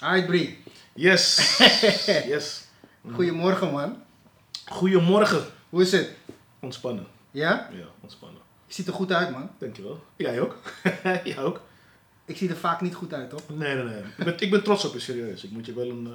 [0.00, 0.58] Hi Brie.
[0.94, 1.56] Yes.
[2.32, 2.64] yes.
[3.12, 4.02] Goedemorgen man.
[4.66, 5.44] Goedemorgen.
[5.68, 6.10] Hoe is het?
[6.60, 7.06] Ontspannen.
[7.30, 7.68] Ja?
[7.72, 8.40] Ja, ontspannen.
[8.66, 9.50] Je ziet er goed uit man.
[9.58, 10.04] Dankjewel.
[10.16, 10.56] Jij ook?
[11.24, 11.60] Jij ook?
[12.24, 13.40] Ik zie er vaak niet goed uit, toch?
[13.48, 14.02] Nee, nee, nee.
[14.18, 15.44] Ik ben, ik ben trots op je, serieus.
[15.44, 16.12] Ik moet je wel een, eh,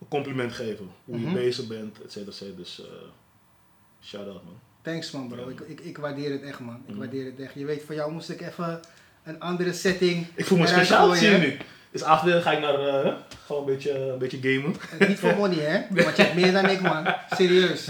[0.00, 0.90] een compliment geven.
[1.04, 1.28] Hoe Mhm.
[1.28, 2.56] je bezig bent, et cetera, et cetera.
[2.56, 2.86] Dus, eh
[4.02, 4.58] shout-out man.
[4.82, 5.44] Thanks man bro.
[5.44, 5.50] Ja.
[5.50, 6.76] Ik, ik, ik waardeer het echt man.
[6.86, 6.98] Ik Mhm.
[6.98, 7.54] waardeer het echt.
[7.54, 8.80] Je weet, voor jou moest ik even
[9.24, 10.26] een andere setting.
[10.34, 11.56] Ik voel me speciaal, zie je nu.
[11.96, 12.74] Dus after ga ik naar,
[13.04, 13.12] eh,
[13.46, 14.76] gewoon een beetje, een beetje gamen.
[14.98, 16.02] Eh, Niet voor money hè.
[16.04, 17.14] Want je hebt meer dan ik man.
[17.30, 17.84] Serieus.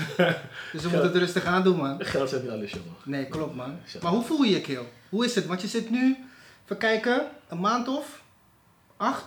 [0.72, 2.04] Dus we moeten het rustig aan doen man.
[2.04, 2.94] Geld zet niet alles, jongen.
[3.04, 3.78] Nee, klopt man.
[4.02, 4.88] Maar hoe voel je je keel?
[5.08, 5.46] Hoe is het?
[5.46, 6.16] Want je zit nu,
[6.64, 8.22] even kijken, een maand of
[8.96, 9.24] acht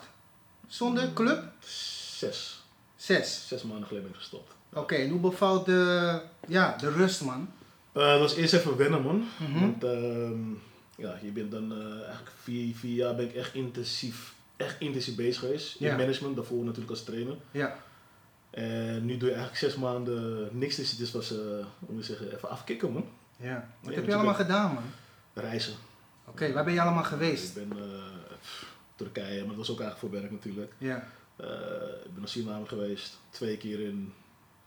[0.67, 1.43] zonder club?
[2.15, 2.63] Zes.
[2.95, 3.47] Zes.
[3.47, 4.51] Zes maanden geleden ben ik gestopt.
[4.73, 7.49] Oké, en hoe bevalt de, ja, de rust man?
[7.91, 9.27] Eh, dat was eerst even wennen, man.
[9.37, 9.59] Mhm.
[9.59, 10.39] Want ehm,
[10.95, 15.39] ja, je bent dan eigenlijk vier, vier jaar ben ik echt intensief, echt intensief bezig
[15.39, 15.79] geweest.
[15.79, 15.91] Ja.
[15.91, 17.35] In management, daarvoor natuurlijk als trainer.
[17.51, 17.77] Ja.
[18.49, 20.75] En nu doe je eigenlijk zes maanden niks.
[20.75, 21.33] Dus het was,
[21.79, 23.05] moet je zeggen, even afkicken, man.
[23.37, 23.69] Ja.
[23.81, 24.83] Wat heb je allemaal gedaan man?
[25.33, 25.73] Reizen.
[26.25, 27.57] Oké, waar ben je allemaal geweest?
[27.57, 30.73] Ik ben eh, pff, Turkije, maar dat was ook eigenlijk voor werk natuurlijk.
[30.77, 31.07] Ja.
[31.35, 34.13] Eh, ik ben naar Suriname geweest, twee keer in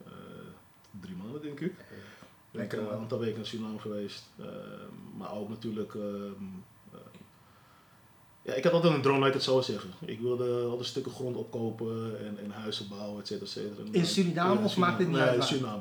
[0.04, 0.12] eh,
[1.00, 1.74] drie maanden denk ik.
[2.50, 4.24] Lekker, een aantal weken naar Suriname geweest.
[4.38, 4.46] Eh,
[5.16, 5.94] maar ook natuurlijk.
[8.42, 9.90] Ja, ik had altijd een droom, laat ik het zo zeggen.
[10.04, 13.82] Ik wilde altijd stukken grond opkopen en, en huizen bouwen, et cetera, et cetera.
[13.90, 15.46] In Suriname Ja, of maakt het niet nee, uit waar?
[15.46, 15.80] Suriname.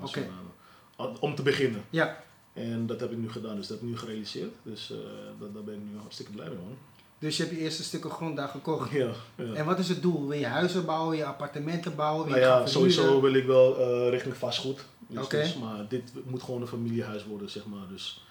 [0.95, 1.83] Al- Om te beginnen.
[1.89, 2.23] Ja.
[2.53, 4.53] En dat heb ik nu gedaan, dus dat heb ik nu gerealiseerd.
[4.63, 4.97] Dus eh,
[5.39, 6.77] daar, daar ben ik nu hartstikke blij mee, man.
[7.19, 8.91] Dus je hebt je eerste stukken grond daar gekocht.
[8.91, 9.53] Ja, ja.
[9.53, 10.27] En wat is het doel?
[10.27, 12.23] Wil je huizen bouwen, je appartementen bouwen?
[12.25, 12.93] Wil Nou je ja, gaan verhuren?
[12.93, 14.85] sowieso wil ik wel eh, richting vastgoed.
[15.07, 15.37] Dus, Oké.
[15.37, 17.87] dus, maar dit moet gewoon een familiehuis worden, zeg maar.
[17.89, 18.25] Dus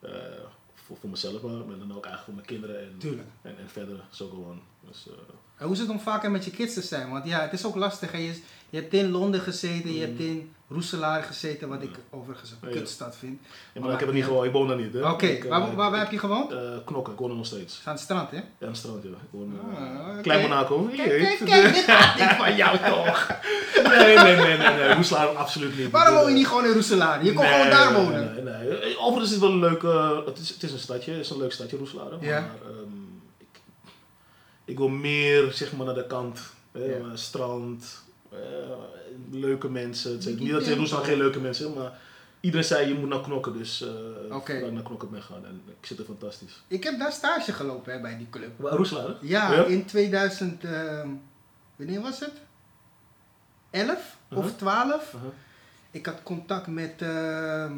[0.00, 0.10] eh,
[0.86, 3.28] voor, voor mezelf, maar maar dan ook eigenlijk voor mijn kinderen en, Tuurlijk.
[3.42, 4.60] en, en verder zo gewoon.
[4.88, 5.12] Dus, eh,
[5.56, 7.10] En hoe is het om vaker met je kids te zijn?
[7.10, 8.12] Want ja, het is ook lastig.
[8.12, 8.18] Hè?
[8.18, 8.40] Je,
[8.70, 12.74] je hebt in Londen gezeten, je hebt in Roeselaar gezeten, wat ik overigens een Ja.
[12.76, 13.40] kutstad vind.
[13.74, 14.92] ja, maar ik heb het niet gewoon, ik woon daar niet.
[14.92, 15.10] hè.
[15.10, 16.52] Oké, eh, waar, waar, waar heb je gewoond?
[16.52, 17.80] eh, knokken, ik woon er nog steeds.
[17.84, 18.36] Aan het strand, hè?
[18.36, 19.08] Ja, aan het strand, ja.
[19.08, 20.20] Ik woon, Ah, oké.
[20.20, 20.90] Klein Monaco.
[20.96, 23.28] Kijk, kijk, kijk, dit gaat niet van jou toch?
[23.84, 24.94] Nee, nee, nee, nee, nee.
[24.94, 25.90] Roeselaar absoluut niet.
[25.90, 27.24] Waarom woon je niet gewoon in Roeselaar?
[27.24, 28.34] Je kon nee, gewoon daar nee, wonen.
[28.34, 28.78] Nee, nee.
[28.78, 31.20] Eh, Overigens is het wel een leuk, eh, het, is, het is een stadje, het
[31.20, 32.06] is een leuk stadje Roeselaar.
[32.20, 32.40] Ja.
[32.40, 32.88] Maar ehm,
[33.38, 33.60] ik,
[34.64, 36.40] ik wil meer zeg maar naar de kant,
[36.72, 37.16] Ja.
[37.16, 38.02] strand,
[39.34, 40.12] leuke mensen.
[40.12, 40.76] Het niet dat in.
[40.78, 41.98] Roeselaar geen leuke mensen zijn, maar
[42.40, 44.52] iedereen zei je moet naar knokken, dus eh Oké.
[44.52, 46.62] vandaar naar knokken ben gaan en ik zit er fantastisch.
[46.68, 48.50] Ik heb daar stage gelopen hè, bij die club.
[48.62, 48.66] Hè?
[49.20, 49.64] Ja, Ja?
[49.64, 51.08] in 2000, ehm,
[51.76, 52.32] wanneer was het?
[53.70, 54.56] 11 of Uh-huh.
[54.56, 55.12] 12.
[55.14, 55.30] Uh-huh.
[55.90, 57.72] Ik had contact met ehm,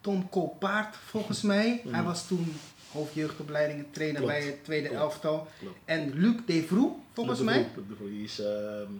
[0.00, 1.82] Tom Koolpaard, volgens mij.
[1.88, 2.54] Hij was toen
[2.92, 4.36] hoofdjeugdopleidingen trainer Klopt.
[4.38, 5.02] bij het tweede Klopt.
[5.02, 5.48] elftal.
[5.58, 5.76] Klopt.
[5.84, 7.64] En Luc Devroe, volgens Luc de mij.
[7.72, 8.92] Vroeg, Luc de Vroeg, Die is ehm,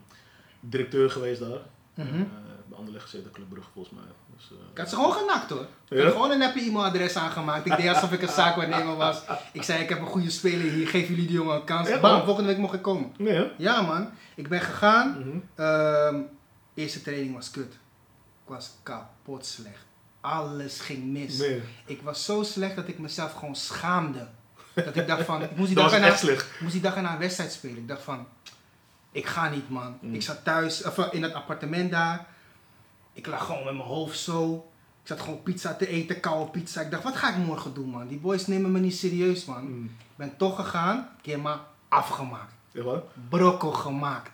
[0.60, 1.58] directeur geweest daar.
[1.94, 2.20] Mhm.
[2.20, 2.24] Eh,
[2.68, 4.04] bij Anderlecht gezeten, Club Brugge volgens mij.
[4.36, 5.66] Dus, eh, Ik had ze gewoon genakt hoor.
[5.88, 7.66] Ik had gewoon een happy e-mailadres aangemaakt.
[7.66, 9.22] Ik deed alsof ik een zaakwaarnemer was.
[9.52, 11.88] Ik zei, ik heb een goede speler hier, geef jullie die jongen een kans.
[11.88, 12.24] Bam, man.
[12.24, 13.12] volgende week mocht ik komen.
[13.18, 13.50] Nee?
[13.58, 15.18] Ja man, ik ben gegaan.
[15.18, 15.38] Mhm.
[15.54, 16.20] Ehm,
[16.74, 17.72] eerste training was kut.
[18.44, 19.86] Ik was kapot slecht.
[20.20, 21.38] Alles ging mis.
[21.38, 21.62] Nee.
[21.86, 24.28] Ik was zo slecht dat ik mezelf gewoon schaamde.
[24.74, 27.18] Dat ik dacht van, ik moest die dag erna, echt moest die dag erna een
[27.18, 27.76] wedstrijd spelen.
[27.76, 28.26] Ik dacht van,
[29.12, 29.98] ik ga niet man.
[30.00, 30.14] Mm.
[30.14, 32.26] Ik zat thuis, of, eh, in het appartement daar.
[33.12, 34.54] Ik lag gewoon met mijn hoofd zo.
[35.02, 36.80] Ik zat gewoon pizza te eten, koude pizza.
[36.80, 38.08] Ik dacht, wat ga ik morgen doen man?
[38.08, 39.64] Die boys nemen me niet serieus man.
[39.64, 39.84] Mm.
[39.84, 44.30] Ik ben toch gegaan, een keer maar afgemaakt Ja, brokkel gemaakt.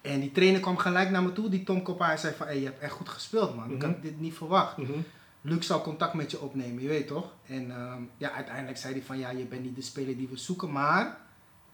[0.00, 2.06] En die trainer kwam gelijk naar me toe, die Tom Koppa.
[2.06, 3.70] Hij zei van, hey, je hebt echt goed gespeeld man.
[3.70, 4.76] Ik had dit niet verwacht.
[4.76, 4.92] Mhm.
[5.40, 7.32] Luc zal contact met je opnemen, je weet toch?
[7.46, 10.36] En ehm, ja, uiteindelijk zei hij van, ja, je bent niet de speler die we
[10.36, 10.72] zoeken.
[10.72, 11.16] Maar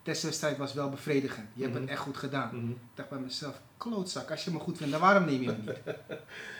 [0.02, 1.46] testwedstrijd was wel bevredigend.
[1.54, 1.82] Je hebt Mhm.
[1.82, 2.50] het echt goed gedaan.
[2.52, 2.70] Mhm.
[2.70, 5.54] Ik dacht bij mezelf, klootzak, als je me goed vindt, dan waarom neem je me
[5.64, 5.76] niet?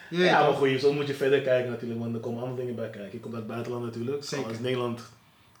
[0.09, 0.57] Je weet Ja, maar toch?
[0.57, 3.13] goed, zo moet je verder kijken natuurlijk, want er komen andere dingen bij kijken.
[3.13, 4.23] Ik kom uit het buitenland natuurlijk.
[4.23, 4.45] Zeker.
[4.45, 5.01] Al is Nederland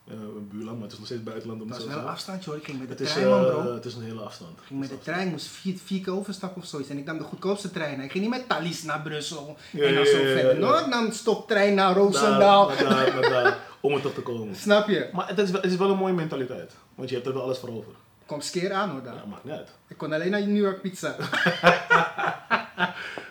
[0.07, 2.49] eh, een buurland, maar het is nog steeds buitenland om Dat zo wel een afstandje
[2.49, 2.59] hoor.
[2.59, 3.73] Ik ging met de Het is, trein man eh, bro.
[3.73, 4.57] het is een hele afstand.
[4.59, 6.89] Ik ging met de is trein, moest vier, vier keer overstappen of zoiets.
[6.89, 7.99] En ik nam de goedkoopste trein.
[8.01, 9.57] Ik ging niet met Thalys naar Brussel.
[9.71, 10.53] Ja, en dan zo ja, ja, verder.
[10.59, 10.59] ja.
[10.67, 12.13] No, ik nam de stoptrein naar afstand.
[12.15, 12.67] Roosendaal.
[12.67, 14.55] Daar, daar, om er toch te komen.
[14.55, 15.09] Snap je?
[15.13, 17.43] Maar het is, wel, het is wel een mooie mentaliteit, want je hebt er wel
[17.43, 17.91] alles voor over.
[18.25, 19.27] Kom skeer aan hoor Ja, daar.
[19.27, 19.69] maakt niet uit.
[19.87, 21.15] Ik kon alleen naar New York pizza.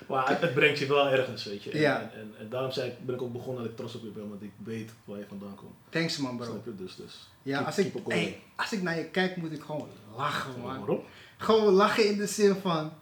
[0.09, 1.71] Maar het, het brengt je wel ergens, weet je.
[1.71, 2.01] En, Ja.
[2.01, 4.09] en, en, en daarom zei ik, ben ik ook begonnen dat ik trots op je
[4.09, 5.75] ben, want ik weet waar je vandaan komt.
[5.89, 6.47] Thanks man bro.
[6.47, 6.75] Snap je?
[6.75, 9.63] Dus, dus Ja, keep- als ik, keep hey, als ik naar je kijk moet ik
[9.63, 10.79] gewoon lachen man.
[10.79, 11.01] Waarom?
[11.39, 12.93] Gewoon lachen in de zin van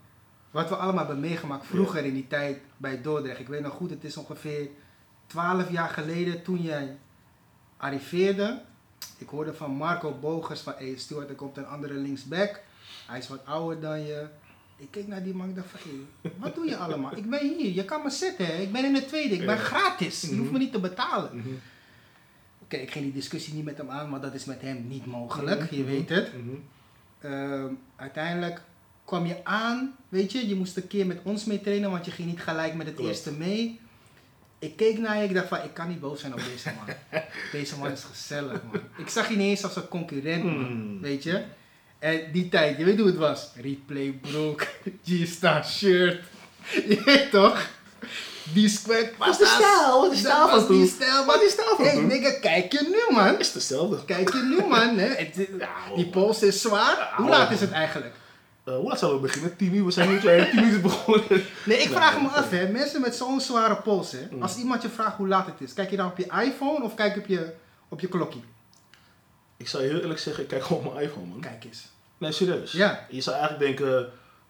[0.51, 3.41] wat we allemaal hebben meegemaakt vroeger in die tijd bij Dordrecht.
[3.41, 4.69] Ik weet nog goed, het is ongeveer
[5.27, 6.97] 12 jaar geleden toen jij
[7.77, 8.61] arriveerde.
[9.21, 12.61] Ik hoorde van Marco Bogers van, hey Stuart, er komt een andere linksback.
[13.07, 14.27] Hij is wat ouder dan je.
[14.77, 16.07] Ik keek naar die man, ik dacht van,
[16.37, 17.17] wat doe je allemaal?
[17.17, 18.53] Ik ben hier, je kan me zitten, hè.
[18.63, 21.37] ik ben in de tweede, ik ben gratis, je hoeft me niet te betalen.
[21.37, 21.49] Mhm.
[22.63, 25.07] Oké, ik ging die discussie niet met hem aan, maar dat is met hem niet
[25.07, 25.75] mogelijk, Mhm.
[25.75, 26.31] je weet het.
[26.37, 26.55] Mhm.
[27.21, 28.63] Ehm, uiteindelijk
[29.05, 32.11] kwam je aan, weet je, je moest een keer met ons mee trainen, want je
[32.11, 33.11] ging niet gelijk met het Klopt.
[33.11, 33.80] eerste mee.
[34.63, 36.95] Ik keek naar je, ik dacht van, ik kan niet boos zijn op deze man.
[37.53, 38.81] deze man is gezellig, man.
[38.99, 40.55] Ik zag je niet eens als een concurrent, man.
[40.55, 41.01] Hmm.
[41.01, 41.43] Weet je?
[41.99, 43.51] En die tijd, je weet hoe het was.
[43.55, 44.67] Replay broek,
[45.07, 46.25] G-Star shirt.
[46.89, 47.69] Je weet toch?
[48.53, 48.81] Die
[49.19, 50.01] Wat is de stijl?
[50.01, 50.87] Wat is de stijl van die toen?
[50.87, 51.25] stijl.
[51.25, 53.39] Wat is de stijl van Hey nigga, kijk je nu man.
[53.39, 54.05] Is het hetzelfde?
[54.05, 54.99] Kijk je nu man.
[54.99, 55.31] Hè?
[55.97, 57.13] Die pols is zwaar.
[57.17, 58.15] Hoe laat is het eigenlijk?
[58.71, 59.57] Eh, hoe laat zouden we beginnen?
[59.57, 59.85] 10 uur?
[59.85, 61.25] We zijn nu 10 uur begonnen.
[61.29, 62.69] Nee, ik Nee, vraag me af hè.
[62.69, 64.27] Mensen met zo'n zware pols hè.
[64.31, 64.43] Mm.
[64.43, 65.73] Als iemand je vraagt hoe laat het is.
[65.75, 67.53] Kijk je dan op je iPhone of kijk je op je,
[67.89, 68.39] op je klokje?
[69.57, 71.41] Ik zou je heel eerlijk zeggen, ik kijk gewoon op mijn iPhone, man.
[71.41, 71.89] Kijk eens.
[72.19, 72.73] Nee, serieus.
[72.73, 73.07] Ja.
[73.11, 73.99] Je zou eigenlijk denken...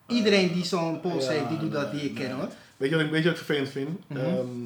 [0.06, 2.49] eh, Iedereen die zo'n pols ja, heeft, die doet dat die ik ken hoor.
[2.76, 3.88] Weet je wat ik, weet je wat ik vervelend vind?
[4.08, 4.64] Ehm,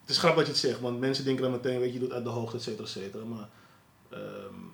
[0.00, 1.98] het is grappig dat je het zegt, want mensen denken dan meteen, weet je, je
[2.00, 3.24] doet uit de hoogte, et cetera, et cetera.
[3.24, 3.48] Maar
[4.10, 4.20] ehm,
[4.64, 4.67] me-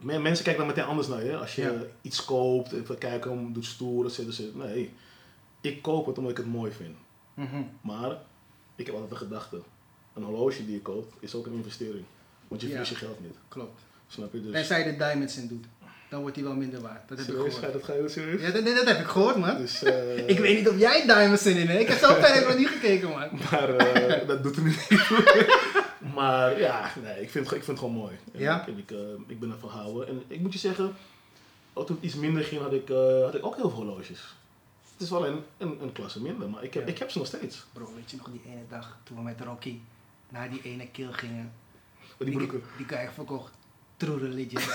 [0.00, 1.36] mensen kijken dan meteen anders naar je.
[1.36, 1.72] Als je Ja.
[2.02, 4.64] iets koopt, even kijken, om, doet stoer, et cetera, et cetera.
[4.64, 4.90] Nee,
[5.60, 6.96] ik koop het omdat ik het mooi vind.
[7.34, 7.62] Mhm.
[7.80, 8.10] Maar
[8.76, 9.60] ik heb altijd de gedachte,
[10.14, 12.04] een horloge die je koopt, is ook een investering.
[12.48, 12.72] Want je Ja.
[12.74, 13.36] verliest je geld niet.
[13.48, 13.80] Klopt.
[14.08, 14.42] Snap je?
[14.42, 15.64] Dus, Tenzij je er diamonds in doet.
[16.10, 17.08] Dan wordt hij wel minder waard.
[17.08, 17.52] Dat heb ik serieus?
[17.54, 17.72] Je gehoord.
[17.72, 18.40] dat, ga je serieus?
[18.40, 19.56] Ja, dat, dat heb ik gehoord man.
[19.56, 21.80] Dus, eh, Ik weet niet of jij diamonds in hebt.
[21.80, 23.28] Ik heb zo ver ik nog niet gekeken man.
[23.50, 24.86] Maar eh, dat doet er niet.
[26.14, 28.16] maar ja, nee, ik vind, het- ik vind het gewoon mooi.
[28.32, 28.66] En Ja?
[28.66, 30.08] Ik, ik, eh, ik ben ervan houden.
[30.08, 30.94] En ik moet je zeggen,
[31.72, 34.34] ook toen het iets minder ging, had ik, eh, had ik ook heel veel horloges.
[34.92, 36.92] Het is wel een, een, een klasse minder, maar ik heb, Ja.
[36.92, 37.64] ik heb ze nog steeds.
[37.72, 39.78] Bro, weet je nog die ene dag toen we met Rocky
[40.28, 41.52] naar die ene kill gingen?
[42.18, 42.62] Die broeken.
[42.76, 43.52] Die heeft verkocht.
[43.96, 44.62] True Religion.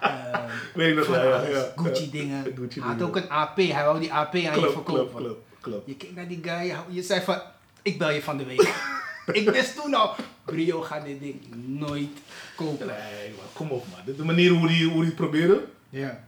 [0.00, 1.72] Ehm, Weet ik nog wel, ja.
[1.76, 2.44] Gucci Ja, dingen.
[2.56, 3.06] Gucci Hij had dingen.
[3.14, 3.56] ook een AP.
[3.56, 4.84] Hij wou die AP aan je verkopen.
[4.84, 5.86] klopt, klopt, klopt.
[5.86, 6.62] Je keek naar die guy.
[6.66, 7.40] je- Je zei van,
[7.82, 8.60] ik bel je van de week.
[9.32, 10.14] ik wist toen al,
[10.44, 12.08] Brio gaat dit ding nooit
[12.56, 12.86] kopen.
[12.86, 14.16] Nee, maar kom op man.
[14.16, 15.64] De, manier hoe die, hoe die het probeerde.
[15.90, 16.24] Ja.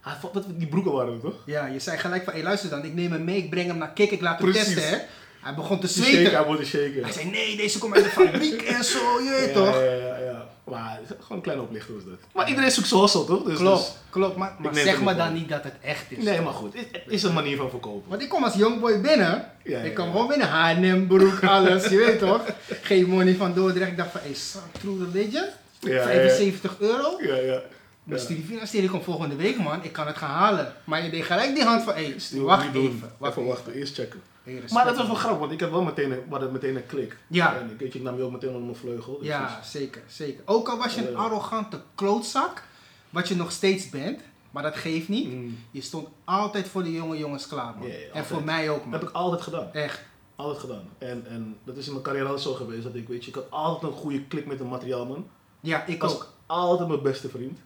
[0.00, 1.42] Hij, vond- wat, die broeken waren het toch?
[1.46, 3.78] Ja, je zei gelijk van, hé luister dan, ik neem hem mee, ik breng hem
[3.78, 4.74] naar Kik, ik laat hem Precies.
[4.74, 5.04] testen hè.
[5.40, 6.46] Hij begon te Die shaker, hij zweten.
[6.46, 7.02] wordt een shaker.
[7.02, 9.74] Hij zei, nee, deze komt uit de fabriek en zo, je weet ja, toch?
[9.74, 10.46] Ja, ja, ja.
[10.64, 12.18] Maar het is gewoon een kleine oplichter was dat.
[12.34, 13.42] Maar iedereen zoekt zijn hustle, toch?
[13.42, 16.24] Dus, dus- Klopt, klopt, maar, maar zeg maar dan niet dat het echt is.
[16.24, 16.74] Nee, maar goed.
[16.74, 18.10] Het, is een manier van verkopen.
[18.10, 20.12] Want ik kom als jongboy binnen, Ja, ik kwam ja.
[20.12, 22.42] gewoon binnen, H&M, broek, alles, je weet toch?
[22.82, 25.44] Geen money van Dordrecht, ik dacht van, hé, hey, True Religion,
[25.80, 27.18] Ja, ja, 75 euro?
[27.22, 27.60] Ja, ja.
[28.08, 28.26] Mijn Ja.
[28.26, 29.82] studiefinanciering komt volgende week, man.
[29.84, 30.72] Ik kan het gaan halen.
[30.84, 32.86] Maar je deed gelijk die hand van, hé, wacht doen.
[32.86, 33.12] even.
[33.18, 34.20] Wacht even wachten, eerst checken.
[34.42, 37.16] Hey, Maar dat was wel grappig, want ik had wel meteen een, meteen een klik.
[37.26, 37.56] Ja.
[37.56, 39.18] En ik, weet je, ik nam je ook meteen onder mijn vleugel.
[39.18, 40.42] dus Ja, zeker, zeker.
[40.44, 42.62] Ook al was je een arrogante klootzak,
[43.10, 44.20] wat je nog steeds bent,
[44.50, 45.32] maar dat geeft dus- niet.
[45.32, 45.58] Mm.
[45.70, 47.88] Je stond altijd voor de jonge jongens klaar, man.
[47.88, 48.26] En altijd.
[48.26, 48.92] voor mij ook, Dat man.
[49.00, 49.72] heb ik altijd gedaan.
[49.72, 50.00] Echt.
[50.36, 50.88] Altijd gedaan.
[50.98, 53.34] En, en dat is in mijn carrière altijd zo geweest dat ik, weet je, ik
[53.36, 55.26] had altijd een goede klik met een materiaalman.
[55.60, 56.32] Ja, ik Ik was ook.
[56.46, 57.58] altijd mijn beste vriend.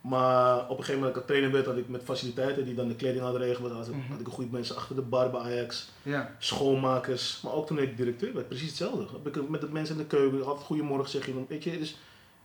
[0.00, 2.88] Maar op een gegeven moment, dat ik trainer werd, had ik met faciliteiten die dan
[2.88, 4.10] de kleding hadden regelen, had, ik- Mhm.
[4.10, 5.88] had ik goede mensen achter de bar bij Ajax.
[6.02, 6.34] Ja.
[6.38, 9.06] schoonmakers, maar ook toen ik directeur werd, precies hetzelfde.
[9.22, 11.96] Heb ik met de mensen in de keuken, altijd goedemorgen zeg je, weet je, dus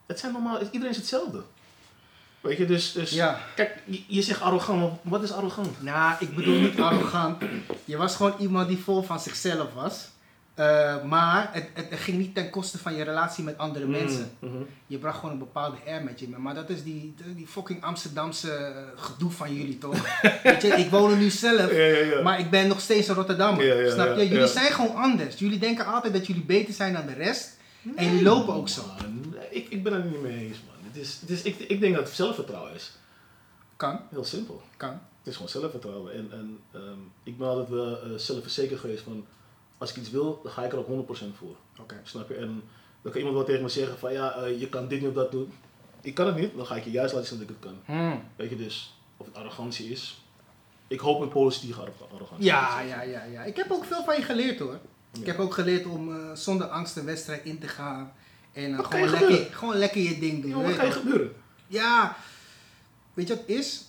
[0.06, 1.42] het zijn normaal, iedereen is hetzelfde.
[2.42, 3.40] Weet je, dus, dus Ja.
[3.56, 5.82] kijk, je, je zegt arrogant, maar wat is arrogant?
[5.82, 7.44] Nou, ik bedoel niet arrogant.
[7.86, 10.08] Je was gewoon iemand die vol van zichzelf was.
[10.56, 14.32] Eh, maar het, het, het ging niet ten koste van je relatie met andere mensen.
[14.40, 14.64] Mm, mhm.
[14.88, 16.40] Je bracht gewoon een bepaalde air met je mee.
[16.40, 20.22] Maar dat is die, die fucking Amsterdamse eh, gedoe van jullie toch?
[20.44, 21.72] Weet je, ik woon er nu zelf.
[21.72, 22.22] Ja, ja, ja.
[22.22, 23.92] Maar ik ben nog steeds een Rotterdammer.
[23.92, 24.28] Snap je?
[24.28, 25.40] Jullie zijn gewoon anders.
[25.40, 27.58] Jullie denken altijd dat jullie beter zijn dan de rest.
[27.96, 28.82] En jullie lopen ook zo.
[29.02, 30.76] Man, ik, ik ben het er niet mee eens, man.
[30.92, 32.92] Het is, het is, ik, ik denk dat het zelfvertrouwen is.
[33.76, 34.62] Kan, Heel simpel.
[34.78, 34.90] kan.
[34.90, 36.14] Het is gewoon zelfvertrouwen.
[36.14, 39.26] En, en ehm, ik ben altijd wel eh, zelfverzekerd geweest van,
[39.78, 41.56] als ik iets wil, dan ga ik er ook 100% voor.
[41.80, 42.00] Oké.
[42.04, 42.36] Snap je?
[42.36, 42.64] En
[43.02, 45.16] dan kan iemand wel tegen me zeggen van ja, eh, je kan dit niet of
[45.16, 45.54] dat doen.
[46.02, 47.96] Ik kan het niet, dan ga ik je juist laten zien dat ik het kan.
[47.96, 48.24] Hmm.
[48.36, 50.22] Weet je dus, of het arrogantie is.
[50.88, 52.46] Ik hoop een positieve arro- arrogantie.
[52.46, 53.44] Ja, ja, ja, ja.
[53.44, 54.80] Ik heb ook veel van je geleerd hoor.
[55.14, 55.26] Ik Ja.
[55.32, 58.14] heb ook geleerd om eh, zonder angst een wedstrijd in te gaan.
[58.54, 59.54] En eh, gewoon, lekker, gebeuren?
[59.54, 60.58] gewoon lekker je ding doen.
[60.58, 61.34] Weet wat kan je gebeuren?
[61.68, 62.18] Ja,
[63.14, 63.84] weet je wat het is?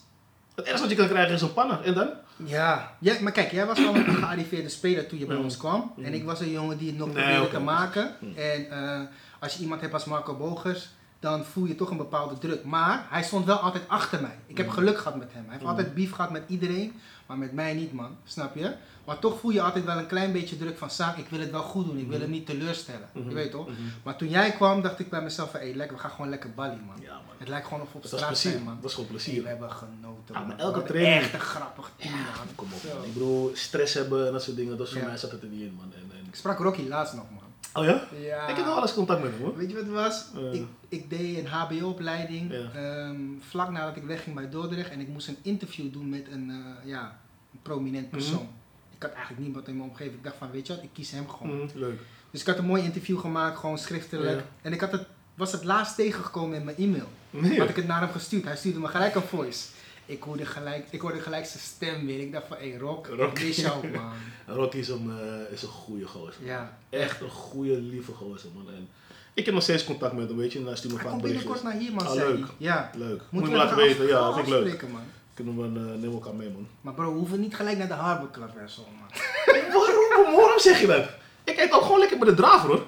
[0.54, 1.82] Het ergste wat je kan krijgen is een panna.
[1.82, 2.10] En dan?
[2.36, 2.92] Ja.
[2.98, 5.42] ja, maar kijk, jij was al een gearriveerde speler toen je bij Mm.
[5.44, 5.92] ons kwam.
[5.96, 6.04] Mm.
[6.04, 8.14] En ik was een jongen die het nog Nee, probeerde te maken.
[8.20, 8.36] Mm.
[8.36, 9.00] En eh,
[9.40, 10.88] als je iemand hebt als Marco Bogers,
[11.20, 12.64] dan voel je toch een bepaalde druk.
[12.64, 14.38] Maar hij stond wel altijd achter mij.
[14.46, 14.72] Ik heb Mm.
[14.72, 15.42] geluk gehad met hem.
[15.42, 15.68] Hij heeft Mm.
[15.68, 16.92] altijd beef gehad met iedereen,
[17.26, 18.16] maar met mij niet, man.
[18.24, 18.72] Snap je?
[19.06, 21.50] Maar toch voel je altijd wel een klein beetje druk van, Saak, ik wil het
[21.50, 21.98] wel goed doen.
[21.98, 22.20] Ik wil Mhm.
[22.22, 23.08] hem niet teleurstellen.
[23.12, 23.28] Mhm.
[23.28, 23.66] Je weet toch?
[23.68, 23.76] Mhm.
[24.04, 26.54] Maar toen jij kwam, dacht ik bij mezelf van, hé, lekker, we gaan gewoon lekker
[26.54, 26.96] ballen, man.
[27.00, 27.22] Ja, man.
[27.38, 28.74] Het lijkt gewoon of op Dat straat plezier, zijn, man.
[28.74, 29.42] Dat was gewoon Hey, plezier.
[29.42, 32.24] we hebben genoten, Ja, maar elke training- Echt een grappig team, man.
[32.54, 33.04] Kom op, man.
[33.04, 35.06] Ik bedoel, stress hebben en dat soort dingen, dat is voor Ja.
[35.08, 35.92] mij zat het er niet in, man.
[35.94, 36.26] En, en...
[36.28, 37.44] Ik sprak Rocky laatst nog, man.
[37.74, 38.02] Oh ja?
[38.20, 38.46] Ja.
[38.48, 39.56] Ik heb nog alles contact met hem, hoor.
[39.56, 40.24] Weet je wat het was?
[40.52, 42.70] Ik, ik deed een HBO-opleiding Ja.
[42.74, 46.50] ehm, vlak nadat ik wegging bij Dordrecht en ik moest een interview doen met een,
[46.50, 47.18] eh, ja,
[47.52, 48.34] een prominent persoon.
[48.42, 48.64] Mhm.
[48.96, 50.14] Ik had eigenlijk niemand in mijn omgeving.
[50.14, 51.56] Ik dacht van, weet je wat, ik kies hem gewoon.
[51.56, 51.98] Mhm, Leuk.
[52.30, 54.38] Dus ik had een mooi interview gemaakt, gewoon schriftelijk.
[54.38, 54.44] Ja.
[54.62, 57.08] En ik had het, was het laatst tegengekomen in mijn e-mail.
[57.30, 58.44] Nee, Had ik het naar hem gestuurd.
[58.44, 59.64] Hij stuurde me gelijk een voice.
[60.06, 62.20] Ik hoorde gelijk, ik hoorde gelijk zijn stem weer.
[62.20, 63.40] Ik dacht van, hé hey, Rock, Rock.
[63.42, 64.12] mis jou man.
[64.56, 66.44] Rocky is een, eh, is een goede gozer.
[66.44, 66.78] Ja.
[66.90, 68.74] Echt een goede, lieve gozer, man.
[68.74, 68.88] En
[69.34, 70.58] ik heb nog steeds contact met hem, weet je.
[70.58, 72.46] En hij stuurt me vaak binnenkort naar hier man, Ah, leuk.
[72.56, 72.90] Ja.
[72.96, 73.22] Leuk.
[73.28, 74.06] Moet je me laten weten.
[74.06, 74.82] Ja, dat vind ik leuk.
[74.92, 75.00] man.
[75.36, 76.68] Kunnen we uh, nemen elkaar mee, man.
[76.80, 79.08] Maar bro, we hoeven niet gelijk naar de Harbor Club en zo, man.
[79.72, 81.08] waarom, waarom zeg je dat?
[81.44, 82.82] Ik eet ook gewoon lekker bij de draver, hoor.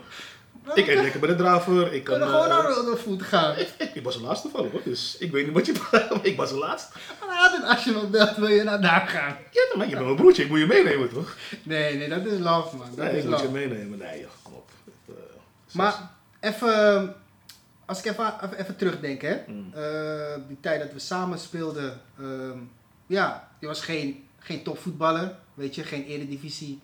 [0.74, 1.92] Ik eet lekker bij de draver.
[1.92, 2.28] Ik We kan...
[2.28, 3.56] gewoon eh, naar World of Food gaan.
[3.58, 4.80] ik, ik, ik was de laatste vallen, hoor.
[4.84, 5.72] Dus ik weet niet wat je...
[6.30, 6.92] ik was de laatste.
[7.26, 9.36] Maar altijd als je belt, wil je naar daar gaan.
[9.50, 10.42] Ja, maar je bent mijn broertje.
[10.42, 11.36] Ik moet je meenemen, toch?
[11.62, 12.86] Nee, nee, dat is love, man.
[12.94, 13.98] Dat Nee, is ik moet je meenemen.
[13.98, 14.70] Nee, joh, kom op.
[14.84, 17.14] Het, eh, Maar even,
[17.88, 19.36] als ik even, even, even terugdenk, hè.
[19.46, 19.72] Mm.
[19.74, 22.00] Eh, die tijd dat we samen speelden.
[22.18, 22.58] ehm,
[23.06, 25.82] ja, je was geen, geen topvoetballer, weet je.
[25.82, 26.80] Geen eredivisie,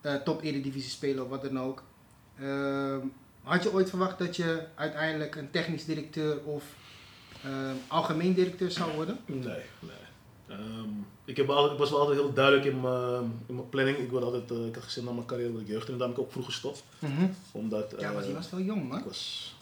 [0.00, 1.82] eh, top eredivisie speler of wat dan ook.
[2.40, 3.00] Ehm,
[3.42, 6.64] had je ooit verwacht dat je uiteindelijk een technisch directeur of
[7.42, 9.18] ehm, algemeen directeur zou worden?
[9.26, 10.06] Nee, nee.
[11.24, 13.98] Ik, heb altijd, ik was wel altijd heel duidelijk in mijn, in mijn planning.
[13.98, 16.10] Ik, wilde altijd, eh, ik had gezien na mijn carrière dat ik jeugd en daarom
[16.10, 16.84] heb ik ook vroeg gestopt.
[17.52, 18.98] Omdat, Ja, maar eh, je was wel jong, man.
[18.98, 19.55] Ik was 7,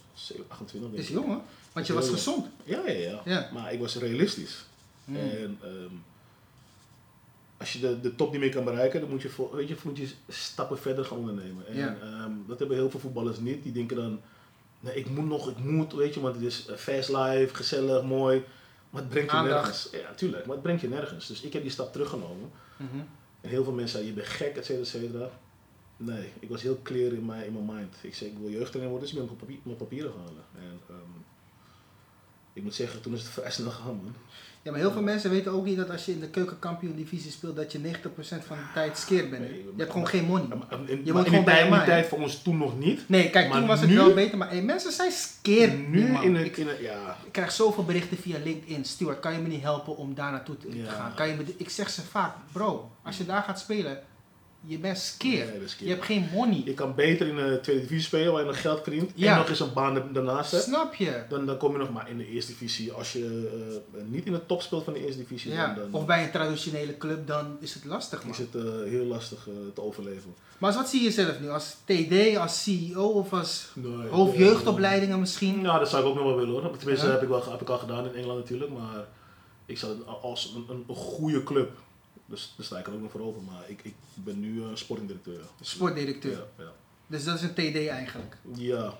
[0.49, 1.15] 28 Het denk is ik.
[1.15, 1.41] jong, hoor.
[1.73, 2.47] Want je was gezond.
[2.65, 3.51] Ja, ja, ja, Ja.
[3.53, 4.65] Maar ik was realistisch.
[5.05, 5.17] Mm.
[5.17, 5.95] En ehm,
[7.57, 9.77] als je de, de top niet meer kan bereiken, dan moet je, voor, weet je,
[9.83, 11.67] moet je stappen verder gaan ondernemen.
[11.67, 11.97] En Ja.
[12.03, 13.63] ehm, dat hebben heel veel voetballers niet.
[13.63, 14.21] Die denken dan,
[14.81, 18.03] nee, ik moet nog, ik moet, weet je, want het is eh, fast life, gezellig,
[18.03, 18.45] mooi.
[18.91, 19.63] Maar het brengt je Aandacht.
[19.65, 19.89] nergens.
[19.93, 21.27] Ja, tuurlijk, maar het brengt je nergens.
[21.27, 22.51] Dus ik heb die stap teruggenomen.
[22.77, 22.97] Mhm.
[23.41, 25.31] En heel veel mensen zeiden, je bent gek, et cetera, et cetera.
[25.97, 27.95] Nee, ik was heel clear in mijn, in mijn mind.
[28.01, 30.45] Ik zei, ik wil jeugdtrainer worden, dus ik ben mijn, papier, mijn papieren gaan halen.
[30.55, 31.19] En ehm,
[32.53, 34.15] ik moet zeggen, toen is het vrij snel gegaan, man.
[34.63, 37.31] Ja, maar heel veel mensen weten ook niet dat als je in de keukenkampioen divisie
[37.31, 37.83] speelt, dat je 90%
[38.47, 39.43] van de tijd skeer bent.
[39.43, 40.47] Nee, Je hebt gewoon geen money.
[40.47, 43.09] Maar, in, moet gewoon bij tijd, die tijd voor ons toen nog niet.
[43.09, 45.75] Nee, kijk, Maar toen was het nu- wel beter, maar hey, mensen zijn skeer.
[45.75, 46.23] nu man.
[46.23, 47.17] in het, ik, in het, ja.
[47.25, 48.85] ik krijg zoveel berichten via LinkedIn.
[48.85, 50.91] Stuart, kan je me niet helpen om daar naartoe te Ja.
[50.93, 51.15] gaan?
[51.15, 54.03] Kan je me, ik zeg ze vaak, bro, als je daar gaat spelen,
[54.67, 55.47] je bent skeer.
[55.47, 56.63] Nee, dat je hebt geen money.
[56.65, 59.33] Je kan beter in de tweede divisie spelen waar je nog geld verdient Ja.
[59.33, 60.63] en nog eens een baan daarnaast hebt.
[60.65, 61.23] Snap je?
[61.29, 62.93] Dan, dan kom je nog maar in de eerste divisie.
[62.93, 63.51] Als je
[63.95, 65.67] eh, niet in de top speelt van de eerste divisie, Ja.
[65.67, 68.33] dan, dan Of bij een traditionele club, dan is het lastig, man.
[68.33, 70.35] is het eh, heel lastig eh, te overleven.
[70.59, 71.49] Maar als wat zie je zelf nu?
[71.51, 75.61] Als TD, als CEO of als Nee, hoofdjeugdopleidingen misschien?
[75.61, 76.77] Ja, dat zou ik ook nog wel willen hoor.
[76.79, 77.13] Tenminste, Ja.
[77.13, 78.71] heb, ik wel, heb ik al gedaan in Engeland natuurlijk.
[78.71, 79.05] Maar
[79.67, 79.93] ik zou
[80.23, 81.71] als een, een, een goede club.
[82.27, 83.45] Dus daar sta ik er ook nog voor open.
[83.45, 85.41] Maar ik, ik ben nu uh, sportingdirecteur.
[85.61, 86.47] Sportdirecteur.
[86.57, 86.73] Ja, ja.
[87.07, 88.37] Dus dat is een TD eigenlijk.
[88.55, 88.95] Ja,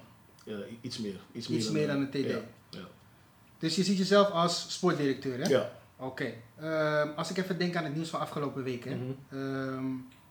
[0.45, 1.21] ja, iets meer.
[1.33, 2.15] Iets, Iets meer dan een TD.
[2.15, 2.41] Ja,
[2.71, 2.87] ja.
[3.59, 5.49] Dus je ziet jezelf als sportdirecteur, hè?
[5.49, 5.71] ja.
[5.97, 6.33] Oké.
[6.61, 8.99] Ehm, als ik even denk aan het nieuws van afgelopen week, hè?
[9.31, 9.85] Ehm,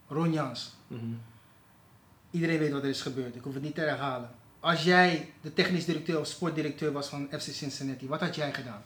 [0.07, 0.73] Ron Jans.
[0.87, 1.05] mhm.
[2.31, 3.35] Iedereen weet wat er is gebeurd.
[3.35, 4.29] Ik hoef het niet te herhalen.
[4.59, 8.83] Als jij de technisch directeur of sportdirecteur was van FC Cincinnati, wat had jij gedaan?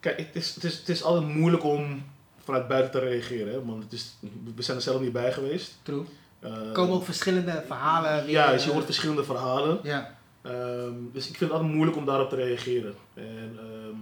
[0.00, 2.04] Kijk, het is, het, is, het is altijd moeilijk om
[2.48, 3.52] vanuit buiten te reageren.
[3.52, 3.64] Hè?
[3.64, 4.16] Want het is,
[4.54, 5.74] we zijn er zelf niet bij geweest.
[5.82, 6.04] True.
[6.40, 8.24] Eh, Er komen ook verschillende verhalen.
[8.24, 9.78] weer, Ja, dus je eh, hoort verschillende verhalen.
[9.82, 12.94] Ja, Ehm, dus ik vind het altijd moeilijk om daarop te reageren.
[13.14, 13.96] En ehm,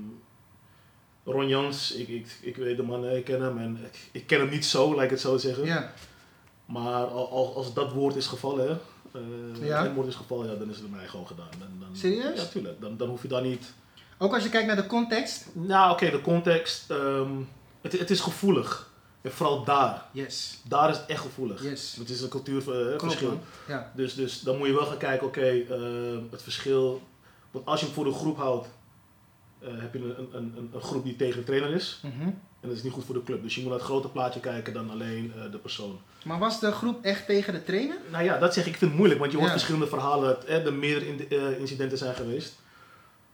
[1.35, 4.41] Ron Jans, ik, ik, ik weet de man, ik ken hem en ik, ik ken
[4.41, 5.65] hem niet zo, laat ik het zo zeggen.
[5.65, 5.93] ja.
[6.67, 8.73] Maar al- al- als dat woord is gevallen, hè,
[9.61, 9.93] eh, Ja.
[9.93, 11.49] woord is gevallen, ja, dan is het mij gewoon gedaan.
[11.59, 12.41] Dan, dan, Serieus?
[12.41, 12.81] Ja, tuurlijk.
[12.81, 13.73] Dan, dan hoef je daar niet...
[14.19, 15.47] Ook als je kijkt naar de context.
[15.53, 17.31] Nou, oké, de context, ehm,
[17.81, 18.91] het, het is gevoelig.
[19.21, 20.05] En vooral daar.
[20.13, 20.59] Yes.
[20.69, 21.63] Daar is het echt gevoelig.
[21.63, 21.97] Yes.
[21.99, 23.41] Het is een cultuurverschil.
[23.69, 23.93] Ja.
[23.95, 27.03] Dus, dus dan moet je wel gaan kijken, oké, eh, het verschil.
[27.51, 28.69] Want als je hem voor de groep houdt,
[29.59, 32.01] eh, heb je een, een, een, een groep die tegen de trainer is.
[32.03, 32.23] Mhm.
[32.61, 33.43] En dat is niet goed voor de club.
[33.43, 35.99] Dus je moet naar het grote plaatje kijken dan alleen eh, de persoon.
[36.25, 37.97] Maar was de groep echt tegen de trainer?
[38.11, 39.57] Nou ja, dat zeg ik, ik vind het moeilijk, want je hoort Ja.
[39.57, 40.47] verschillende verhalen.
[40.47, 42.55] Eh, er meerdere in- eh, incidenten zijn geweest.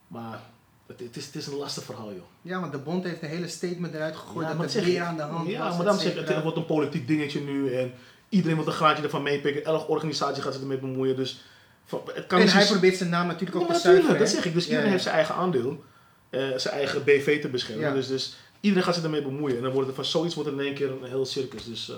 [0.09, 0.41] Maar
[0.87, 2.23] het, het, is, het is een lastig verhaal, joh.
[2.43, 5.01] Ja, want de bond heeft een hele statement eruit gegooid Ja, dat zeg weer ik-
[5.01, 5.77] aan de hand Ja, was.
[5.77, 7.75] maar dan zeg ik, het wordt een politiek dingetje nu.
[7.75, 7.93] En
[8.29, 9.65] iedereen wil een graadje ervan meepikken.
[9.65, 11.17] Elke organisatie gaat zich ermee bemoeien.
[11.17, 11.45] Dus
[12.15, 14.19] Het kan en hij probeert zijn naam natuurlijk ook Ja, te natuurlijk, zuiveren.
[14.27, 14.55] dat zeg ik.
[14.55, 14.93] Dus Ja, iedereen ja.
[14.93, 15.85] heeft zijn eigen aandeel.
[16.31, 17.89] eh, zijn eigen BV te beschermen.
[17.89, 17.95] Ja.
[17.95, 19.57] Dus, dus iedereen gaat zich daarmee bemoeien.
[19.57, 21.65] En dan wordt het van zoiets wordt het in één keer een heel circus.
[21.65, 21.97] Dus eh,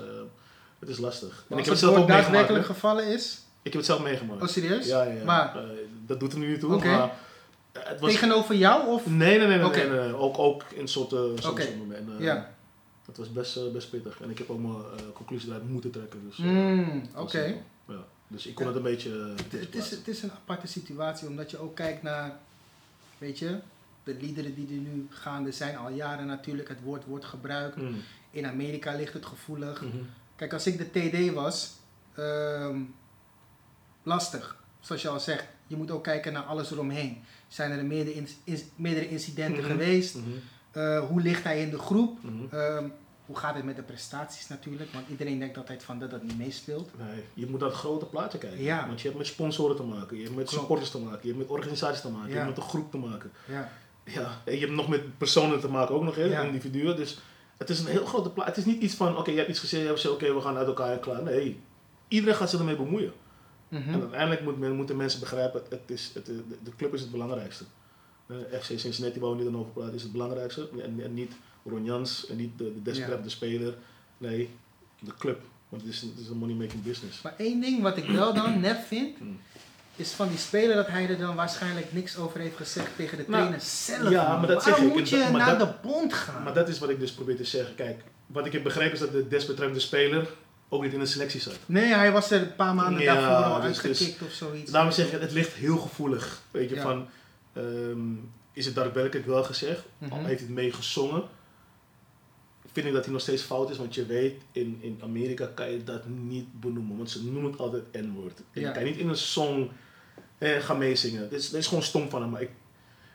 [0.78, 1.28] het is lastig.
[1.28, 2.32] En Maar ik als heb het het zelf ook meegemaakt.
[2.32, 4.42] daadwerkelijk gevallen is, Ik heb het zelf meegemaakt.
[4.42, 4.86] oh serieus?
[4.86, 5.24] Ja, ja, ja.
[5.24, 5.62] Maar Eh,
[6.06, 6.76] dat doet er nu niet toe.
[6.84, 7.10] Maar
[7.78, 8.10] het was...
[8.10, 9.06] tegenover jou of?
[9.06, 9.56] Nee, nee, nee.
[9.56, 9.78] nee, Oké.
[9.88, 10.14] nee, nee.
[10.16, 11.40] Ook, ook in soorten Oké.
[11.42, 12.18] sommige momenten.
[12.18, 12.52] eh, Ja.
[13.06, 14.20] Het was best, eh, best pittig.
[14.20, 16.20] En ik heb ook mijn eh, conclusie eruit moeten trekken.
[16.28, 17.54] Dus, Mm, Oké.
[17.88, 18.04] Ja.
[18.28, 18.70] Dus ik kon Ja.
[18.70, 19.34] het een beetje...
[19.50, 22.36] Het, is, het is een aparte situatie, omdat je ook kijkt naar,
[23.18, 23.58] weet je,
[24.04, 26.68] de liederen die er nu gaande zijn al jaren natuurlijk.
[26.68, 27.76] Het woord wordt gebruikt.
[27.76, 27.96] Mm.
[28.30, 29.80] In Amerika ligt het gevoelig.
[29.82, 29.96] Mhm.
[30.36, 31.72] Kijk, als ik de TD was,
[32.14, 32.80] ehm,
[34.02, 34.56] lastig.
[34.80, 37.22] Zoals je al zegt, je moet ook kijken naar alles eromheen.
[37.54, 39.70] Zijn er meerdere, in- in- meerdere incidenten Mhm.
[39.70, 40.14] geweest?
[40.14, 40.24] Mhm.
[40.70, 42.18] Eh, hoe ligt hij in de groep?
[42.22, 42.54] Mhm.
[42.54, 42.84] Ehm,
[43.26, 44.92] hoe gaat het met de prestaties natuurlijk?
[44.92, 46.90] Want iedereen denkt altijd van dat dat niet meespeelt.
[46.98, 48.62] Nee, je moet naar het grote plaatje kijken.
[48.62, 48.86] Ja.
[48.86, 50.60] Want je hebt met sponsoren te maken, je hebt met Klopt.
[50.60, 52.98] supporters te maken, je hebt met organisaties te maken, je hebt met een groep te
[52.98, 53.30] maken.
[53.48, 53.70] Ja,
[54.04, 56.42] Ja, en je hebt nog met personen te maken ook nog, Ja.
[56.42, 56.96] individuen.
[56.96, 57.18] Dus
[57.56, 58.50] het is een heel grote plaatje.
[58.54, 60.40] Het is niet iets van, oké, je hebt iets gezegd, je hebt gezegd, oké, we
[60.40, 61.22] gaan uit elkaar en klaar.
[61.22, 61.60] Nee,
[62.08, 63.12] iedereen gaat zich ermee bemoeien.
[63.74, 67.10] En uiteindelijk moet men, moeten mensen begrijpen, het, is, het, de, de club is het
[67.10, 67.64] belangrijkste.
[68.26, 70.68] Eh, FC Cincinnati, waar we dan over praten, is het belangrijkste.
[70.82, 71.32] En, en niet
[71.64, 73.74] Ron Jans en niet de, de desperate speler.
[74.18, 74.48] Nee,
[75.00, 75.40] de club.
[75.68, 77.22] Want het is, het is een money-making business.
[77.22, 79.16] Maar één ding wat ik wel dan nep vind,
[79.96, 83.24] is van die speler dat hij er dan waarschijnlijk niks over heeft gezegd tegen de
[83.26, 84.10] Nou, trainer zelf.
[84.10, 84.38] ja, man.
[84.38, 84.98] maar dat zeg Waarom ik.
[84.98, 86.42] moet je dat- maar naar dat- de bond gaan?
[86.42, 87.74] Maar dat is wat ik dus probeer te zeggen.
[87.74, 90.28] Kijk, wat ik heb begrepen is dat de desbetreffende speler
[90.74, 91.58] ook niet in de selectie zat.
[91.66, 94.70] Nee, hij was er een paar maanden Ja, daarvoor al dus- uitgekikt of zoiets.
[94.70, 96.42] Daarom zeg ik, het ligt heel gevoelig.
[96.50, 96.82] Weet je, Ja.
[96.82, 97.06] van,
[97.52, 98.12] ehm,
[98.52, 99.82] is het daadwerkelijk wel gezegd?
[99.98, 100.12] Mhm.
[100.12, 101.22] Al heeft hij het mee gezongen?
[102.72, 105.70] Vind ik dat hij nog steeds fout is, want je weet, in, in Amerika kan
[105.70, 108.38] je dat niet benoemen, want ze noemen het altijd N-woord.
[108.52, 108.68] En Ja.
[108.68, 109.70] Je kan niet in een song
[110.38, 111.20] eh, gaan meezingen.
[111.20, 112.50] Dat is, dat is gewoon stom van hem, maar ik,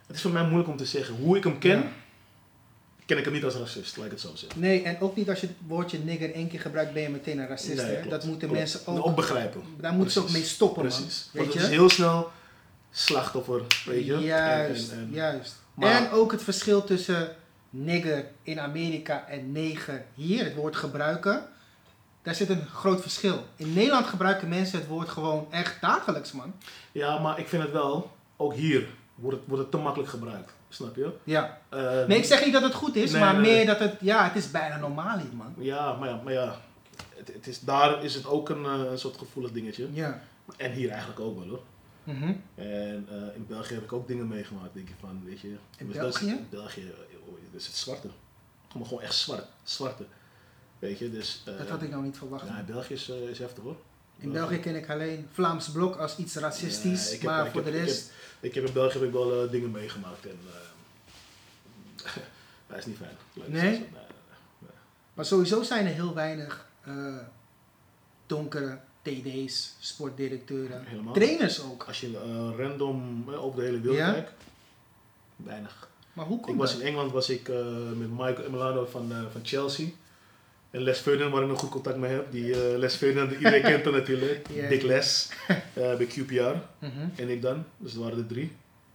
[0.08, 1.16] het is voor mij moeilijk om te zeggen.
[1.16, 1.92] Hoe ik hem ken.
[3.10, 4.60] Ken ik hem niet als racist, laat ik het zo zeggen.
[4.62, 7.40] Nee, en ook niet als je het woordje nigger één keer gebruikt, ben je meteen
[7.40, 7.76] een racist.
[7.76, 7.94] Nee, hè?
[7.94, 8.54] klopt, dat moeten klopt.
[8.60, 9.62] mensen En ook, ook begrijpen.
[9.80, 10.92] daar moeten ze ook mee stoppen, man.
[10.98, 11.30] Precies.
[11.32, 11.60] Weet Want je?
[11.60, 12.32] het is heel snel
[12.92, 14.18] slachtoffer, weet je.
[14.20, 15.56] Juist, En- en- en- juist.
[15.74, 17.36] Maar- en ook het verschil tussen
[17.70, 21.48] nigger in Amerika en neger hier, het woord gebruiken.
[22.24, 23.44] Daar zit een groot verschil.
[23.56, 26.54] In Nederland gebruiken mensen het woord gewoon echt dagelijks, man.
[26.92, 30.52] Ja, maar ik vind het wel, ook hier wordt het, wordt het te makkelijk gebruikt.
[30.70, 31.14] Snap je?
[31.24, 31.58] Ja.
[31.70, 33.66] Eh, Nee, ik zeg niet dat het goed is, Nee, maar nee, meer nee.
[33.66, 35.54] dat het, ja, het is bijna normaal hier, man.
[35.58, 36.56] Ja, maar ja, maar ja
[37.16, 39.88] het, het is, daar is het ook een, eh, soort gevoelig dingetje.
[39.92, 40.22] Ja.
[40.58, 41.64] En hier eigenlijk ook wel hoor.
[42.04, 42.34] Mhm.
[42.56, 45.48] En eh, in België heb ik ook dingen meegemaakt, denk je van, weet je.
[45.78, 46.26] In dus België?
[46.26, 46.94] Dat in België,
[47.52, 48.08] dat is het zwarte.
[48.68, 50.06] Gewoon, gewoon echt zwart, zwarte.
[50.80, 51.42] Weet je, dus...
[51.46, 52.48] Dat had ik nou niet verwacht.
[52.48, 53.76] Ja, België is, is heftig hoor.
[54.20, 57.52] In België ken ik alleen Vlaams blok als iets racistisch, Ja, ik heb- maar ik
[57.52, 58.12] voor heb- de ik rest...
[58.40, 60.40] Ik heb in België heb ik wel eh, dingen meegemaakt en...
[60.48, 62.14] eh
[62.68, 63.18] dat is niet fijn.
[63.34, 63.86] Ik Nee?
[65.14, 67.16] Maar sowieso zijn er heel weinig eh,
[68.26, 71.14] donkere TD's, sportdirecteuren, Helemaal.
[71.14, 71.84] trainers ook.
[71.84, 74.12] Als je eh, random eh, over de hele wereld Ja?
[74.12, 74.32] kijkt,
[75.36, 75.90] weinig.
[76.14, 76.82] Maar hoe Ik komt was dat?
[76.82, 77.56] in Engeland was ik eh,
[77.96, 79.88] met Michael Emilano van, eh, van Chelsea.
[80.72, 82.32] En Les Ferdinand, waar ik nog goed contact mee heb.
[82.32, 84.48] Die eh, Les Ferdinand, iedereen kent hem natuurlijk.
[84.54, 84.68] Ja.
[84.68, 86.56] Dick Les, eh, bij QPR.
[86.86, 87.66] Mhm, En ik dan.
[87.78, 88.52] Dus dat waren de drie.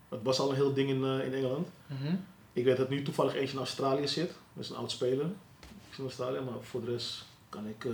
[0.08, 1.68] Het was al een heel ding in, eh, in Engeland.
[1.87, 2.14] mhm.
[2.52, 4.32] Ik weet dat nu toevallig eentje in Australië zit.
[4.52, 5.24] Dat is een oud speler.
[5.60, 7.84] Ik zit in Australië, maar voor de rest kan ik...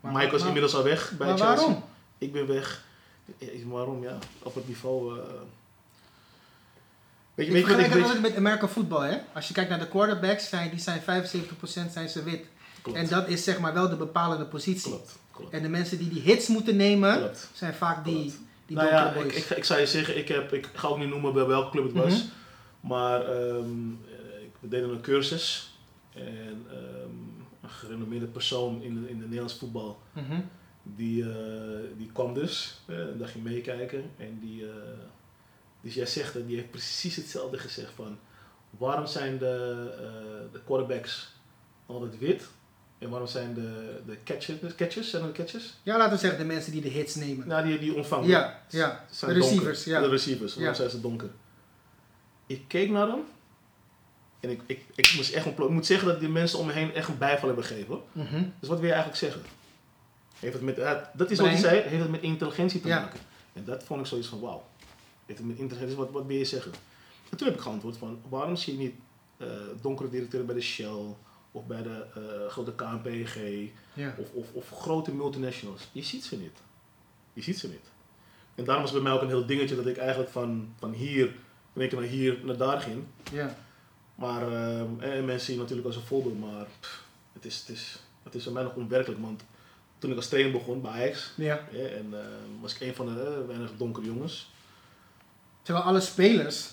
[0.00, 1.56] Maar- Mike was maar- inmiddels al weg bij Maar Chelsea.
[1.66, 1.84] waarom?
[2.18, 2.84] Ik ben weg.
[3.38, 4.02] Ja, waarom?
[4.02, 5.20] Ja, op het niveau...
[7.34, 8.20] Weet je, Ik weet je wat ik weet?
[8.20, 9.18] met American voetbal, hè?
[9.34, 12.46] Als je kijkt naar de quarterbacks, zijn, die zijn 75% zijn ze wit.
[12.82, 12.98] Klopt.
[12.98, 14.90] En dat is zeg maar wel de bepalende positie.
[14.90, 15.52] Klopt, klopt.
[15.52, 18.34] En de mensen die die hits moeten nemen, zijn vaak die,
[18.66, 19.36] die nou ja, ik, boys.
[19.36, 21.84] ik, ik zou je zeggen, ik, heb, ik ga ook niet noemen bij welke club
[21.84, 22.14] het was.
[22.24, 22.26] Mhm.
[22.92, 25.74] Maar ehm, eh, ik- we deden een cursus.
[26.14, 27.10] En ehm,
[27.62, 30.40] een gerenommeerde persoon in, de, in de Nederlands voetbal, Mhm.
[30.82, 31.36] die, eh,
[31.96, 32.80] die kwam dus.
[32.86, 34.10] eh, en daar ging meekijken.
[34.16, 34.72] En die, eh,
[35.80, 38.18] dus jij zegt dat, die heeft precies hetzelfde gezegd van...
[38.78, 41.32] Waarom zijn de, eh, de quarterbacks
[41.86, 42.48] altijd wit?
[43.00, 45.74] En waarom zijn de, de catchers, catchers, zijn er catchers?
[45.82, 47.48] Ja, laten we zeggen de mensen die de hits nemen.
[47.48, 48.28] Nou, die, die ontvangen.
[48.28, 49.04] Ja, ja.
[49.10, 49.92] zijn De receivers, donker.
[50.02, 50.06] ja.
[50.08, 50.78] De receivers, waarom Ja.
[50.78, 51.30] zijn ze donker?
[52.46, 53.20] Ik keek naar hem
[54.40, 55.46] en ik, ik, ik moest echt.
[55.46, 58.00] Ik moet zeggen dat die mensen om me heen echt een bijval hebben gegeven.
[58.12, 58.42] Mhm.
[58.60, 59.42] Dus wat wil je eigenlijk zeggen?
[60.38, 63.00] Heeft het met, eh, dat is wat hij zei, heeft het met intelligentie te Ja.
[63.00, 63.20] maken.
[63.52, 64.64] En dat vond ik zoiets van, wauw.
[65.26, 66.72] Heeft het met intelligentie, wat, wat wil je zeggen?
[67.30, 68.94] En toen heb ik geantwoord van, waarom zie je niet
[69.36, 69.46] eh,
[69.80, 71.14] donkere directeuren bij de Shell
[71.52, 73.36] of bij de eh, grote KNPG
[73.92, 74.14] Ja.
[74.18, 75.88] of, of, of grote multinationals?
[75.92, 76.58] Je ziet ze niet.
[77.32, 77.90] Je ziet ze niet.
[78.54, 81.26] En daarom was bij mij ook een heel dingetje dat ik eigenlijk van, van hier,
[81.72, 83.04] in één keer naar hier, naar daar ging.
[83.32, 83.56] Ja.
[84.14, 84.52] Maar,
[84.98, 88.44] en mensen zien natuurlijk als een voorbeeld, maar pff, het, is, het, is, het is
[88.44, 89.20] voor mij nog onwerkelijk.
[89.20, 89.42] Want
[89.98, 91.68] toen ik als trainer begon bij Ajax, ja.
[91.72, 92.20] en eh,
[92.60, 94.50] was ik een van de eh, weinig donkere jongens.
[95.62, 96.72] Terwijl alle spelers, Eh,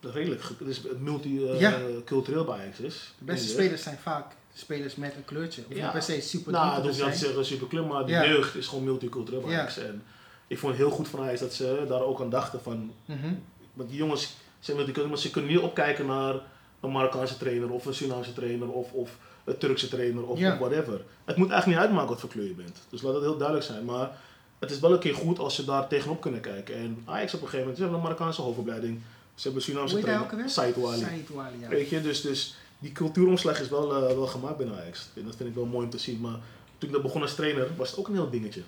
[0.00, 3.14] redelijk, het is multicultureel bij Ajax is.
[3.18, 5.62] de beste spelers zijn vaak spelers met een kleurtje.
[5.68, 5.82] Of Ja.
[5.82, 7.14] niet per se super Nou, dat is niet zijn.
[7.16, 9.58] zeggen superclub, maar de jeugd is gewoon multicultureel bij Ja.
[9.58, 9.78] Ajax.
[9.78, 10.02] En
[10.46, 13.32] ik vond het heel goed van Ajax dat ze daar ook aan dachten van, Mhm.
[13.74, 16.34] want die jongens zijn multicultureel, maar ze kunnen niet opkijken naar
[16.80, 20.52] een Marokkaanse trainer of een Surinaamse trainer of, of een Turkse trainer of, Ja.
[20.52, 21.00] of whatever.
[21.24, 22.78] Het moet eigenlijk niet uitmaken wat voor kleur je bent.
[22.90, 23.84] Dus laat dat heel duidelijk zijn.
[23.84, 24.10] Maar
[24.58, 26.74] het is wel een keer goed als ze daar tegenop kunnen kijken.
[26.74, 29.00] En Ajax op een gegeven moment, ze hebben een Marokkaanse hoofdopleiding.
[29.38, 30.50] Ze hebben een Surinaamse trainer?
[30.50, 30.74] Said.
[30.74, 31.28] Said
[31.60, 31.68] ja.
[31.68, 35.08] Weet je, dus, dus die cultuuromslag is wel, eh, wel gemaakt binnen Ajax.
[35.14, 36.20] En dat vind ik wel mooi om te zien.
[36.20, 36.38] Maar
[36.78, 38.62] toen ik dat begon als trainer, was het ook een heel dingetje.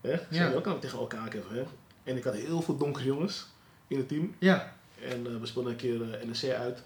[0.00, 0.16] Hè?
[0.16, 0.52] Ze Ja.
[0.52, 1.54] ook tegen elkaar even.
[1.56, 1.64] Hè?
[2.02, 3.46] En ik had heel veel donkere jongens
[3.86, 4.34] in het team.
[4.38, 6.82] Ja, En eh, we speelden een keer eh, NEC uit.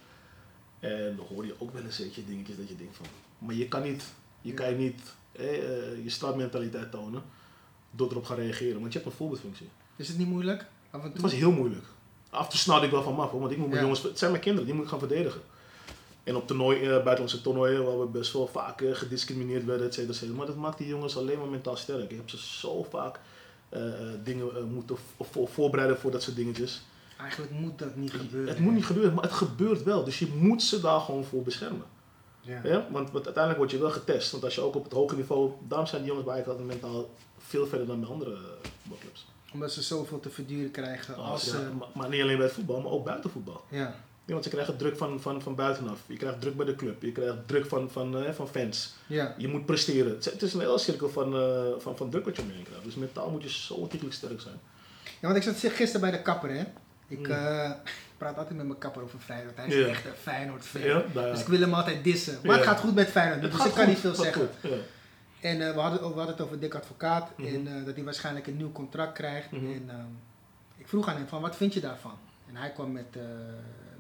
[0.81, 3.07] En dan hoor je ook wel eens je, dingetjes dat je denkt van...
[3.38, 4.03] Maar je kan niet,
[4.40, 4.55] je, Ja.
[4.55, 5.01] kan je, niet
[5.33, 7.23] hè, eh, je straatmentaliteit tonen
[7.90, 8.81] door erop gaan reageren.
[8.81, 9.68] Want je hebt een voorbeeldfunctie.
[9.97, 10.66] is het niet moeilijk?
[10.90, 11.85] Af en Het was heel moeilijk.
[12.31, 13.87] Af en toe ik wel van me af, hoor, want ik moet mijn Ja.
[13.87, 15.41] jongens, het zijn mijn kinderen, die moet ik gaan verdedigen.
[16.25, 19.95] En op toernooi, eh, buitenlandse toernooien, waar we best wel vaak eh, gediscrimineerd werden, et
[19.95, 20.37] cetera, et cetera.
[20.37, 22.11] Maar dat maakt die jongens alleen maar mentaal sterk.
[22.11, 23.21] Ik heb ze zo vaak
[23.69, 23.83] eh,
[24.25, 24.97] dingen moeten
[25.31, 26.83] vo- voorbereiden voor dat soort dingetjes.
[27.19, 28.49] Eigenlijk moet dat niet gebeuren.
[28.49, 30.05] Het moet niet gebeuren, maar het gebeurt wel.
[30.05, 31.87] Dus je moet ze daar gewoon voor beschermen.
[32.41, 32.61] Ja.
[32.64, 32.87] Ja?
[32.91, 34.31] Want, want uiteindelijk word je wel getest.
[34.31, 37.11] Want als je ook op het hoge niveau, daarom zijn die jongens bij altijd mentaal
[37.38, 38.37] veel verder dan bij andere
[38.83, 39.27] voetbalclubs.
[39.52, 41.56] Omdat ze zoveel te verduren krijgen als ze...
[41.58, 43.64] ja, maar, maar niet alleen bij het voetbal, maar ook buiten voetbal.
[43.68, 43.94] Ja.
[44.24, 45.98] Ja, want ze krijgen druk van, van, van buitenaf.
[46.06, 47.02] Je krijgt druk bij de club.
[47.02, 48.94] Je krijgt druk van, van, eh, van fans.
[49.06, 49.34] Ja.
[49.38, 50.11] Je moet presteren.
[50.11, 52.62] Het is- Het is een hele cirkel van, eh, van, van druk wat je omheen
[52.62, 52.84] krijgt.
[52.84, 54.54] Dus mentaal moet je zo ontiegelijk sterk zijn.
[55.04, 56.62] ja, want ik zat gisteren bij de kapper, hè.
[57.08, 57.32] Ik Mm.
[57.32, 57.70] eh,
[58.18, 59.56] praat altijd met mijn kapper over Feyenoord.
[59.56, 60.80] Hij is echt een Feyenoord-fan.
[60.82, 62.38] Ja, daar- Dus ik wil hem altijd dissen.
[62.42, 64.48] Maar het gaat goed met Feyenoord, dus ik kan goed, niet veel zeggen.
[64.62, 64.70] goed.
[65.40, 67.55] En eh, we, hadden, we hadden het over Dick Advocaat Mhm.
[67.55, 69.51] en eh, dat hij waarschijnlijk een nieuw contract krijgt.
[69.51, 69.64] Mhm.
[69.72, 70.05] En ehm,
[70.77, 72.18] ik vroeg aan hem van, wat vind je daarvan?
[72.48, 73.22] En hij kwam met, eh,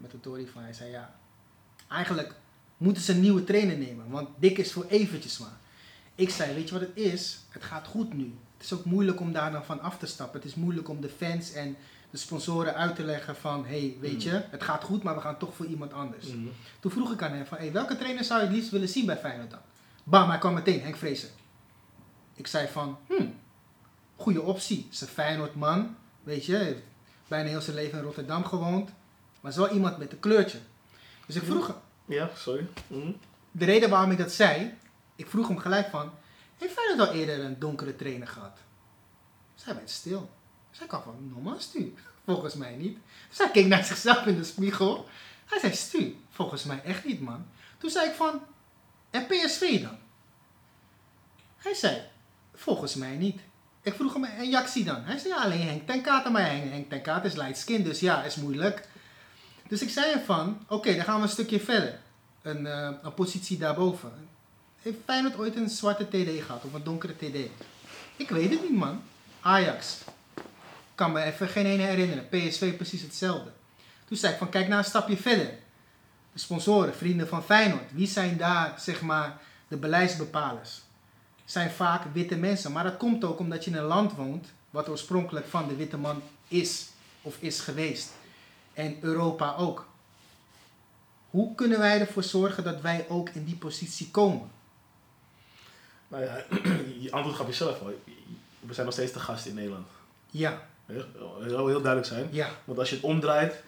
[0.00, 1.14] met de theorie van, hij zei ja,
[1.88, 2.34] eigenlijk
[2.76, 5.56] moeten ze een nieuwe trainer nemen, want Dick is voor eventjes maar.
[6.14, 7.38] Ik zei, weet je wat het is?
[7.48, 8.34] Het gaat goed nu.
[8.56, 10.40] Het is ook moeilijk om daar dan van af te stappen.
[10.40, 11.76] Het is moeilijk om de fans en
[12.10, 14.34] de sponsoren uit te leggen van, hey, weet Mhm.
[14.34, 16.26] je, het gaat goed, maar we gaan toch voor iemand anders.
[16.80, 19.06] Toen vroeg ik aan hem van, hey, welke trainer zou je het liefst willen zien
[19.06, 19.58] bij Feyenoord dan?
[20.08, 21.28] Bam, hij kwam meteen, Henk Vrezen.
[22.34, 23.40] Ik zei van, hmm,
[24.16, 24.88] goede optie.
[25.00, 26.82] Een Feyenoord man, weet je, heeft
[27.28, 28.90] bijna heel zijn leven in Rotterdam gewoond.
[29.40, 30.58] Maar is wel iemand met een kleurtje.
[31.26, 32.66] Dus ik vroeg hem, Ja, sorry.
[32.86, 33.12] Mhm.
[33.50, 34.74] de reden waarom ik dat zei,
[35.16, 36.10] ik vroeg hem gelijk van,
[36.56, 38.58] heeft Feyenoord al eerder een donkere trainer gehad?
[39.54, 40.30] Zij werd stil.
[40.70, 41.94] Zij kwam van, normaal Stu.
[42.24, 42.98] Volgens mij niet.
[43.28, 45.08] Dus hij keek naar zichzelf in de spiegel.
[45.46, 47.46] Hij zei, Stu, volgens mij echt niet man.
[47.78, 48.40] Toen zei ik van,
[49.10, 49.98] en PSV dan?
[51.56, 52.02] Hij zei,
[52.54, 53.40] volgens mij niet.
[53.82, 55.02] Ik vroeg hem, en Jaxi dan?
[55.04, 56.32] Hij zei, ja, alleen Henk ten Katen.
[56.32, 58.88] Maar Henk, Henk ten Katen is light skin, dus ja, is moeilijk.
[59.68, 61.98] Dus ik zei van, oké, dan gaan we een stukje verder.
[62.42, 64.12] Een, eh, een positie daarboven.
[64.82, 67.50] Heeft Feyenoord ooit een zwarte TD gehad of een donkere TD?
[68.16, 69.02] Ik weet het niet, man.
[69.40, 69.98] Ajax.
[70.94, 72.28] Kan me even geen ene herinneren.
[72.28, 73.50] PSV precies hetzelfde.
[74.04, 75.58] Toen zei ik van, kijk nou een stapje verder.
[76.38, 77.92] Sponsoren, vrienden van Feyenoord.
[77.92, 80.80] Wie zijn daar, zeg maar, de beleidsbepalers?
[81.44, 82.72] Zijn vaak witte mensen.
[82.72, 85.96] Maar dat komt ook omdat je in een land woont wat oorspronkelijk van de witte
[85.96, 86.88] man is
[87.22, 88.12] of is geweest.
[88.74, 89.86] En Europa ook.
[91.30, 94.50] Hoe kunnen wij ervoor zorgen dat wij ook in die positie komen?
[96.08, 96.44] Nou ja,
[97.04, 97.92] je antwoord gaf jezelf al.
[98.60, 99.86] We zijn nog steeds de gast in Nederland.
[100.30, 100.62] Ja,
[101.46, 102.28] zal heel duidelijk zijn.
[102.30, 102.48] ja.
[102.64, 103.62] Want als je het omdraait,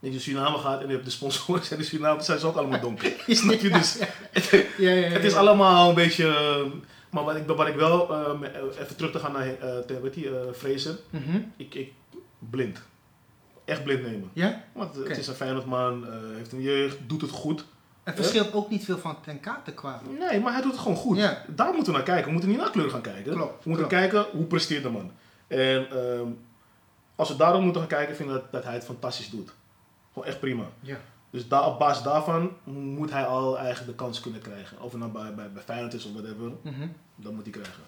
[0.00, 2.56] en je Suriname gaat en je hebt de sponsoren en de Suriname zijn ze ook
[2.56, 3.12] allemaal donker.
[3.28, 3.70] Snap je?
[3.70, 3.98] Dus
[4.32, 6.26] het, Ja, ja, ja, het is allemaal een beetje...
[6.26, 8.48] eh, Maar wat ik, wat ik wel, eh,
[8.80, 11.38] even terug te gaan naar uh, weet die, eh, Fraser, Mhm.
[11.56, 11.92] ik, ik
[12.38, 12.82] blind.
[13.64, 14.30] Echt blind nemen.
[14.32, 14.64] Ja?
[14.72, 17.64] Want eh, het is een Feyenoordman, eh heeft een jeugd, doet het goed.
[18.04, 20.00] Het verschilt ook niet veel van ten kate qua.
[20.18, 21.16] Nee, maar hij doet het gewoon goed.
[21.16, 21.44] Ja.
[21.48, 22.24] Daar moeten we naar kijken.
[22.24, 23.32] We moeten niet naar kleur gaan kijken.
[23.34, 24.10] Klopt, we moeten klopt.
[24.10, 25.10] kijken hoe presteert de man.
[25.46, 26.26] En ehm,
[27.16, 29.52] als we daarom moeten gaan kijken, vind ik dat, dat hij het fantastisch doet.
[30.12, 30.64] Gewoon echt prima.
[30.80, 31.00] Ja.
[31.30, 34.80] Dus daar, op basis daarvan moet hij al eigenlijk de kans kunnen krijgen.
[34.80, 36.86] Of het nou bij, bij, bij Feyenoord is of whatever, Mhm.
[37.16, 37.82] dan moet hij krijgen.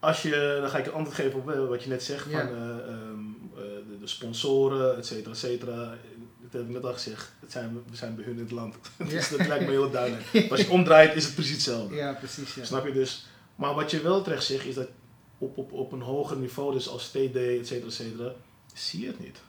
[0.00, 2.38] Als je, dan ga ik een antwoord geven op eh, wat je net zegt Ja.
[2.46, 3.18] van eh, ehm,
[3.54, 5.94] eh, de, de sponsoren, et cetera, et cetera.
[6.42, 8.76] Dat heb ik net al gezegd, het zijn, we zijn bij hun in het land.
[9.08, 10.24] dus dat lijkt me heel duidelijk.
[10.50, 11.94] Als je omdraait is het precies hetzelfde.
[11.94, 12.54] Ja, precies.
[12.54, 12.64] Ja.
[12.64, 13.26] Snap je dus?
[13.54, 14.88] Maar wat je wel terecht zegt is dat
[15.38, 18.32] op, op, op een hoger niveau, dus als TD, et cetera, et cetera,
[18.74, 19.40] zie je het niet.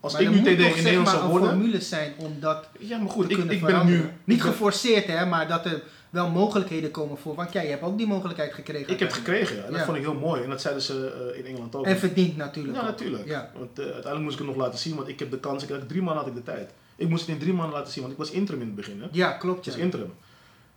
[0.00, 2.12] Als Maar ik nu moet TD in toch, zeg Nederland maar, zou worden, formule zijn
[2.16, 4.00] om dat ja, maar te goed, ik, kunnen ik ben veranderen.
[4.00, 4.10] nu...
[4.24, 7.34] Niet ben- geforceerd, hè, maar dat er wel mogelijkheden komen voor.
[7.34, 8.92] Want ja, je hebt ook die mogelijkheid gekregen.
[8.92, 9.62] Ik heb het gekregen, ja.
[9.62, 9.84] en dat Ja.
[9.84, 10.42] vond ik heel mooi.
[10.42, 11.86] En dat zeiden ze eh, in Engeland ook.
[11.86, 12.74] En verdiend natuurlijk.
[12.76, 12.88] Ja, ook.
[12.88, 13.26] natuurlijk.
[13.54, 15.68] Want eh, uiteindelijk moest ik het nog laten zien, want ik heb de kans, ik
[15.68, 16.70] had drie maanden had ik de tijd.
[16.96, 19.00] Ik moest het in drie maanden laten zien, want ik was interim in het begin.
[19.00, 19.06] Hè?
[19.12, 19.64] ja, klopt.
[19.64, 19.72] Ja.
[19.72, 20.12] is interim.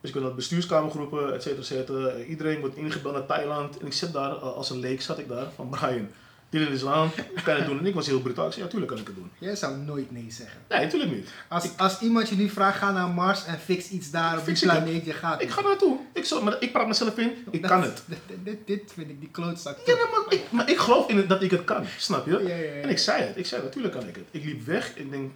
[0.01, 2.15] Dus ik de bestuurskamergroepen, et cetera, et cetera.
[2.29, 3.77] Iedereen wordt ingebeld naar Thailand.
[3.79, 6.07] En ik zit daar, eh, als een leek zat ik daar, van Brian,
[6.51, 7.11] dit is aan,
[7.43, 7.79] kan je het doen?
[7.79, 8.45] En ik was heel brutaal.
[8.45, 9.31] Ik zei, ja, tuurlijk kan ik het doen.
[9.37, 10.59] Jij zou nooit nee zeggen.
[10.69, 11.29] Nee, natuurlijk niet.
[11.49, 14.59] Als, als iemand je nu vraagt, ga naar Mars en fix iets daar op die
[14.59, 15.97] planeet, je gaat Ik ga naartoe.
[16.13, 18.03] Ik, zal, maar ik praat mezelf in, ik kan het.
[18.07, 19.77] Dit, dit, dit vind ik die klootzak.
[19.85, 22.31] Ja, nee, maar, ik, maar ik geloof in het, dat ik het kan, snap je?
[22.31, 22.81] Ja, ja, ja.
[22.81, 23.37] En ik zei het.
[23.37, 24.25] Ik zei, natuurlijk kan ik het.
[24.31, 24.95] Ik liep weg.
[24.95, 25.31] Ik denk,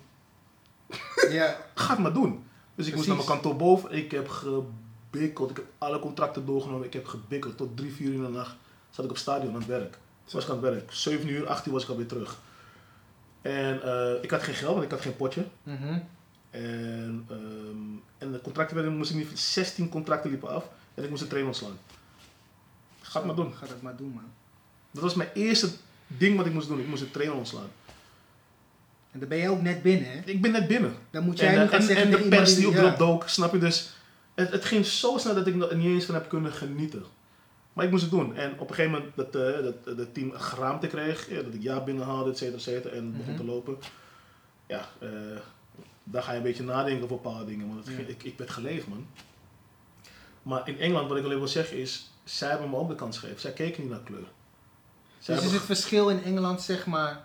[1.29, 2.43] Ja, ga het maar doen.
[2.75, 3.91] Dus ik moest naar mijn kantoor boven.
[3.91, 5.49] Ik heb gebikkeld.
[5.49, 6.85] Ik heb alle contracten doorgenomen.
[6.85, 7.57] Ik heb gebikkeld.
[7.57, 8.55] Tot drie, vier uur in de nacht
[8.89, 9.97] zat ik op stadion aan het werk.
[10.31, 10.91] Was ik aan het werk.
[10.91, 12.37] 7 uur, 8 uur was ik alweer terug.
[13.41, 15.45] En eh, ik had geen geld, want ik had geen potje.
[15.63, 15.99] Mhm.
[16.49, 20.69] En, ehm, en de contracten werden, moest ik niet, 16 contracten liepen af.
[20.93, 21.77] En ik moest een trainer ontslaan.
[23.01, 23.53] Ga het maar doen.
[23.53, 24.23] Ga dat maar doen, man.
[24.91, 25.69] Dat was mijn eerste
[26.07, 26.79] ding wat ik moest doen.
[26.79, 27.69] Ik moest een trainer ontslaan.
[29.11, 30.21] En dan ben je ook net binnen, hè?
[30.25, 30.93] Ik ben net binnen.
[31.09, 32.95] Dan moet jij En, nu eh, gaan en, zeggen en de pers die op ja.
[32.95, 33.89] dook, snap je dus?
[34.33, 37.03] Het, het ging zo snel dat ik er niet eens van heb kunnen genieten.
[37.75, 38.35] Maar ik moest het doen.
[38.35, 41.61] En op een gegeven moment dat, eh dat het team geraamte kreeg, ja, dat ik
[41.61, 43.37] ja binnenhaalde, et cetera, et cetera, en begon Mhm.
[43.37, 43.77] te lopen.
[44.67, 45.09] Ja, eh
[46.03, 47.67] daar ga je een beetje nadenken over bepaalde dingen.
[47.67, 48.03] Want het Ja.
[48.07, 49.07] ik, ik werd geleefd, man.
[50.43, 53.17] Maar in Engeland, wat ik alleen wil zeggen is, zij hebben me ook de kans
[53.17, 53.41] gegeven.
[53.41, 54.27] Zij keken niet naar kleur.
[55.19, 57.23] Zij Dus is het verschil in Engeland, zeg maar,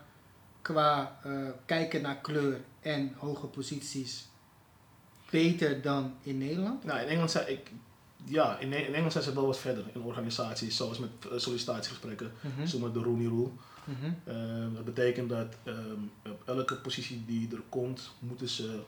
[0.63, 1.33] qua eh,
[1.67, 4.29] kijken naar kleur en hoge posities
[5.31, 6.85] beter dan in Nederland?
[6.85, 7.71] Nou, in Engeland zijn ik,
[8.25, 12.33] ja, in, in Engeland zijn ze wel wat verder in organisaties, zoals met eh, sollicitatiegesprekken,
[12.67, 13.49] zo met de Rooney Rule.
[13.85, 14.13] Mhm.
[14.25, 18.81] Ehm, dat betekent dat ehm, op elke positie die er komt, moeten ze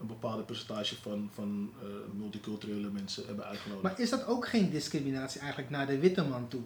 [0.00, 1.86] een bepaalde percentage van, van eh,
[2.18, 3.82] multiculturele mensen hebben uitgenodigd.
[3.82, 6.62] Maar is dat ook geen discriminatie eigenlijk naar de witte man toe?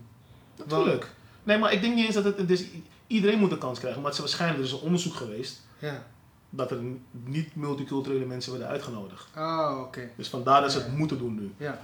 [0.57, 1.15] Natuurlijk.
[1.43, 2.67] Nee, maar ik denk niet eens dat het,
[3.07, 6.07] iedereen moet een kans krijgen, maar het is waarschijnlijk, er is een onderzoek geweest, Ja.
[6.51, 6.79] Dat er
[7.11, 9.29] niet multiculturele mensen werden uitgenodigd.
[9.37, 10.11] Oh, oké.
[10.17, 10.93] Dus vandaar dat ze het Ja.
[10.93, 11.53] moeten doen nu.
[11.57, 11.81] Ja.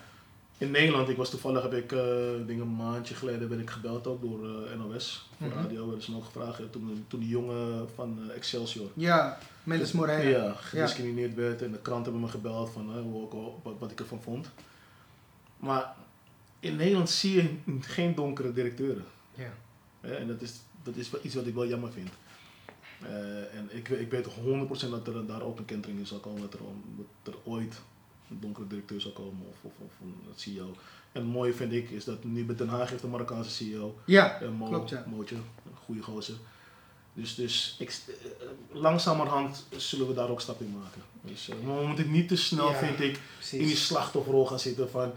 [0.59, 1.89] In Nederland, ik was toevallig, heb ik,
[2.47, 5.29] denk een maandje geleden, ben ik gebeld ook door eh, NOS.
[5.39, 5.57] Voor Mhm.
[5.57, 6.59] radio werden ze me ook gevraagd.
[6.61, 8.91] eh, Toen, toen die jongen van eh, Excelsior.
[8.95, 10.45] Ja, Mendes Moreira.
[10.45, 11.63] Ja, gediscrimineerd werd.
[11.63, 13.11] En de krant hebben me gebeld van
[13.63, 14.51] wat, wat ik ervan vond.
[15.57, 15.95] Maar
[16.61, 19.05] in Nederland zie je geen donkere directeuren.
[19.35, 19.53] Ja.
[20.01, 20.53] Hè, en dat is,
[20.83, 22.09] dat is iets wat ik wel jammer vind.
[23.03, 26.41] Eh, en ik, ik weet 100% dat er daar ook een kentering in zal komen.
[26.41, 26.61] Dat er,
[27.23, 27.81] dat er ooit
[28.31, 30.75] een donkere directeur zal komen of, of, of een CEO.
[31.13, 33.99] En het mooie vind ik is dat nu bij Den Haag heeft een Marokkaanse CEO.
[34.05, 35.05] Ja, eh, Mo, klopt ja.
[35.07, 36.35] Mootje, een goede gozer.
[37.13, 41.03] Dus, dus ik, eh, langzamerhand zullen we daar ook stap in maken.
[41.21, 43.21] Dus, eh, maar we moeten niet te snel, Ja, vind ik,
[43.53, 45.13] in die slachtofferrol gaan zitten van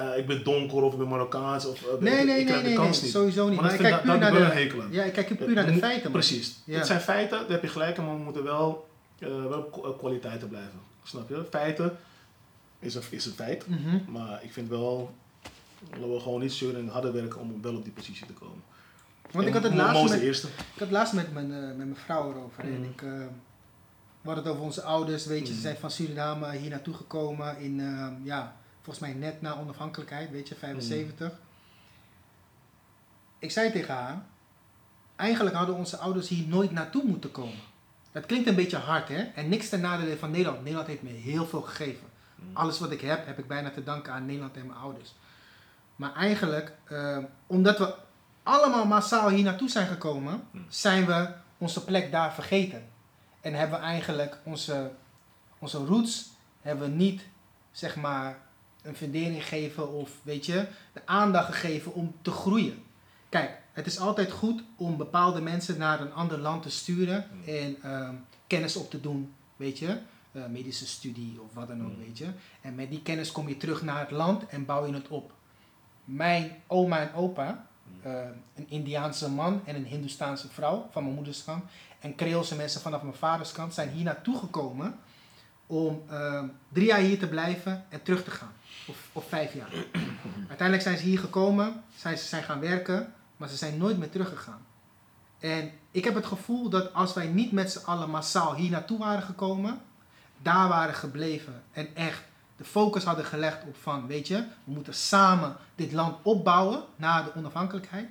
[0.00, 2.44] eh, ik ben donker of ik ben Marokkaans of eh, Nee, ik, nee, ik nee,
[2.44, 3.10] krijg nee, niet.
[3.10, 3.60] sowieso niet.
[3.60, 4.86] Maar ik kijk puur naar ik de...
[4.90, 6.12] Ja, ik kijk puur naar de feiten, man.
[6.12, 6.60] Precies.
[6.64, 6.76] Ja.
[6.76, 10.48] Het zijn feiten, daar heb je gelijk maar we moeten wel, eh, wel kwa- kwaliteiten
[10.48, 10.80] blijven.
[11.02, 11.44] Snap je?
[11.50, 11.96] Feiten
[12.78, 13.98] is een, is een feit, Mhm.
[14.08, 15.14] maar ik vind wel
[15.90, 18.62] dat we gewoon niet zeuren en harder werken om wel op die positie te komen.
[19.30, 20.46] Want ik had het laatst met, eerste.
[20.46, 22.64] ik had laatst met mijn, met mijn vrouw erover.
[22.64, 22.82] En Mhm.
[22.84, 25.46] ik, we hadden het over onze ouders, weet je.
[25.46, 25.60] Ze Mhm.
[25.60, 27.82] zijn van Suriname hier naartoe gekomen in,
[28.22, 31.32] ja, volgens mij net na onafhankelijkheid, weet je, 75.
[33.38, 34.22] Ik zei tegen haar,
[35.16, 37.58] eigenlijk hadden onze ouders hier nooit naartoe moeten komen.
[38.12, 39.22] Dat klinkt een beetje hard, hè?
[39.22, 40.58] En niks ten nadele van Nederland.
[40.58, 42.06] Nederland heeft me heel veel gegeven.
[42.34, 42.56] Mhm.
[42.56, 45.14] Alles wat ik heb, heb ik bijna te danken aan Nederland en mijn ouders.
[45.96, 47.94] Maar eigenlijk, eh, omdat we
[48.42, 50.64] allemaal massaal hier naartoe zijn gekomen, Hmm.
[50.68, 52.88] zijn we onze plek daar vergeten.
[53.40, 54.90] En hebben we eigenlijk onze,
[55.58, 57.22] onze roots hebben we niet,
[57.72, 58.38] zeg maar,
[58.84, 62.82] een fundering gegeven of, weet je, de aandacht gegeven om te groeien.
[63.28, 67.54] Kijk, het is altijd goed om bepaalde mensen naar een ander land te sturen Hmm.
[67.54, 68.14] en ehm,
[68.46, 69.98] kennis op te doen, weet je.
[70.32, 72.04] eh, medische studie of wat dan ook, Hmm.
[72.04, 72.26] weet je.
[72.60, 75.32] En met die kennis kom je terug naar het land en bouw je het op.
[76.04, 77.66] Mijn oma en opa,
[78.02, 78.12] Hmm.
[78.12, 78.20] eh,
[78.54, 81.64] een Indiaanse man en een Hindoestaanse vrouw van mijn moeders kant
[82.00, 84.98] en Creoolse mensen vanaf mijn vaders kant zijn hier naartoe gekomen
[85.66, 88.52] om eh, drie jaar hier te blijven en terug te gaan.
[88.86, 89.70] Of, of vijf jaar.
[90.48, 94.10] Uiteindelijk zijn ze hier gekomen, zijn ze zijn gaan werken, maar ze zijn nooit meer
[94.10, 94.66] teruggegaan.
[95.38, 98.98] En ik heb het gevoel dat als wij niet met z'n allen massaal hier naartoe
[98.98, 99.80] waren gekomen,
[100.42, 102.22] daar waren gebleven en echt
[102.56, 107.22] de focus hadden gelegd op van, weet je, we moeten samen dit land opbouwen na
[107.22, 108.08] de onafhankelijkheid,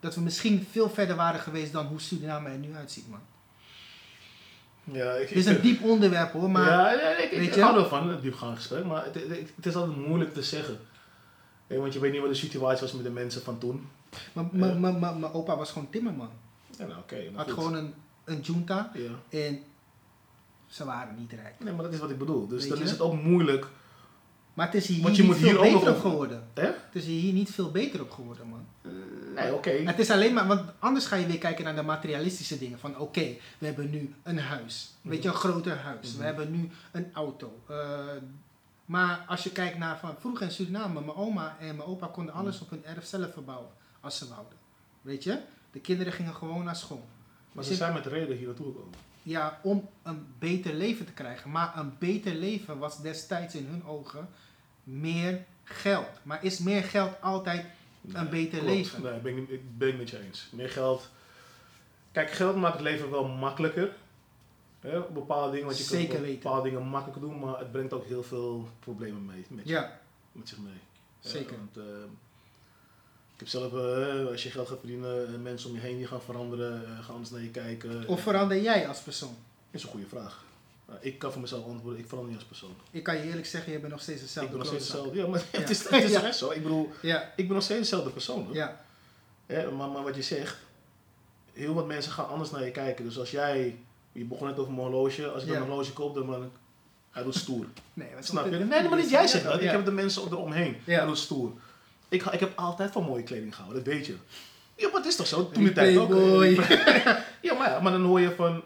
[0.00, 3.20] dat we misschien veel verder waren geweest dan hoe Suriname er nu uitziet, man.
[4.92, 7.54] Ja, ik, Het is een diep onderwerp hoor, maar ja, ja, ik, ik, weet ik
[7.54, 7.60] je?
[7.60, 9.14] hou er wel van, een diepgaand gesprek, maar het,
[9.56, 10.78] het, is altijd moeilijk te zeggen.
[11.66, 13.88] Want je weet niet wat de situatie was met de mensen van toen.
[14.50, 16.30] mijn mijn opa was gewoon timmerman.
[16.78, 17.16] Ja, nou oké.
[17.16, 17.64] maar Had goed.
[17.64, 19.38] gewoon een, een junta Ja.
[19.38, 19.62] en
[20.66, 21.54] ze waren niet rijk.
[21.58, 22.46] Nee, maar dat is wat ik bedoel.
[22.46, 22.84] Dus Weet dan je?
[22.84, 23.66] is het ook moeilijk.
[24.54, 26.44] Maar het is hier je niet moet veel beter op geworden.
[26.54, 26.62] Hè?
[26.64, 28.66] Het is hier niet veel beter op geworden, man.
[29.38, 29.70] Nee, oké.
[29.70, 32.78] Het is alleen maar, want anders ga je weer kijken naar de materialistische dingen.
[32.78, 34.90] Van oké, we hebben nu een huis.
[35.00, 36.08] Weet je, een groter huis.
[36.10, 36.18] Mhm.
[36.18, 37.60] We hebben nu een auto.
[37.68, 37.76] Eh,
[38.84, 42.34] maar als je kijkt naar van vroeger in Suriname, mijn oma en mijn opa konden
[42.34, 42.64] alles Mhm.
[42.64, 43.70] op hun erf zelf verbouwen.
[44.00, 44.58] Als ze wouden.
[45.02, 45.38] Weet je?
[45.72, 47.06] De kinderen gingen gewoon naar school.
[47.52, 48.94] Maar ze zijn met reden hier naartoe gekomen.
[49.22, 51.50] Ja, om een beter leven te krijgen.
[51.50, 54.28] Maar een beter leven was destijds in hun ogen
[54.82, 56.08] meer geld.
[56.22, 57.66] Maar is meer geld altijd
[58.14, 58.74] een beter klopt.
[58.74, 59.02] leven?
[59.02, 60.48] Nee, ben ik, ik ben ik met je eens.
[60.52, 61.08] Meer geld.
[62.12, 63.90] Kijk, geld maakt het leven wel makkelijker.
[64.80, 66.42] Hè, bepaalde dingen, want je Zeker kunt weten.
[66.42, 70.00] bepaalde dingen makkelijker doen, maar het brengt ook heel veel problemen mee, met, je- Ja,
[70.32, 70.72] met zich mee.
[71.20, 71.56] Ja, zeker.
[71.56, 71.84] want, eh,
[73.34, 76.06] ik heb zelf, eh, als je geld gaat verdienen, eh, mensen om je heen die
[76.06, 78.08] gaan veranderen, gaan anders naar je kijken.
[78.08, 79.36] Of verander jij als persoon?
[79.70, 80.44] is een goede vraag.
[80.88, 82.76] Nou, ik kan voor mezelf antwoorden, ik verander niet als persoon.
[82.90, 85.18] Ik kan je eerlijk zeggen, je bent nog steeds ik dezelfde ben nog steeds hetzelfde.
[85.18, 86.22] Ja, maar het is, het is Ja.
[86.22, 86.50] echt zo.
[86.50, 88.44] Ik bedoel, Ja, ik ben nog steeds dezelfde persoon.
[88.44, 88.54] Hoor.
[88.54, 88.80] ja,
[89.46, 90.56] Ja, maar, maar wat je zegt,
[91.52, 93.04] heel wat mensen gaan anders naar je kijken.
[93.04, 93.76] Dus als jij,
[94.12, 96.48] je begon net over mijn horloge, als ik een horloge koop, dan ben ik,
[97.10, 97.66] hij doet stoer.
[97.94, 98.50] nee, Snap je?
[98.58, 99.60] Nee, maar niet jij zegt dat.
[99.62, 100.76] Ik heb de mensen eromheen.
[100.84, 101.52] Hij doet stoer.
[102.08, 104.14] Ik, ga- ik heb altijd van mooie kleding gehouden, dat weet je.
[104.76, 105.36] Ja, maar het is toch zo?
[105.50, 106.10] Toen Die de tijd ook.
[107.40, 108.62] Ja, maar, ja, maar dan hoor je van,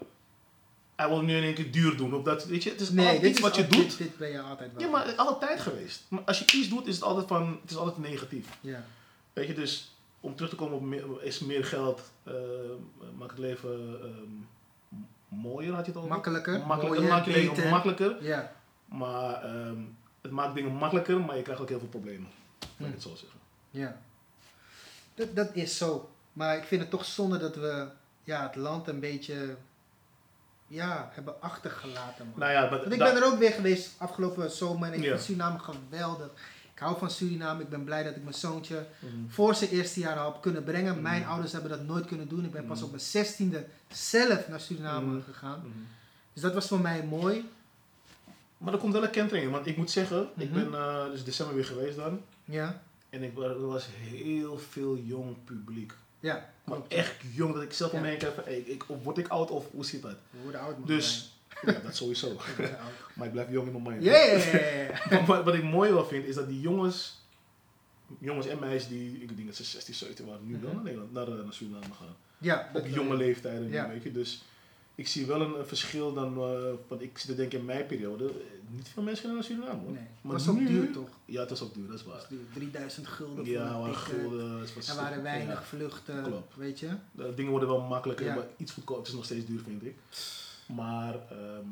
[1.03, 2.15] hij wil nu in één keer duur doen.
[2.15, 3.89] Of dat, weet je, het is Nee, dit iets is wat je al- doet.
[3.89, 4.83] Dit, dit ben je altijd wel.
[4.83, 6.03] Ja, maar altijd geweest.
[6.09, 8.47] Maar als je iets doet, is het altijd, van, het is altijd negatief.
[8.61, 8.85] Ja,
[9.33, 12.33] Weet je, dus om terug te komen op meer, is meer geld, eh,
[13.19, 16.07] maakt het leven ehm, mooier, had je het al?
[16.07, 18.17] Makkelijker, Makkelijker, mooier, maakt leven makkelijker.
[18.25, 18.53] ja.
[18.85, 19.77] Maar ehm,
[20.21, 22.29] het maakt dingen makkelijker, maar je krijgt ook heel veel problemen.
[22.61, 22.85] Laat Hm.
[22.85, 23.39] ik het zo zeggen.
[23.71, 24.01] ja.
[25.15, 26.11] Dat, dat is zo.
[26.33, 27.89] Maar ik vind het toch zonde dat we
[28.25, 29.57] ja, het land een beetje
[30.73, 32.27] ja, hebben achtergelaten.
[32.27, 32.39] Man.
[32.39, 35.59] Nou ja, Want ik ben er ook weer geweest afgelopen zomer en ik vind Suriname
[35.59, 36.31] geweldig.
[36.75, 37.63] Ik hou van Suriname.
[37.63, 39.13] Ik ben blij dat ik mijn zoontje Mhm.
[39.29, 41.03] voor zijn eerste jaar al heb kunnen brengen.
[41.03, 41.29] Mijn Mm.
[41.29, 42.45] ouders hebben dat nooit kunnen doen.
[42.45, 42.85] Ik ben pas Mm.
[42.85, 45.59] op mijn zestiende zelf naar Suriname gegaan.
[45.59, 45.69] Mhm.
[46.33, 47.51] Dus dat was voor mij mooi.
[48.59, 50.71] Maar er komt wel een kentering in, want ik moet zeggen, ik Mhm.
[50.71, 52.21] ben eh, dus december weer geweest dan.
[52.45, 55.93] Ja, En ik, er was heel veel jong publiek.
[56.23, 56.51] Ja.
[56.65, 58.05] Maar echt jong, dat ik zelf om Ja.
[58.05, 60.17] me heen van, hey, ik, word ik oud of hoe zit dat?
[60.31, 60.87] We worden oud man.
[60.87, 61.33] Dus,
[61.63, 62.37] ja, dat sowieso.
[63.15, 64.05] Maar ik blijf jong in mijn mind.
[64.05, 67.21] Ja, wat, wat ik mooi wel vind, is dat die jongens,
[68.19, 70.75] jongens en meisjes die, ik denk dat ze 16, 17 waren, nu wel Mhm.
[70.75, 72.17] naar Nederland, naar, eh, naar Suriname gaan.
[72.39, 74.13] Ja, Op jonge leeftijden, weet je.
[74.13, 74.43] Dus
[75.03, 77.65] ik zie wel een, een verschil dan, eh, want ik zit er denk ik in
[77.65, 78.33] mijn periode,
[78.69, 79.91] niet veel mensen gaan naar Suriname hoor.
[79.93, 81.09] Nee, het Maar was ook duur toch?
[81.25, 82.19] Ja, het was ook duur, dat is Het waar.
[82.19, 82.41] was duur.
[82.55, 85.63] 3000 gulden voor Ja, een gulden, het was Er waren weinig ja.
[85.65, 86.57] vluchten, Klopt.
[86.57, 86.89] weet je?
[87.13, 88.35] De dingen worden wel makkelijker, Ja.
[88.35, 89.01] maar iets goedkoper.
[89.03, 89.95] Het is nog steeds duur, vind ik.
[90.67, 91.69] Maar ehm,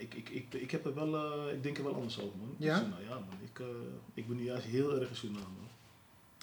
[0.00, 2.54] ik, ik, ik, ik, heb er wel, eh, ik denk er wel anders over, man.
[2.58, 2.76] Ja?
[3.08, 3.38] Ja, man.
[3.52, 3.66] Ik, eh,
[4.14, 5.44] ik ben nu juist heel erg in Suriname.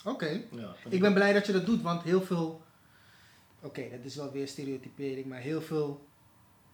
[0.06, 0.42] Oké.
[0.52, 2.62] Ja, Ik ben blij dat je dat doet, want heel veel...
[3.64, 6.06] Oké, dat is wel weer stereotypering, maar heel veel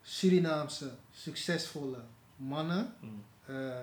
[0.10, 2.04] Surinaamse succesvolle
[2.36, 3.80] mannen Mm, eh,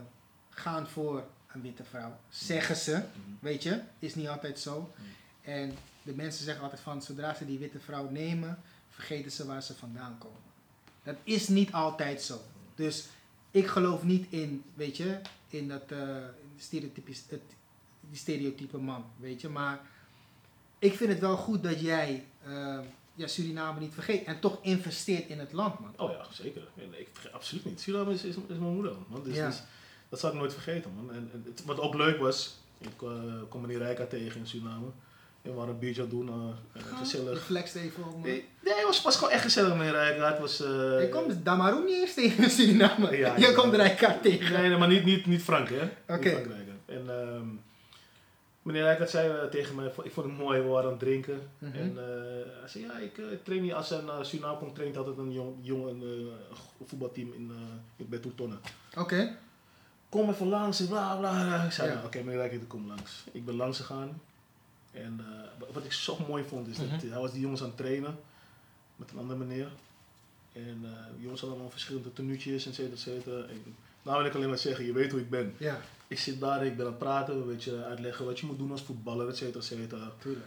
[0.50, 2.16] gaan voor een witte vrouw.
[2.28, 4.80] Zeggen ze, mm, weet je, is niet altijd zo.
[4.80, 5.04] Mm.
[5.42, 8.58] En de mensen zeggen altijd van, zodra ze die witte vrouw nemen,
[8.90, 10.40] vergeten ze waar ze vandaan komen.
[11.02, 12.40] Dat is niet altijd zo.
[12.74, 13.06] Dus
[13.50, 16.16] ik geloof niet in, weet je, in dat eh,
[16.56, 17.42] stereotypisch, het,
[18.00, 19.48] die stereotype man, weet je.
[19.48, 19.80] Maar
[20.78, 22.78] ik vind het wel goed dat jij eh,
[23.14, 25.92] ja, Suriname niet vergeet en toch investeert in het land, man.
[25.96, 26.62] Oh ja, zeker.
[26.74, 27.80] Nee, ik vergeet absoluut niet.
[27.80, 29.22] Suriname is, is, is mijn moeder, man.
[29.24, 29.46] Dus, Ja.
[29.46, 29.62] dus
[30.08, 31.10] dat zal ik nooit vergeten, man.
[31.14, 33.10] En, en het, wat ook leuk was, ik uh,
[33.48, 34.86] kom meneer Rijka tegen in Suriname.
[35.42, 36.34] En we waren een biertje aan doen, eh,
[36.80, 37.50] eh, Je gezellig.
[37.74, 38.20] even op, man.
[38.20, 40.30] Nee, nee, het was, was gewoon echt gezellig, meneer Rijka.
[40.30, 40.60] Het was...
[40.60, 40.66] eh,
[41.00, 43.16] Je komt Damaru niet eens tegen in Suriname.
[43.16, 43.52] Ja, je ja.
[43.54, 44.52] komt Rijkaard tegen.
[44.60, 46.14] Nee, nee, maar niet, niet, niet Frank, hè?
[46.14, 46.30] Oké.
[46.86, 47.46] En ehm,
[48.64, 51.48] meneer Rijkaard zei eh, tegen mij, ik vond het mooi, we waren aan het drinken.
[51.58, 51.72] Mhm.
[51.76, 54.96] En eh, hij zei, ja, ik eh, train niet, als hij naar Suriname komt, traint
[54.96, 56.28] altijd een jong, jong een,
[56.84, 57.50] voetbalteam in,
[57.98, 58.60] eh bij Toetonnen.
[58.98, 59.36] Oké.
[60.08, 61.64] Kom even langs en bla bla.
[61.64, 62.02] Ik zei, Ja.
[62.04, 63.24] oké, meneer Rijkaard, ik kom langs.
[63.32, 64.20] Ik ben langs gegaan.
[64.92, 65.20] En
[65.72, 67.08] wat ik zo mooi vond, is dat Mhm.
[67.10, 68.18] hij was die jongens aan het trainen.
[68.96, 69.68] Met een andere meneer.
[70.52, 70.80] En
[71.14, 73.36] die jongens hadden allemaal verschillende tenuutjes, et cetera, et cetera.
[73.48, 75.54] En Nou wil ik alleen maar zeggen, je weet hoe ik ben.
[75.58, 75.80] Ja,
[76.14, 78.70] Ik zit daar, ik ben aan het praten, een beetje uitleggen wat je moet doen
[78.70, 80.12] als voetballer, et cetera, et cetera.
[80.18, 80.46] tuurlijk.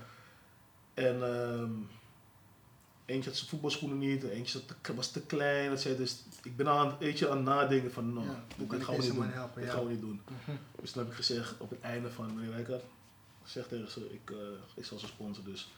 [0.94, 1.72] En ehm,
[3.06, 4.60] eentje had zijn voetbalschoenen niet, eentje
[4.96, 6.00] was te klein, et cetera.
[6.04, 8.96] Dus ik ben aan, het- weet je, aan het nadenken van, nou, Ja, dit, gaan
[8.96, 9.30] we niet doen.
[9.32, 9.76] helpen, Dit ja.
[9.76, 10.22] gaan we niet doen.
[10.82, 12.80] Dus toen heb ik gezegd op het einde van meneer Wijker,
[13.44, 14.38] zeg tegen ze, ik, eh,
[14.76, 15.52] ik zal ze sponsoren.
[15.52, 15.72] Dus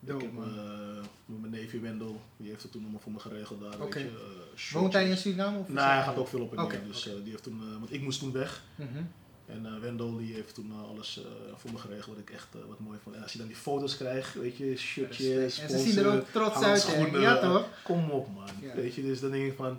[0.00, 3.60] Dope, ik heb eh, mijn neefje Wendel, die heeft het toen allemaal voor me geregeld
[3.60, 3.78] daar.
[3.78, 5.16] Weet je, eh, Woont hij in.
[5.16, 5.58] Suriname?
[5.58, 6.86] Of Nee, hij gaat ook veel op en Oké, neer.
[6.86, 8.62] Dus die heeft toen, want ik moest toen weg.
[8.74, 9.02] Mhm.
[9.46, 11.24] En eh, Wendel die heeft toen eh, alles eh,
[11.56, 13.16] voor me geregeld wat ik echt wat mooi vond.
[13.16, 15.72] En als je dan die foto's krijgt, weet je, shirtjes, Respect.
[15.72, 17.18] En ze zien er ook trots uit, hè?
[17.18, 17.68] Ja, toch?
[17.82, 18.48] Kom op man.
[18.60, 18.74] Ja.
[18.74, 19.78] Weet je, dus dan denk ik van,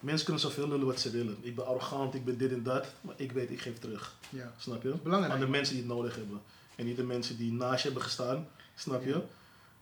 [0.00, 1.36] mensen kunnen zoveel lullen wat ze willen.
[1.40, 4.14] Ik ben arrogant, ik ben dit en dat, maar ik weet, ik geef terug.
[4.28, 4.52] Ja.
[4.58, 4.94] Snap je?
[5.02, 5.34] Belangrijk.
[5.34, 6.40] Aan de mensen die het nodig hebben.
[6.76, 9.10] En niet de mensen die naast je hebben gestaan, snap je?
[9.10, 9.22] Ja.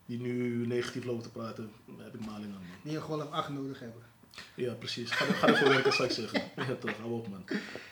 [0.05, 2.61] Die nu negatief lopen te praten, daar heb ik maling aan.
[2.81, 4.01] Die een golf 8 nodig hebben.
[4.55, 5.11] Ja, precies.
[5.11, 6.41] Ga, ga ervoor werken, zou ik zeggen.
[6.67, 7.43] Ja, toch, hou op man.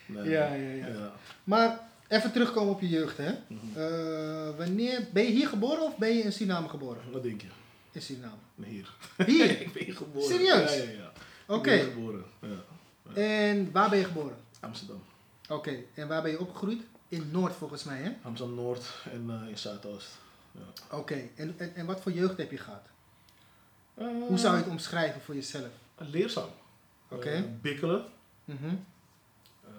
[0.06, 0.88] Nee, Ja, ja, ja.
[0.88, 1.14] ja.
[1.44, 3.32] Maar even terugkomen op je jeugd, hè?
[3.48, 3.80] Mhm.
[3.80, 7.02] Eh, wanneer, ben je hier geboren of ben je in Suriname geboren?
[7.12, 7.48] Wat denk je?
[7.92, 8.36] In Suriname.
[8.64, 8.94] Hier.
[9.26, 9.50] Hier?
[9.62, 10.28] ik ben hier geboren.
[10.28, 10.76] Serieus?
[10.76, 11.12] Ja, ja, ja.
[11.46, 11.72] Oké.
[11.72, 12.24] Ik ben hier geboren.
[12.42, 13.22] Ja.
[13.22, 14.36] En waar ben je geboren?
[14.60, 15.04] Amsterdam.
[15.50, 15.76] Oké.
[15.94, 16.82] En waar ben je opgegroeid?
[17.08, 18.12] In Noord volgens mij, hè?
[18.22, 20.08] Amsterdam Noord en eh, in Zuidoost.
[20.52, 20.98] Ja.
[20.98, 21.22] Oké.
[21.36, 22.86] En, en, en wat voor jeugd heb je gehad?
[23.94, 25.70] Eh, Hoe zou je het omschrijven voor jezelf?
[26.12, 26.50] Leerzaam.
[27.10, 27.30] Oké.
[27.30, 28.06] Eh, bikkelen.
[28.46, 28.66] Mhm.
[29.64, 29.70] Eh,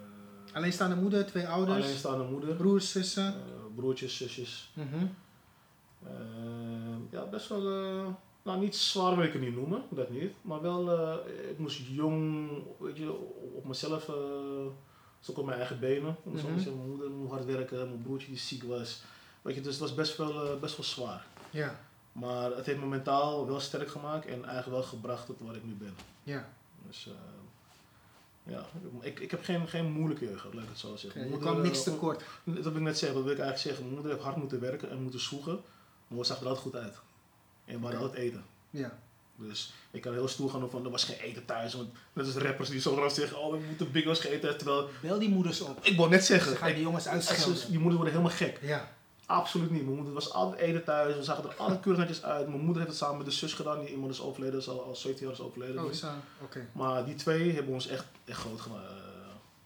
[0.55, 2.55] Alleenstaande moeder, twee ouders, alleenstaande moeder.
[2.55, 3.27] broers, zussen.
[3.27, 3.35] eh,
[3.77, 4.71] broertjes, zusjes.
[4.75, 5.07] Mhm.
[7.11, 7.61] Ja, best wel,
[8.43, 10.33] nou niet zwaar wil ik het niet noemen, dat niet.
[10.43, 11.13] Maar wel,
[11.51, 13.13] ik moest jong, weet je,
[13.55, 14.05] op mezelf,
[15.21, 16.17] zoeken op mijn eigen benen.
[16.25, 16.39] Zo Mhm.
[16.59, 16.77] zeggen.
[16.77, 19.03] Mijn moeder moest hard werken, mijn broertje die ziek was.
[19.43, 21.27] Weet je, dus het was best wel, best wel zwaar.
[21.51, 21.81] Ja.
[22.13, 25.65] Maar het heeft me mentaal wel sterk gemaakt en eigenlijk wel gebracht tot waar ik
[25.65, 25.97] nu ben.
[26.23, 26.49] Ja.
[26.87, 28.65] Dus eh, ja,
[29.01, 31.21] ik, ik heb geen, geen moeilijke jeugd, laat ik het zo zeggen.
[31.21, 32.23] Mijn je moeder, kwam niks eh, tekort.
[32.45, 33.83] dat wil ik net zeggen, dat wil ik eigenlijk zeggen.
[33.83, 35.61] Mijn moeder heeft hard moeten werken en moeten zoeken,
[36.09, 36.97] maar we zag er altijd goed uit.
[37.65, 38.45] En we hadden altijd eten.
[38.71, 38.99] Ja.
[39.37, 41.75] Dus ik kan heel stoer gaan doen van er was geen eten thuis.
[41.75, 44.57] Want net als rappers die zo rauw zeggen, oh we moeten Big O's geen eten.
[44.59, 45.85] Terwijl, Bel die moeders op.
[45.85, 47.57] ik wil net zeggen, Ze gaan die jongens uitschelden.
[47.69, 48.59] die moeders worden helemaal gek.
[48.63, 48.93] Ja.
[49.27, 49.83] Absoluut niet.
[49.85, 51.17] Mijn moeder was altijd eten thuis.
[51.17, 52.49] We zagen er altijd keurig netjes uit.
[52.49, 53.81] Mijn moeder heeft het samen met de zus gedaan.
[53.81, 54.59] Die iemand is overleden.
[54.59, 55.77] Is al, al 17 jaar is overleden.
[55.79, 55.91] Oh.
[56.43, 56.67] Oké.
[56.73, 58.81] Maar die twee hebben ons echt, echt groot, gema-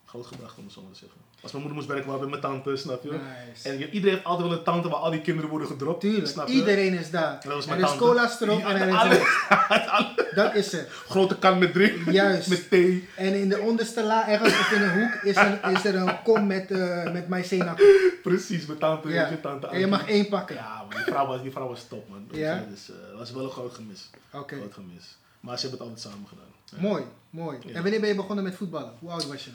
[0.06, 1.18] eh, groot gebracht, om het zo maar te zeggen.
[1.42, 3.10] Als mijn moeder moest werken, waren we met mijn tante, snap je?
[3.10, 3.68] Nice.
[3.68, 6.00] En iedereen heeft altijd wel een tante waar al die kinderen worden gedropt.
[6.00, 6.52] Tuurlijk, snap je?
[6.54, 7.40] iedereen is daar.
[7.42, 10.34] Dat was Er mijn is cola's erop Ja, en er is alle- niks.
[10.34, 10.88] Dat is het.
[10.90, 12.48] Grote kan met drink, Juist.
[12.48, 13.08] met thee.
[13.16, 16.22] En in de onderste la, ergens of in een hoek, is er, is er een
[16.22, 17.74] kom met, eh met maïzena.
[18.22, 19.28] Precies, mijn tante, Ja.
[19.28, 19.66] je tante.
[19.66, 20.56] En je mag één pakken.
[20.56, 22.28] Ja, man, die vrouw was, die vrouw was top, man.
[22.30, 22.64] Ja?
[22.70, 24.10] Dus eh, dat was wel een groot gemis.
[24.32, 24.56] Oké.
[24.56, 25.16] Groot gemis.
[25.40, 26.44] Maar ze hebben het altijd samen gedaan.
[26.64, 26.88] Ja.
[26.88, 27.58] Mooi, mooi.
[27.60, 27.74] Ja.
[27.74, 28.92] En wanneer ben je begonnen met voetballen?
[28.98, 29.50] Hoe oud was je?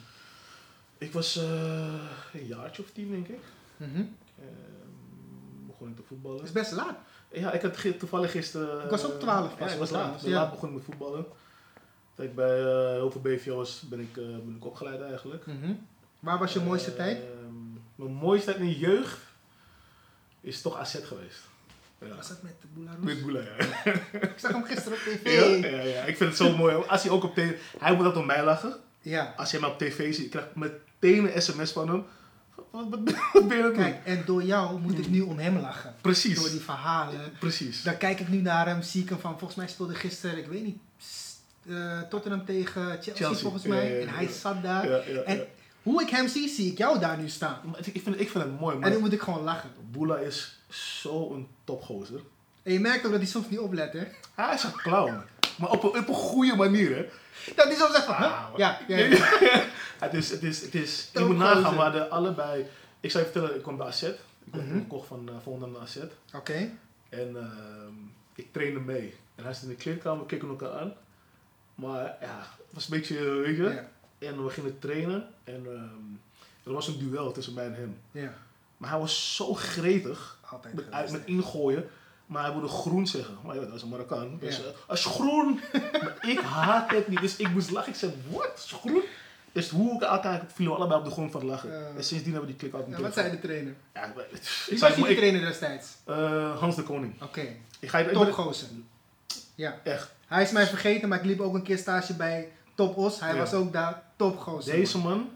[1.02, 1.44] Ik was eh,
[2.34, 3.40] een jaartje of tien, denk ik.
[3.80, 4.04] Ehm,
[5.68, 6.38] begon ik te voetballen.
[6.38, 6.98] Dat is best laat.
[7.32, 8.84] Ja, ik had toevallig gisteren...
[8.84, 10.22] Ik was ook eh, 12 pas, Ja, ik was laat.
[10.22, 10.34] Ik ja.
[10.34, 11.26] laat begonnen met voetballen.
[12.16, 15.46] Toen ik bij eh, heel veel BVO's ben ik, eh, ben ik opgeleid eigenlijk.
[15.46, 15.74] Mhm.
[16.20, 17.22] Waar was je mooiste Eh, tijd?
[17.96, 19.18] Mijn mooiste tijd in de jeugd
[20.42, 21.42] is toch AZ geweest.
[22.00, 22.16] Ja.
[22.16, 23.04] Was dat met de Boularoes?
[23.04, 23.92] Met Boela, ja.
[24.34, 25.62] Ik zag hem gisteren op tv.
[25.62, 26.02] Ja, ja, ja.
[26.02, 26.76] Ik vind het zo mooi.
[26.76, 27.58] Als hij ook op tv...
[27.80, 28.76] Hij moet dat om mij lachen.
[29.02, 29.34] Ja.
[29.38, 32.04] Als hij mij op tv ziet, ik krijg meteen een sms van hem.
[32.72, 33.74] Wat, wat, ben- wat ben je aan?
[33.74, 35.96] Kijk, en door jou moet ik nu om hem lachen.
[36.02, 36.40] Precies.
[36.40, 37.20] Door die verhalen.
[37.40, 37.84] Precies.
[37.84, 40.48] Dan kijk ik nu naar hem, zie ik hem van, volgens mij speelde gisteren, ik
[40.48, 40.78] weet niet,
[41.70, 43.90] eh, Tottenham tegen Chelsea, Chelsea, volgens mij.
[43.92, 44.90] ja, ja, en hij zat daar.
[45.26, 45.46] En
[45.84, 47.60] hoe ik hem zie, zie ik jou daar nu staan.
[47.64, 48.92] Maar ik, ik vind, ik vind het mooi, En man.
[48.92, 49.70] dan moet ik gewoon lachen.
[49.92, 52.20] Boela is zo'n topgozer.
[52.64, 54.04] En je merkt ook dat hij soms niet oplet, hè?
[54.36, 55.22] Hij is een clown.
[55.58, 57.06] Maar op een, op een goede manier, hè.
[57.56, 58.48] Dat hij soms zegt van, huh?
[58.56, 59.08] Ja, ja, ja.
[60.06, 62.66] het is, het is, het is, je moet nagaan, maar de allebei...
[63.00, 64.02] Ik zou je vertellen, ik kwam bij AZ.
[64.04, 64.16] Ik
[64.52, 64.78] werd Mhm.
[64.78, 65.98] gekocht van uh, Volendam naar AZ.
[66.36, 66.70] Oké.
[67.10, 67.94] En ehm,
[68.36, 69.16] ik trainde mee.
[69.36, 70.94] En hij zit in de kleedkamer, we keken elkaar aan.
[71.76, 73.64] Maar ja, het was een beetje, eh, weet je.
[73.64, 73.90] Ja.
[74.28, 75.28] En we gingen trainen.
[75.44, 76.14] En ehm,
[76.64, 77.98] er was een duel tussen mij en hem.
[78.12, 78.34] ja.
[78.78, 80.38] Maar hij was zo gretig.
[80.50, 81.90] Altijd Met, geweest, met ingooien.
[82.32, 83.38] Maar hij wilde groen zeggen.
[83.46, 84.38] Maar ja, dat is een Marokkaan.
[84.40, 84.64] Dus Ja.
[84.64, 85.60] eh, als groen.
[85.74, 87.20] maar ik haat het niet.
[87.22, 87.92] Dus ik moest lachen.
[87.92, 88.52] Ik zei, wat?
[88.56, 89.02] Is groen?
[89.52, 91.96] Dus hoe ik elkaar vielen we allebei op de grond van lachen.
[91.98, 93.74] En sindsdien hebben we die klik uit Ja, wat zei de trainer?
[93.94, 94.14] Ja,
[94.70, 95.88] Wie was jullie ik- trainer destijds?
[96.06, 97.22] eh, Hans de Koning.
[97.22, 97.48] Oké.
[97.80, 98.68] Ik ga je ik ben- Topgozer.
[99.56, 99.80] Ja.
[99.84, 100.14] Echt.
[100.28, 103.20] Hij is mij vergeten, maar ik liep ook een keer stage bij Top Os.
[103.20, 103.38] Hij Ja.
[103.40, 104.74] was ook daar topgozer.
[104.76, 105.30] Deze man,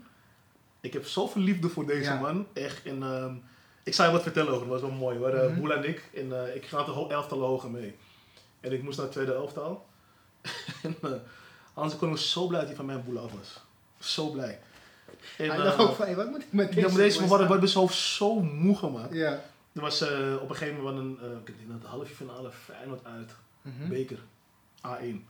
[0.82, 2.20] ik heb zoveel liefde voor deze Ja.
[2.20, 2.48] man.
[2.54, 2.84] Echt.
[2.86, 3.34] En, ehm,
[3.86, 5.16] ik zou je wat vertellen over, dat was wel mooi.
[5.18, 5.60] We waren Mhm.
[5.60, 6.10] Boela en ik.
[6.14, 7.96] En eh, ik ga het ho- elftallen hoger mee.
[8.60, 9.86] En ik moest naar het tweede elftal.
[10.84, 11.12] en uh,
[11.74, 13.62] Hans de Koning was zo blij dat hij van mij en Boela af was.
[14.00, 14.60] Zo blij.
[15.38, 17.74] En, Hij eh, dacht ook van, wat moet ik met deze ja, maar deze wordt
[17.74, 19.14] hoofd zo moe gemaakt.
[19.14, 19.42] Ja.
[19.74, 22.52] Er was eh, op een gegeven moment een, eh, ik denk dat de halve finale
[22.52, 23.32] Feyenoord uit,
[23.62, 23.88] Mhm.
[23.90, 24.18] beker,
[24.88, 25.26] A1.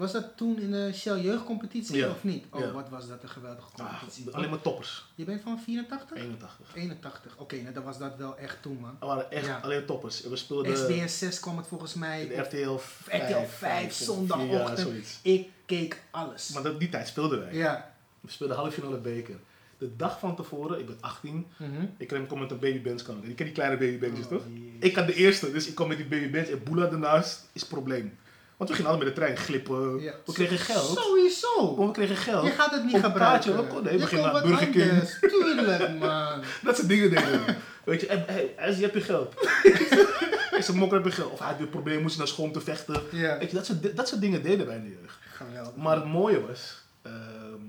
[0.00, 2.08] Was dat toen in de Shell jeugdcompetitie Ja.
[2.08, 2.44] of niet?
[2.50, 2.72] Oh, Ja.
[2.72, 4.30] wat was dat een geweldige Ah, competitie.
[4.34, 6.16] alleen maar toppers, Je bent van 84?
[6.16, 6.70] 81.
[6.74, 7.36] 81.
[7.36, 8.96] Oké, nou dan was dat wel echt toen, man.
[9.00, 9.58] Er waren echt Ja.
[9.62, 10.20] alleen toppers.
[10.22, 12.28] We speelden SBS 6 kwam het volgens mij.
[12.28, 14.78] de RTL 5, RTL 5, zondagochtend.
[14.78, 15.18] Ja, zoiets.
[15.22, 16.48] Ik keek alles.
[16.52, 17.54] Maar dat, die tijd speelden wij.
[17.54, 17.94] Ja.
[18.20, 19.36] We speelden halve finale beker.
[19.78, 21.70] De dag van tevoren, ik ben 18, Mhm.
[21.96, 23.16] ik kom met een babybands kan.
[23.22, 24.42] Je kent die kleine babybands Oh, toch?
[24.54, 24.62] jezus.
[24.78, 27.70] Ik had de eerste, dus ik kom met die babybands en Boela ernaast is het
[27.70, 28.18] probleem.
[28.60, 30.00] Want we gingen altijd met de trein glippen.
[30.00, 30.14] Ja.
[30.26, 30.98] We kregen geld.
[30.98, 31.76] Sowieso.
[31.76, 32.44] Want we kregen geld.
[32.46, 33.52] Je gaat het niet een gebruiken.
[33.54, 33.82] kaartje ook.
[33.82, 34.90] Nee, Je we gingen naar Burger King.
[34.90, 35.18] anders.
[35.20, 36.42] Tuurlijk, man.
[36.62, 37.54] Dat soort dingen deden we.
[37.84, 39.34] Weet je, hey, je hebt je geld.
[40.56, 41.32] ik zei, mokker heb je geld.
[41.32, 43.02] Of hij had weer problemen, moest naar school om te vechten.
[43.10, 43.38] Ja.
[43.38, 45.18] Weet je, dat soort, dat soort dingen deden wij in de jeugd.
[45.32, 45.74] Geweldig.
[45.76, 47.14] Maar het mooie was, ehm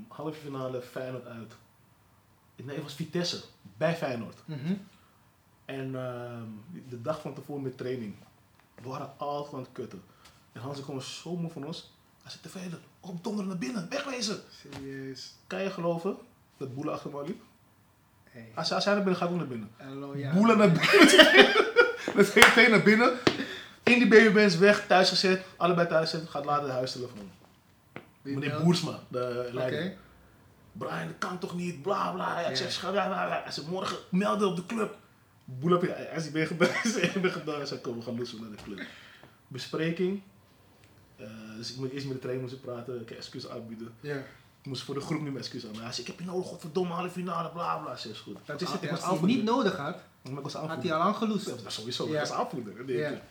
[0.08, 1.54] halve finale Feyenoord uit.
[2.56, 3.42] Nee, het was Vitesse,
[3.78, 4.38] bij Feyenoord.
[4.46, 4.74] Mhm.
[5.66, 8.16] En ehm, de dag van tevoren met training,
[8.82, 10.02] we waren altijd aan het kutten.
[10.52, 11.92] En Hans kwam zo moe van ons.
[12.22, 14.40] Hij zei, tevreden, op donder naar binnen, wegwezen.
[14.62, 15.34] Serieus.
[15.48, 16.18] Kan je geloven
[16.58, 17.42] dat Boele achter me liep?
[18.24, 18.52] Hey.
[18.56, 19.72] Als, als hij naar binnen gaat, ook naar binnen.
[19.78, 20.34] Hallo, ja.
[20.34, 21.54] Boelen naar binnen.
[22.16, 23.18] Met VV naar binnen.
[23.84, 25.46] In die babybands weg, thuis gezet.
[25.58, 26.30] Allebei thuis gezet.
[26.30, 27.32] Gaat later de huistelefoon.
[28.22, 28.62] Meneer?
[28.64, 29.56] Boersma, de Oké.
[29.56, 29.94] leider.
[30.72, 32.40] Brian, dat kan toch niet, bla bla.
[32.40, 33.42] Ja, ik zeg, ja.
[33.44, 34.98] Hij zei, morgen melden op de club.
[35.46, 37.56] Boel heb je, als hij ben gebeld, ik ben gedaan.
[37.56, 38.82] Hij zei, kom, we gaan lossen naar de club.
[39.48, 40.22] Bespreking.
[41.22, 43.94] Eh, dus ik moet eerst met de trainer moeten praten, ik excuus aanbieden.
[44.00, 44.16] Ja.
[44.62, 45.76] Ik moest voor de groep nu mijn excuus aan.
[45.76, 47.96] Hij zei, ik heb je nodig, godverdomme, halve finale, bla bla.
[47.96, 48.38] Zei, is goed.
[48.46, 48.90] Dat is het.
[48.90, 51.48] Als hij het niet nodig had, Maar ik was had hij al lang geloest.
[51.64, 52.08] Ja, sowieso.
[52.08, 52.14] Ja.
[52.14, 52.86] Dat is aanvoerder.
[52.86, 53.22] denk Ja.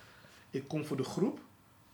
[0.49, 0.67] ik.
[0.67, 1.39] Kom voor de groep.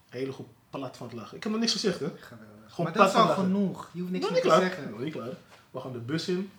[0.10, 1.38] Hele goed plat van het lachen.
[1.38, 2.06] Ik heb nog niks gezegd, hè?
[2.18, 2.56] Geweldig.
[2.68, 3.90] Gewoon maar dat is al genoeg.
[3.94, 4.62] Je hoeft niks meer te klaar.
[4.62, 4.90] zeggen.
[4.90, 5.30] Nog niet klaar.
[5.72, 6.52] We gaan de bus in.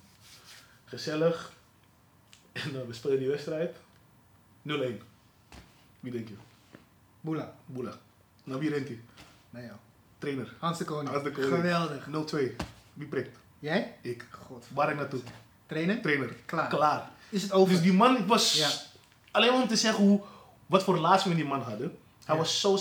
[0.84, 1.53] Gezellig.
[2.53, 3.76] En dan we spelen die wedstrijd.
[3.76, 3.80] 0-1.
[6.01, 6.34] Wie denk je?
[7.20, 7.55] Boela.
[7.66, 7.99] Boela.
[8.45, 9.01] Nou, wie rent hij?
[9.51, 9.72] Nee joh.
[10.18, 10.55] Trainer.
[10.59, 11.09] Hans de Koning.
[11.09, 11.55] Hans de Koning.
[11.55, 12.07] Geweldig.
[12.07, 12.64] 0-2.
[12.94, 13.38] Wie prikt?
[13.59, 13.96] Jij?
[14.03, 14.26] Ik.
[14.30, 14.66] God.
[14.74, 15.20] Waar ik naartoe?
[15.66, 16.03] Trainen?
[16.03, 16.36] Trainer.
[16.46, 16.68] Klaar.
[16.68, 17.11] Klaar.
[17.28, 17.72] Is het over?
[17.74, 18.55] Dus die man, ik was...
[18.55, 18.68] Ja.
[19.30, 20.20] Alleen om te zeggen hoe,
[20.66, 21.99] wat voor relatie we die man hadden.
[22.24, 22.40] Hij Ja.
[22.40, 22.78] was zo...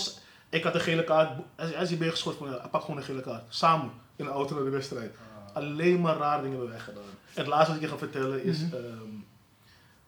[0.48, 1.40] Ik had een gele kaart.
[1.56, 3.44] Als, als je bent geschort van, ja, pak gewoon een gele kaart.
[3.48, 5.14] Samen in de auto naar de wedstrijd.
[5.16, 5.56] Ah.
[5.56, 7.02] Alleen maar raar dingen hebben wij gedaan.
[7.02, 8.58] En het laatste wat ik je ga vertellen is...
[8.58, 8.74] Mhm.
[8.74, 9.14] ehm,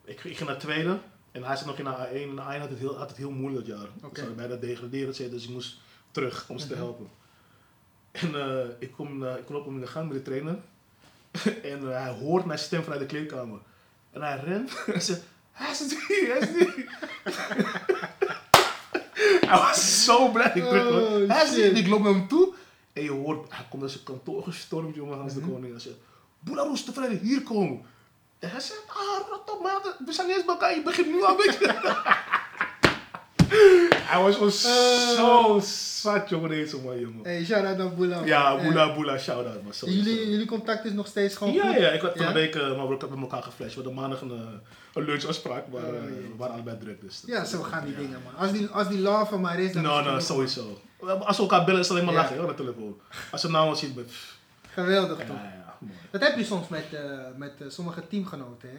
[0.04, 0.98] ik, ik ging naar tweede.
[1.32, 2.28] En hij zat nog in de A1.
[2.28, 3.88] En de A1 had het heel, had het heel moeilijk dat jaar.
[4.02, 4.14] Oké.
[4.20, 5.30] Ze hadden bijna degraderen.
[5.30, 5.78] Dus ik moest
[6.10, 6.82] terug om ze te Mhm.
[6.82, 7.08] helpen.
[8.10, 10.56] En eh, ik, kom, eh, ik kom op hem in de gang met de trainer.
[11.72, 13.58] en eh, hij hoort mijn stem vanuit de kleedkamer.
[14.12, 14.72] En hij rent.
[14.94, 15.20] en zegt,
[15.52, 16.98] hij het hier, hij het hier.
[19.50, 20.52] hij was zo blij.
[20.54, 21.76] Ik terug, Oh, hij hier.
[21.76, 22.54] Ik loop naar hem toe.
[22.92, 25.44] En je hoort, hij komt naar zijn kantoor gestormd, jongen, Hans Mhm.
[25.46, 25.72] de Koning.
[25.72, 25.96] Hij zegt,
[26.38, 27.82] Boela Roes tevreden, hier komen.
[28.38, 29.92] En hij zegt, ah, rot op, man.
[30.06, 30.74] We zijn eens bij elkaar.
[30.74, 31.66] Je begint nu al een beetje.
[34.10, 34.50] Hij was gewoon
[35.16, 35.60] zo
[36.00, 37.20] zat, jongen, deze man, jongen.
[37.24, 38.24] Hey, shout-out naar Boela.
[38.24, 38.62] Ja, man.
[38.62, 39.72] Boela, Boela, shout-out, man.
[39.72, 40.02] Eh, sowieso.
[40.10, 41.80] jullie, jullie contact is nog steeds gewoon Ja, goed?
[41.80, 42.26] ja, ik had van Ja?
[42.28, 43.74] een week uh, maar we hebben met elkaar geflasht.
[43.74, 44.36] We hadden maandag een, eh,
[44.94, 47.00] een lunchafspraak, maar Oh, eh, we waren allebei druk.
[47.00, 47.98] Dus Ja, zo gaan die ja.
[48.00, 48.34] dingen, man.
[48.36, 50.80] Als die, als die love maar is, dan is het nou, genoeg, sowieso.
[51.26, 52.20] Als we elkaar bellen, is het alleen maar Ja.
[52.22, 53.00] lachen, op de telefoon.
[53.30, 54.04] Als ze nou al ziet, man.
[54.72, 55.26] Geweldig, toch?
[55.26, 55.94] ja, mooi.
[56.10, 57.00] Dat heb je soms met, eh,
[57.36, 58.78] met eh, sommige teamgenoten, hè.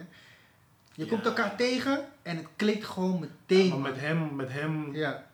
[0.94, 1.08] Je Ja.
[1.10, 5.26] komt elkaar tegen en het klikt gewoon meteen, Maar met hem, met hem, Ja,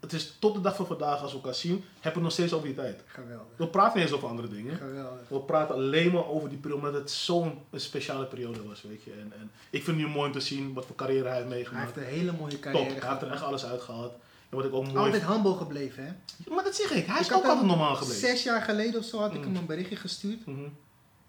[0.00, 2.52] het is tot de dag van vandaag als we elkaar zien, hebben we nog steeds
[2.52, 3.02] over die tijd.
[3.06, 3.46] geweldig.
[3.56, 4.76] We praten niet eens over andere dingen.
[4.76, 5.28] Geweldig.
[5.28, 9.12] We praten alleen maar over die periode, omdat het zo'n speciale periode was, weet je.
[9.12, 11.48] En, en ik vind het nu mooi om te zien wat voor carrière hij heeft
[11.48, 11.94] Hij meegemaakt.
[11.94, 13.32] heeft een hele mooie Top, carrière hij heeft er gehad.
[13.32, 14.12] echt alles uitgehaald.
[14.48, 16.12] En wat ik ook mooi Altijd humble gebleven, hè.
[16.54, 18.20] Maar dat zeg ik, hij is Ik ook altijd normaal gebleven.
[18.28, 19.44] Zes jaar geleden of zo had ik Mm.
[19.44, 20.46] hem een berichtje gestuurd.
[20.46, 20.60] Mhm.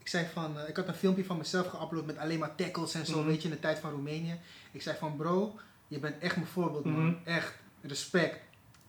[0.05, 2.93] Ik zei van, eh, ik had een filmpje van mezelf geüpload met alleen maar tackles
[2.93, 3.27] en zo, Mhm.
[3.27, 4.39] weet je, in de tijd van Roemenië.
[4.71, 5.55] Ik zei van, bro,
[5.87, 7.05] je bent echt mijn voorbeeld, man.
[7.05, 7.13] Mhm.
[7.23, 8.39] Echt, respect.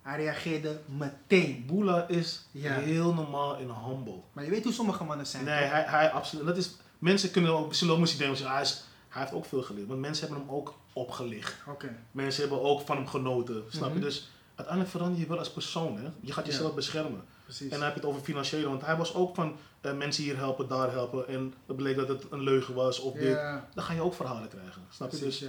[0.03, 1.65] Hij reageerde meteen.
[1.67, 2.73] Boela is Ja.
[2.73, 4.21] heel normaal en humble.
[4.33, 5.71] Maar je weet hoe sommige mannen zijn, Nee, toch?
[5.71, 6.47] hij, hij absoluut.
[6.47, 9.87] Dat is, mensen kunnen ook, zullen ook denken, hij, is, hij heeft ook veel geleerd.
[9.89, 11.55] Want mensen hebben hem ook opgelicht.
[11.67, 11.97] Oké.
[12.13, 13.63] Mensen hebben ook van hem genoten.
[13.69, 13.95] Snap je?
[13.95, 14.05] Mhm.
[14.05, 15.97] Dus uiteindelijk verander je wel als persoon.
[15.99, 16.09] Hè?
[16.21, 16.51] Je gaat Ja.
[16.53, 17.25] jezelf beschermen.
[17.47, 17.71] Precies.
[17.71, 18.69] En dan heb je het over financiële.
[18.69, 21.29] Want hij was ook van eh, mensen hier helpen, daar helpen.
[21.29, 23.39] En het bleek dat het een leugen was of dit.
[23.75, 24.83] Dan ga je ook verhalen krijgen.
[24.91, 25.19] Snap je?
[25.19, 25.45] Dus,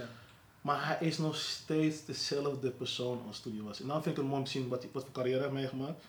[0.60, 3.80] maar hij is nog steeds dezelfde persoon als toen hij was.
[3.80, 5.60] En dan vind ik het mooi om te zien wat, wat voor carrière hij heeft
[5.60, 6.04] meegemaakt.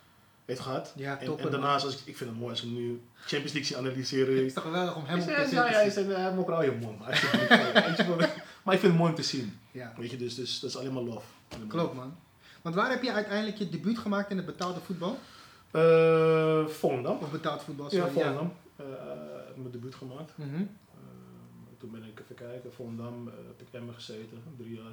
[0.45, 0.93] Heeft gehad.
[0.95, 3.77] Ja, En, daarnaast, als ik, ik vind het mooi als ik nu Champions League zie
[3.77, 4.35] analyseren.
[4.35, 6.09] Het is toch geweldig om hem op zeg, tv ja, te ja, hij zien.
[6.09, 6.99] hij heeft ook al je mond.
[6.99, 7.07] Maar,
[8.63, 9.59] maar ik vind het mooi om te zien.
[9.71, 11.25] Ja, Weet je, dus, dus dat is alleen maar love.
[11.67, 12.15] Klopt, man.
[12.61, 15.19] Want waar heb je uiteindelijk je debuut gemaakt in het betaalde voetbal?
[15.71, 17.17] Eh, Volendam.
[17.17, 18.07] Of betaald voetbal, Ja.
[18.07, 18.53] Volendam.
[18.75, 18.85] Eh,
[19.49, 20.31] ik mijn debuut gemaakt.
[20.37, 20.53] Mhm.
[20.55, 20.65] Ehm,
[21.77, 24.91] toen ben ik even kijken, Volendam eh, heb ik Emmen gezeten, drie jaar.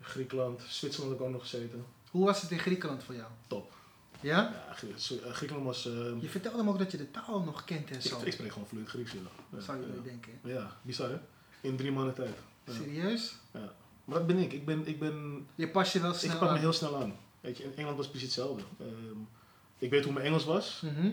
[0.00, 1.84] Griekenland, Zwitserland heb ik ook nog gezeten.
[2.10, 3.28] Hoe was het in Griekenland voor jou?
[3.46, 3.72] Top.
[4.20, 4.36] Ja?
[4.68, 5.82] Ja, Grie- eh, Griekenland was...
[6.20, 8.20] Je vertelde me ook dat je de taal nog kent en ik, zo.
[8.24, 9.18] ik spreek gewoon vloeiend Grieks, ja.
[9.52, 10.02] Ja, Zou je ja.
[10.02, 10.32] denken.
[10.44, 11.18] Ja, bizar hè?
[11.60, 12.34] In drie maanden tijd.
[12.64, 12.72] Ja.
[12.72, 13.34] Serieus?
[14.04, 14.52] Maar dat ben ik.
[14.52, 16.56] Ik ben, ik ben Je pas je wel ik snel pak me aan.
[16.56, 17.16] heel snel aan.
[17.40, 18.62] Weet je, in Engeland was het precies hetzelfde.
[18.78, 19.18] Ehm,
[19.78, 21.10] ik weet hoe mijn Engels was Mhm.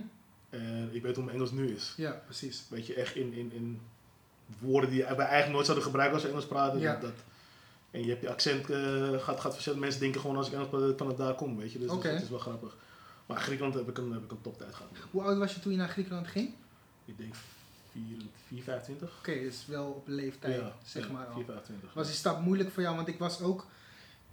[0.49, 1.93] en ik weet hoe mijn Engels nu is.
[1.97, 2.63] Ja, precies.
[2.69, 3.81] Weet je, echt in, in, in
[4.59, 6.79] woorden die we eigenlijk nooit zouden gebruiken als we Engels praten.
[6.79, 6.91] Ja.
[6.91, 7.23] Dat, dat-
[7.91, 9.79] en je hebt je accent eh, gaat, gaat verschillen.
[9.79, 11.79] Mensen denken gewoon als ik Engels praat dat ik van het daar kom, weet je.
[11.79, 12.75] Dus dat- dat, is wel grappig.
[13.25, 14.91] Maar Griekenland heb ik een, heb ik een toptijd gehad.
[15.11, 16.53] Hoe oud was je toen je naar Griekenland ging?
[17.05, 17.33] Ik denk
[17.91, 18.01] 4,
[18.47, 19.11] 4 25.
[19.19, 21.33] Oké, dus wel op leeftijd, ja, zeg maar al.
[21.33, 21.93] 4, 25.
[21.93, 22.95] Was die stap moeilijk voor jou?
[22.95, 23.65] Want ik was ook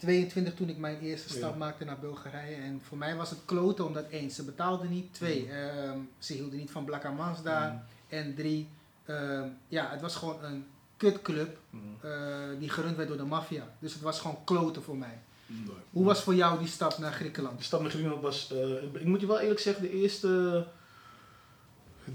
[0.06, 1.34] 22 toen ik mijn eerste Ja.
[1.38, 2.54] stap maakte naar Bulgarije.
[2.56, 5.14] En voor mij was het kloten omdat één, ze betaalden niet.
[5.14, 7.72] Twee, ehm, ze hielden niet van Blakkamans daar.
[7.72, 8.68] Mm, En drie,
[9.04, 13.68] ehm, ja, het was gewoon een kutclub mm, eh, die gerund werd door de maffia.
[13.78, 15.18] Dus het was gewoon kloten voor mij.
[15.46, 15.66] nee.
[15.90, 17.62] Hoe was voor jou die stap naar De Griekenland?
[17.64, 20.66] stap naar Griekenland was, eh, ik moet je wel eerlijk zeggen, de eerste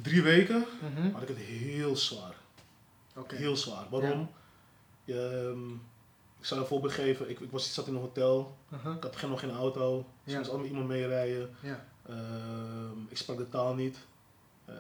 [0.02, 1.12] drie weken Mhm.
[1.14, 2.36] had ik het heel zwaar.
[3.16, 3.36] Oké.
[3.36, 3.86] Heel zwaar.
[3.90, 4.30] Waarom?
[5.04, 5.74] Je, ehm,
[6.48, 7.30] zal je een voorbeeld geven.
[7.30, 8.56] Ik, ik, was, ik zat in een hotel.
[8.74, 8.96] Uh-huh.
[8.96, 9.96] Ik had geen, nog geen auto.
[9.98, 10.32] Dus Ja.
[10.32, 11.50] ik moest allemaal iemand meerijden.
[11.60, 11.86] Ja.
[12.10, 13.98] Ehm, ik sprak de taal niet.
[14.66, 14.76] Ehm,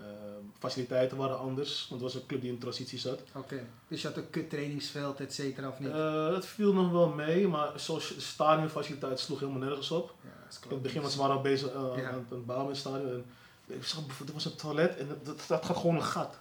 [0.60, 1.86] faciliteiten waren anders.
[1.90, 3.20] Want het was een club die in transitie zat.
[3.36, 3.66] Oké.
[3.88, 5.90] Dus je had een kut trainingsveld, et cetera, of niet?
[5.92, 7.48] Eh, het viel nog wel mee.
[7.48, 10.14] Maar zoals stadionfaciliteit sloeg helemaal nergens op.
[10.24, 12.72] ja, dat In het begin was ze waren al bezig eh, aan, het bouwen in
[12.72, 13.10] het stadion.
[13.10, 13.24] En
[13.68, 16.38] ik zag, er was een toilet en dat, dat, dat gaat gewoon een gat.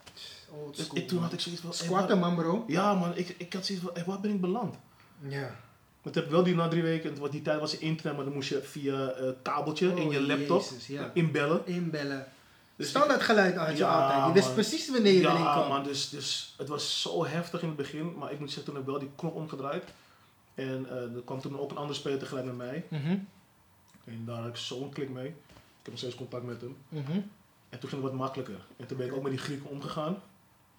[0.50, 1.24] Old Dus ik, toen man.
[1.24, 1.70] had ik zoiets van...
[1.70, 2.64] hey, Squatten, man, bro.
[2.66, 4.74] ja man, ik, ik had zoiets van, hey, waar ben ik beland?
[5.28, 5.56] Ja.
[6.02, 8.34] Want heb wel die na drie weken, want die tijd was er internet, maar dan
[8.34, 11.10] moest je via eh, kabeltje in Oh, je laptop Jezus, ja.
[11.14, 11.66] inbellen.
[11.66, 12.26] Inbellen.
[12.76, 14.26] Dus Standaard geluid had je Ja, altijd.
[14.26, 14.54] Je wist man.
[14.54, 15.68] precies wanneer je erin Ja kwam.
[15.68, 18.74] man, dus, dus het was zo heftig in het begin, maar ik moet zeggen, toen
[18.74, 19.84] heb ik wel die knop omgedraaid.
[20.54, 22.84] En eh, er kwam toen ook een andere speler tegelijk met mij.
[22.88, 23.16] Mhm,
[24.04, 25.26] En daar had ik zo'n klik mee.
[25.26, 25.34] Ik
[25.82, 26.76] heb nog steeds contact met hem.
[26.88, 27.20] mhm.
[27.68, 28.58] En toen ging het wat makkelijker.
[28.76, 30.22] En toen ben ik ook met die Grieken omgegaan.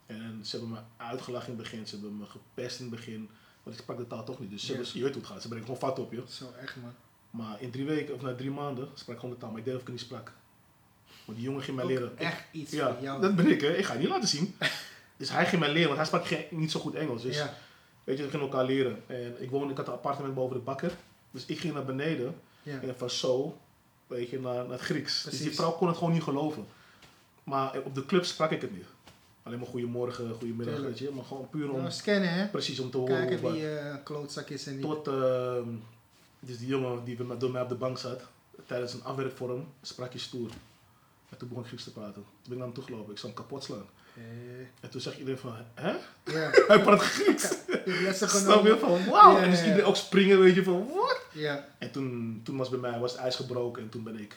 [0.06, 1.88] En ze hebben me uitgelachen in het begin.
[1.88, 3.30] Ze hebben me gepest in het begin.
[3.68, 4.50] Want ik sprak de taal toch niet.
[4.50, 4.74] Dus Ja.
[4.74, 5.42] hebben- je weet hoe het gaat.
[5.42, 6.24] Ze brengen gewoon fout op je.
[6.28, 6.94] Zo, echt man.
[7.30, 9.50] Maar in drie weken, of na drie maanden, sprak ik gewoon de taal.
[9.50, 10.32] Maar ik deed of ik het niet sprak.
[11.26, 12.18] Maar die jongen ging mij Ook leren.
[12.18, 13.22] Echt iets ja, jou.
[13.22, 13.76] dat ben ik hè.
[13.78, 14.56] Ik ga je niet laten zien.
[15.18, 17.22] dus hij ging mij leren, want hij sprak geen, niet zo goed Engels.
[17.22, 17.44] Dus
[18.04, 19.04] weet je, we gingen elkaar leren.
[19.08, 20.92] En ik woonde, ik had een appartement boven de bakker.
[21.32, 22.36] Dus ik ging naar beneden.
[22.64, 22.80] ja.
[22.82, 23.58] En van zo,
[24.08, 25.24] weet je, naar, naar het Grieks.
[25.24, 26.66] Dus die vrouw kon het gewoon niet geloven.
[27.44, 28.86] Maar op de club sprak ik het niet.
[29.48, 31.10] Alleen maar goedemorgen, goedemiddag, weet je.
[31.16, 32.48] Maar gewoon puur om, Nou, scannen hè.
[32.48, 33.72] precies om te horen Kijken wie wat.
[33.80, 34.82] eh klootzak is en niet.
[34.82, 35.70] Tot, ehm,
[36.40, 38.22] dus die jongen die door mij op de bank zat,
[38.66, 40.50] tijdens een afwerkvorm, sprak je stoer.
[41.30, 42.14] En toen begon ik Grieks te praten.
[42.14, 43.86] Toen ben ik naar hem toe gelopen, ik zou hem kapot slaan.
[44.16, 44.24] Eh,
[44.80, 45.90] En toen zag iedereen van, hè?
[46.24, 47.48] ja, Hij praat Grieks.
[48.42, 48.78] Snap je?
[48.80, 49.32] Van, wauw.
[49.38, 49.70] Ja, en dus ja, ja.
[49.72, 51.22] iedereen ook springen, weet je, van, wat?
[51.32, 54.36] Ja, En toen, toen was bij mij was het ijs gebroken en toen ben ik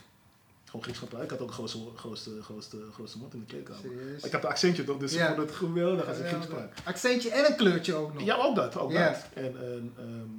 [0.70, 1.24] gewoon Grieks gaan praten.
[1.26, 3.80] Ik had ook de grootste, grootste, grootste, grootste mond in de kleedkamer.
[3.82, 4.22] serieus.
[4.22, 5.28] Ik had een accentje toch, dus Ja.
[5.28, 6.72] ik het geweldig als ik Grieks sprak.
[6.84, 8.22] Accentje en een kleurtje ook nog.
[8.22, 9.16] Ja, ook dat, ook dat.
[9.34, 10.38] En, en ehm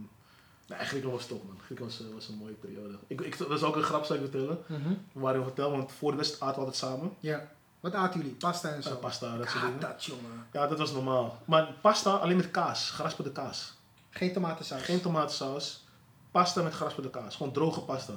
[0.68, 1.58] nee, Griekenland was top man.
[1.66, 2.94] Griekenland was, eh, was een mooie periode.
[3.08, 4.60] Ik, ik, dat is ook een grap, zal ik vertellen.
[4.68, 4.90] Mhm.
[5.12, 7.12] We waren in hotel, want voor de wedstrijd aten we altijd samen.
[7.20, 7.48] Ja.
[7.80, 8.36] Wat aten jullie?
[8.36, 8.90] Pasta en zo?
[8.90, 9.80] Uh, pasta, dat soort dingen.
[9.80, 10.46] dat, jongen.
[10.52, 11.42] Ja, dat was normaal.
[11.46, 13.74] Maar pasta alleen met kaas, gerasperde kaas.
[14.10, 14.82] Geen tomatensaus.
[14.84, 15.84] Geen tomatensaus.
[16.32, 17.36] Pasta met gerasperde kaas.
[17.36, 18.14] Gewoon droge pasta.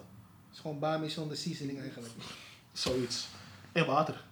[0.55, 2.13] Het is gewoon bami zonder seasoning eigenlijk.
[2.73, 3.27] Zoiets.
[3.73, 4.25] En water.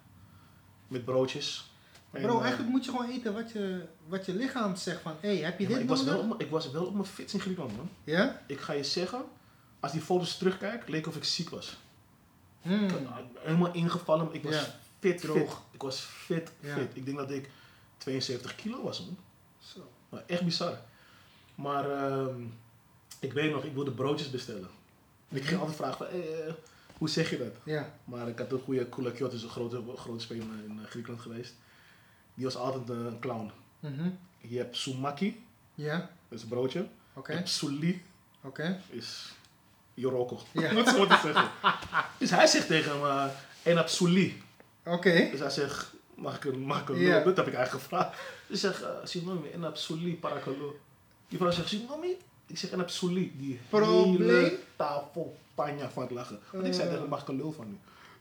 [0.88, 1.70] Met broodjes.
[2.10, 5.14] En, Bro, eh, eigenlijk moet je gewoon eten wat je, wat je lichaam zegt van,
[5.20, 6.92] hé, hey, heb je ja, dit ik, was wel, op mijn- ik was wel op
[6.94, 7.88] mijn fits in Griekenland, man.
[8.04, 8.42] Ja?
[8.46, 9.24] Ik ga je zeggen,
[9.80, 11.76] als die foto's terugkijk, leek of ik ziek was.
[12.62, 12.84] Hmm.
[12.84, 14.74] Ik had helemaal ingevallen, ik was Ja.
[15.00, 15.38] fit, Droog.
[15.38, 15.56] fit.
[15.70, 16.74] Ik was fit, Ja.
[16.74, 16.90] fit.
[16.94, 17.50] Ik denk dat ik
[17.98, 19.16] 72 kilo was, man.
[19.58, 19.90] Zo.
[20.08, 20.78] Maar echt bizar.
[21.54, 22.40] Maar ehm,
[23.20, 24.68] ik weet nog, ik wilde broodjes bestellen.
[25.32, 26.52] Ik ging altijd vragen van, eh, eh,
[26.98, 27.54] hoe zeg je dat?
[27.64, 27.94] Ja.
[28.04, 31.54] Maar ik had een goede Koulakiot, is een grote, grote speler in eh, Griekenland geweest.
[32.34, 33.50] Die was altijd een clown.
[33.80, 34.08] Mhm.
[34.38, 35.96] Je hebt soumaki, Ja,
[36.28, 36.86] dat is een broodje.
[37.14, 37.30] oké.
[37.32, 38.02] Je hebt souli,
[38.42, 38.80] Oké.
[38.90, 39.32] is
[39.94, 40.40] Joroko.
[40.52, 40.74] Ja.
[40.82, 41.50] Wat zo te zeggen.
[42.18, 43.26] Dus hij zegt tegen eh,
[43.62, 44.42] en souli.
[44.84, 45.28] Oké.
[45.30, 47.24] Dus hij zegt, mag ik een, mag ik een?
[47.24, 48.18] Dat heb ik eigenlijk gevraagd.
[48.46, 50.78] Dus ik zeg, uh, Sinomi, en souli, parakalo.
[51.28, 52.16] Die vrouw zegt, Sinomi?
[52.53, 53.32] Ik zeg, en heb souli.
[53.38, 54.28] Die Probleem?
[54.44, 56.38] hele tafel panja van het lachen.
[56.53, 56.94] Want ik zei Eh.
[56.94, 57.76] tegen mag ik een lul van u?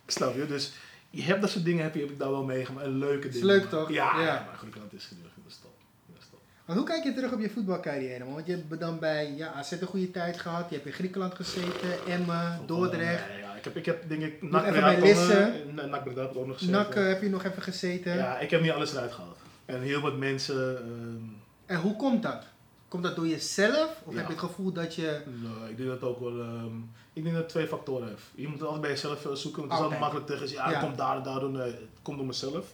[0.08, 0.46] Snap je?
[0.48, 0.72] Dus
[1.10, 2.86] je hebt dat soort dingen, heb, je, heb ik daar wel meegemaakt.
[2.86, 3.48] En leuke Is dingen.
[3.48, 3.90] leuk, toch?
[3.90, 4.26] Ja, Ja.
[4.26, 4.44] ja.
[4.48, 5.36] maar Griekenland is gedurigd.
[5.44, 5.72] Dat is top.
[6.14, 6.40] Dat is top.
[6.66, 8.34] Maar hoe kijk je terug op je voetbalcarrière, man?
[8.34, 10.70] Want je hebt dan bij ja, AZ een goede tijd gehad.
[10.70, 13.28] Je hebt in Griekenland gezeten, Emmen, Dordrecht.
[13.30, 15.64] Nee, ja, ik heb, ik heb denk ik NAC even bij Lisse.
[15.90, 16.78] NAC Breda ook nog gezeten.
[16.80, 18.16] NAC eh, heb je nog even gezeten.
[18.16, 19.38] Ja, ik heb niet alles eruit gehaald.
[19.66, 20.78] En heel wat mensen...
[20.78, 21.24] ehm,
[21.66, 22.44] En hoe komt dat?
[22.92, 24.02] Komt dat door jezelf?
[24.04, 24.18] Of Ja.
[24.20, 25.22] heb je het gevoel dat je...
[25.42, 26.40] nou, ik denk dat het ook wel...
[26.42, 26.76] ehm,
[27.14, 28.24] ik denk dat het twee factoren heeft.
[28.36, 29.60] Je moet het altijd bij jezelf zoeken.
[29.60, 30.00] Want het is Altijd.
[30.00, 30.78] makkelijk tegen zeggen, ja, Ja.
[30.78, 31.50] het komt daar en daardoor.
[31.50, 32.66] Nee, het komt door mezelf.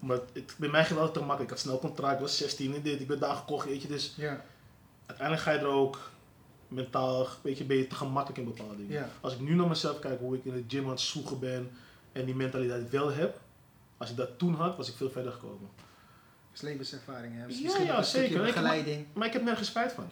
[0.00, 1.42] Maar het, bij mij ging het altijd te makkelijk.
[1.42, 3.00] Ik had snel contract, ik was 16 en dit.
[3.00, 3.88] Ik ben daar gekocht, weet je.
[3.88, 4.44] Dus Ja,
[5.06, 6.10] uiteindelijk ga je er ook
[6.68, 9.10] mentaal, weet je, ben je te gemakkelijk in bepaalde dingen.
[9.20, 11.70] Als ik nu naar mezelf kijk, hoe ik in de gym aan het zoeken ben
[12.12, 13.40] en die mentaliteit wel heb,
[13.96, 15.68] als ik dat toen had, was ik veel verder gekomen.
[16.60, 18.36] Levenservaring, Ja, misschien ja, zeker.
[18.36, 19.06] Ik- begeleiding.
[19.12, 20.04] Maar ik heb nergens spijt van.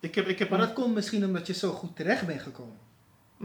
[0.00, 2.76] Ik heb, ik heb Maar dat komt misschien omdat je zo goed terecht bent gekomen.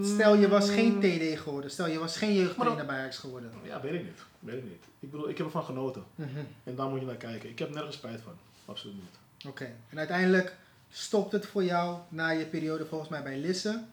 [0.01, 3.51] Stel je was geen TD geworden, stel je was geen jeugdtrainer bij Ajax geworden.
[3.63, 4.19] Ja, weet ik niet.
[4.39, 4.83] Weet ik niet.
[4.99, 6.03] Ik bedoel, ik heb ervan genoten.
[6.15, 6.29] Mhm.
[6.63, 7.49] En daar moet je naar kijken.
[7.49, 8.33] Ik heb nergens spijt van.
[8.65, 9.47] Absoluut niet.
[9.47, 10.55] Oké, en uiteindelijk
[10.89, 13.83] stopt het voor jou na je periode volgens mij bij Lisse.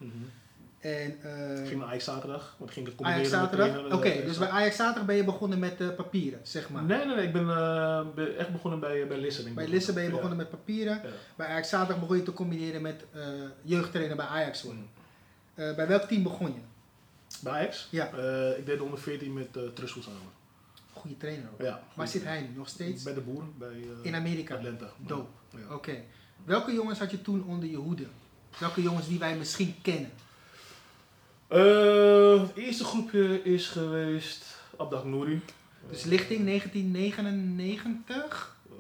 [0.79, 3.69] En eh, ging naar Ajax zaterdag, want ik ging het Ajax combineren zaterdag?
[3.69, 6.83] trainen, Oké, eh, dus bij Ajax zaterdag ben je begonnen met eh, papieren, zeg maar.
[6.83, 7.27] Nee, nee, nee.
[7.27, 9.39] Ik ben, eh, echt begonnen bij, bij Lisse.
[9.39, 9.55] denk ik.
[9.65, 10.15] Bij Lisse ben je Ja.
[10.15, 10.95] begonnen met papieren.
[10.95, 11.09] Ja.
[11.37, 13.23] Bij Ajax zaterdag begon je te combineren met eh
[13.63, 14.83] jeugdtrainer bij Ajax worden.
[14.83, 15.65] Mm.
[15.65, 16.61] Eh, bij welk team begon je?
[17.43, 17.89] Bij Ajax?
[17.91, 18.13] Ja.
[18.13, 20.21] Eh, ik deed de onder 14 met uh, Trussel samen.
[20.93, 21.63] Goede trainer ook.
[21.63, 21.83] Ja.
[21.95, 22.49] Waar zit hij nu?
[22.57, 23.03] Nog steeds?
[23.03, 23.53] Bij de boeren.
[23.59, 24.55] Bij eh, In Amerika.
[24.55, 24.91] Atlanta.
[25.07, 25.29] Dope.
[25.71, 25.95] Oké.
[26.45, 28.05] Welke jongens had je toen onder je hoede?
[28.59, 30.11] Welke jongens die wij misschien kennen?
[31.49, 34.45] Eh, het eerste groepje is geweest
[34.77, 35.41] Abdag Nouri.
[35.91, 38.75] Dus lichting 1999, Eh,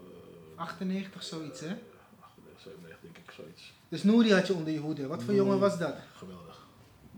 [0.62, 1.66] 98, zoiets hè?
[1.66, 3.72] 97 denk ik, zoiets.
[3.88, 5.06] Dus Nouri had je onder je hoede.
[5.06, 5.36] Wat voor Nouri.
[5.48, 5.94] jongen was dat?
[6.16, 6.66] Geweldig.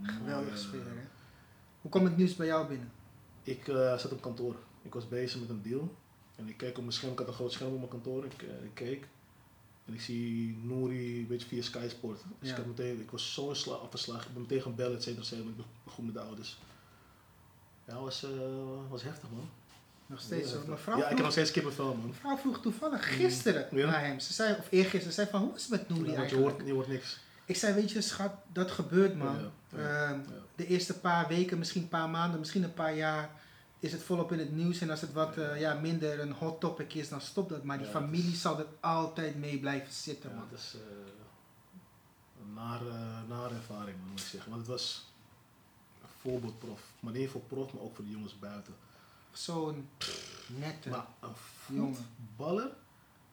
[0.02, 1.02] Geweldige Eh, speler hè?
[1.80, 2.92] Hoe kwam het nieuws bij jou binnen?
[3.42, 4.56] Ik eh, zat op kantoor.
[4.82, 5.94] Ik was bezig met een deal.
[6.36, 7.12] En ik keek op mijn scherm.
[7.12, 8.24] Ik had een groot scherm op mijn kantoor.
[8.24, 9.06] Ik, eh, ik keek.
[9.90, 12.20] En ik zie Nouri, een beetje via Sky Sport.
[12.38, 12.50] Dus Ja.
[12.50, 14.26] ik, had meteen, ik was zo in sla- afgeslagen.
[14.26, 15.48] Ik ben meteen gaan bellen, et cetera, et cetera.
[15.48, 16.58] Ik begon met de ouders.
[17.84, 18.30] Ja, was, eh,
[18.88, 19.48] was heftig, man.
[20.06, 20.58] Nog steeds Ja.
[20.66, 22.00] Mijn vrouw, Ja, ik heb nog steeds kippenvel, man.
[22.00, 23.86] mijn vrouw vroeg toevallig gisteren Ja.
[23.90, 24.20] naar hem.
[24.20, 26.20] Ze zei, of eergisteren, ze zei van hoe is het met Nouri Ja, want je
[26.36, 26.56] eigenlijk?
[26.56, 27.18] hoort, je hoort niks.
[27.44, 29.36] Ik zei weet je schat, dat gebeurt man.
[29.76, 30.18] Ehm.
[30.56, 33.39] De eerste paar weken, misschien een paar maanden, misschien een paar jaar
[33.80, 34.80] is het volop in het nieuws.
[34.80, 37.62] En als het wat eh, ja, minder een hot topic is, dan stopt dat.
[37.64, 40.46] Maar die Ja, familie is- zal er altijd mee blijven zitten Ja, man.
[40.50, 40.80] dat is eh,
[42.42, 42.92] een nare,
[43.28, 44.50] nare ervaring, moet ik zeggen.
[44.50, 45.04] Want het was
[46.02, 46.80] een voorbeeldprof.
[47.00, 48.74] Maar niet voor prof, maar ook voor de jongens buiten.
[49.32, 49.88] Zo'n
[50.46, 51.30] nette Maar een
[51.76, 51.94] jongen.
[51.96, 52.70] voetballer?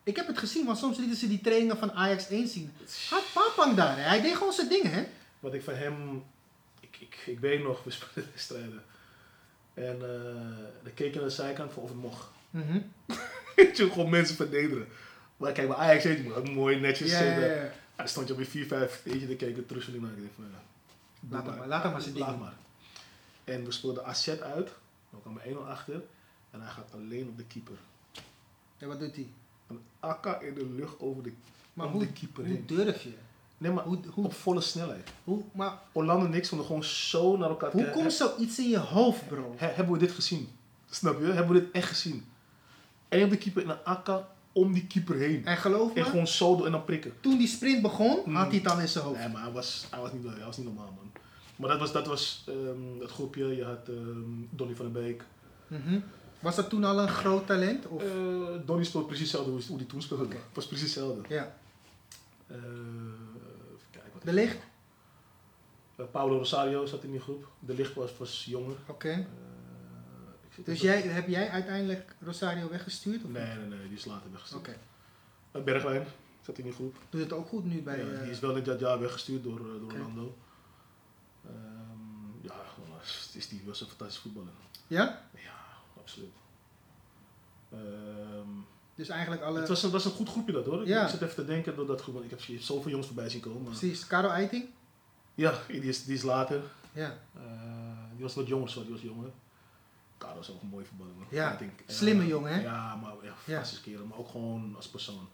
[0.02, 2.72] Ik heb het gezien, want soms lieten ze die trainingen van Ajax 1 zien.
[3.10, 4.02] Had Papang daar, hè?
[4.02, 5.06] hij deed gewoon zijn dingen hè.
[5.40, 6.24] Wat ik van hem,
[6.80, 8.82] ik, ik, ik weet nog, we speelden wedstrijden.
[9.86, 12.26] En eh dan keek je naar de zijkant voor of het mocht.
[13.56, 14.86] Weet je, gewoon mensen vernederen.
[15.36, 17.46] Maar kijk, bij Ajax weet je, ook mooi netjes Ja, zitten.
[17.48, 17.54] ja.
[17.62, 19.92] En dan stond je op je 4, 5, weet je, dan keek ik terug en
[20.00, 20.04] dacht
[20.34, 20.60] van, ja,
[21.20, 22.54] doe Laat maar, laat hem maar ding Laat maar.
[23.44, 24.70] En we speelden AZ uit,
[25.10, 26.02] dan kwam er 1-0 achter.
[26.50, 27.76] En hij gaat alleen op de keeper.
[28.78, 29.26] Ja, wat doet hij?
[29.66, 31.32] Een akka in de lucht over de,
[31.72, 32.66] Maar hoe, de keeper hoe heen.
[32.66, 33.12] durf je?
[33.58, 35.08] Nee, maar Hoe, hoe, op volle snelheid.
[35.24, 39.28] hoe, maar Orlando en niks, gewoon zo naar elkaar hoe komt zoiets in je hoofd,
[39.28, 39.54] bro?
[39.56, 40.48] He- hebben we dit gezien?
[40.90, 41.26] Snap je?
[41.26, 42.24] Hebben we dit echt gezien?
[43.08, 45.44] En op de keeper in een akka om die keeper heen.
[45.46, 47.12] En geloof En me, gewoon zo door en dan prikken.
[47.20, 48.34] toen die sprint begon, Mm.
[48.36, 49.18] had hij het al in zijn hoofd.
[49.18, 51.10] Nee, maar hij was, hij was, niet, hij was niet normaal, man.
[51.56, 53.56] Maar dat was, dat was ehm, het groepje.
[53.56, 55.24] Je had ehm, Donny van den Beek.
[55.66, 55.98] Mhm.
[56.40, 57.86] Was dat toen al een groot talent?
[57.86, 58.02] Of?
[58.02, 58.08] Eh,
[58.66, 60.24] Donny speelt precies hetzelfde hoe, die toen speelde.
[60.28, 61.20] Het was precies hetzelfde.
[61.28, 61.54] ja.
[62.46, 62.56] Eh,
[64.28, 64.58] De licht?
[65.96, 67.48] Eh, Paulo Rosario zat in die groep.
[67.58, 68.76] De licht was, was jonger.
[68.88, 69.10] Oké.
[69.10, 73.24] Eh, Dus jij, heb jij uiteindelijk Rosario weggestuurd?
[73.24, 73.58] Of Nee, niet?
[73.68, 74.68] nee, nee, die is later weggestuurd.
[74.68, 74.76] Oké.
[75.52, 76.06] Eh, Bergwijn
[76.42, 76.96] zat in die groep.
[77.08, 77.98] Doet het ook goed nu bij...
[78.04, 79.92] Ja, die is wel in dat jaar weggestuurd door, door.
[79.92, 80.36] Orlando.
[81.46, 82.54] Ehm, ja,
[83.34, 84.52] is die was een fantastische voetballer.
[84.86, 85.28] Ja?
[85.34, 85.56] Ja,
[86.00, 86.34] absoluut.
[87.72, 88.48] Ehm,
[88.98, 89.58] Dus eigenlijk alle...
[89.58, 90.80] het, was een, was een goed groepje dat hoor.
[90.80, 91.02] Ik- Ja.
[91.04, 93.40] Ik zit even te denken door dat groep, want ik heb zoveel jongens voorbij zien
[93.40, 93.62] komen.
[93.62, 94.06] Precies.
[94.06, 94.64] Karel Eiting?
[95.34, 96.60] ja, die is, die is later.
[96.92, 97.18] Ja.
[97.34, 97.42] Eh,
[98.14, 99.30] die was wat jonger, sorry, die was jonger.
[100.18, 101.14] Karel is ook een voetballer.
[101.16, 101.26] man.
[101.30, 102.60] Ja, Ik denk, eh, slimme jongen, hè?
[102.62, 105.28] Ja, maar ja, fantastische kerel, maar ook gewoon als persoon.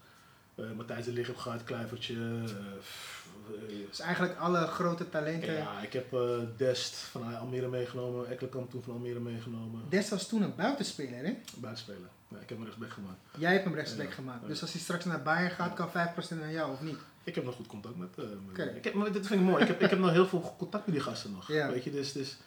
[0.55, 2.13] Eh Matthijs de Ligt heb gehad, Kluivertje.
[2.45, 5.53] eh, Dus eigenlijk alle grote talenten.
[5.53, 6.15] Ja, ik heb
[6.57, 9.81] Dest van Almere meegenomen, Ekkelenkamp toen van Almere meegenomen.
[9.89, 11.33] Des was toen een buitenspeler, hè?
[11.57, 12.09] Buitenspeler.
[12.27, 13.17] Ja, ik heb hem rechtsback gemaakt.
[13.37, 14.13] Jij hebt hem rechtsback Ja.
[14.13, 14.41] gemaakt.
[14.41, 14.47] Ja.
[14.47, 16.97] Dus als hij straks naar Bayern gaat, kan 5% naar jou, of niet?
[17.23, 18.09] Ik heb nog goed contact met.
[18.17, 19.61] eh ik heb, maar dit vind ik mooi.
[19.61, 21.47] Ik heb, ik heb nog heel veel contact met die gasten nog.
[21.47, 21.69] Ja.
[21.71, 22.11] Weet je, dus.
[22.11, 22.37] dus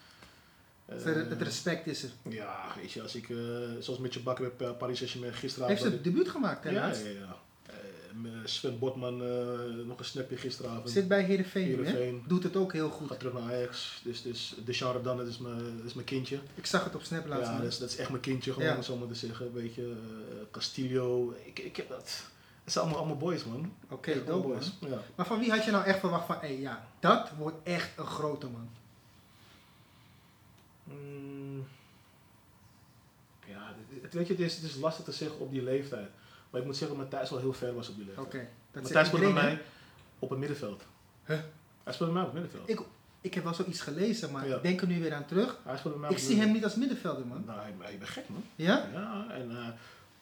[0.85, 2.09] eh, het respect is er.
[2.29, 3.37] ja, weet je, als ik, eh,
[3.79, 5.79] zoals met je bakken bij Pa- Paris Saint-Germain gisteravond.
[5.79, 6.69] heeft zijn debuut gemaakt, hè?
[6.69, 7.35] ja, ja, ja.
[8.25, 10.89] Eh, Sven Botman, eh, nog een snapje gisteravond.
[10.89, 11.77] Zit bij Heerenveen, nu, hè?
[11.91, 12.23] Heerenveen.
[12.27, 13.07] Doet het ook heel goed.
[13.07, 14.01] Gaat terug naar Ajax.
[14.03, 16.39] Dus, dus Dejan dan dat is mijn, is mijn kindje.
[16.55, 17.51] Ik zag het op Snap laatst.
[17.51, 18.81] Ja, dat is, dat is echt mijn kindje, gewoon, Ja.
[18.81, 19.53] zo maar te zeggen.
[19.53, 19.95] Weet je,
[20.29, 21.33] eh, Castillo.
[21.45, 22.23] Ik, ik heb dat.
[22.63, 23.73] Het zijn allemaal, allemaal boys, man.
[23.89, 24.59] Oké, Echt dope, man.
[24.89, 25.01] Ja.
[25.15, 28.05] Maar van wie had je nou echt verwacht van, hé, ja, dat wordt echt een
[28.05, 28.69] grote man?
[30.83, 31.63] Mm.
[33.47, 36.09] Ja, het- weet je, het is, het is lastig te zeggen op die leeftijd.
[36.49, 38.27] Maar ik moet zeggen dat Matthijs wel heel ver was op die leeftijd.
[38.27, 39.61] Oké, dat Matthijs speelde bij mij
[40.19, 40.83] op het middenveld.
[41.25, 41.37] Huh?
[41.83, 42.69] Hij speelde bij mij op het middenveld.
[42.79, 42.85] Ik,
[43.21, 44.55] Ik heb wel zoiets gelezen, maar Ja.
[44.55, 45.57] ik denk er nu weer aan terug.
[45.63, 47.43] Hij speelde bij mij Ik zie hem niet als middenvelder, man.
[47.45, 48.43] Nou, hij, bent gek, man.
[48.55, 48.87] Ja?
[48.93, 49.67] Ja, en eh,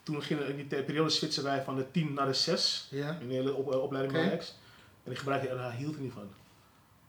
[0.03, 3.17] toen ging in die periode switchen wij van de 10 naar de 6 Ja.
[3.21, 4.55] in de hele op, eh, opleiding bij Ajax.
[5.03, 6.29] En ik gebruikte en hij hield er niet van.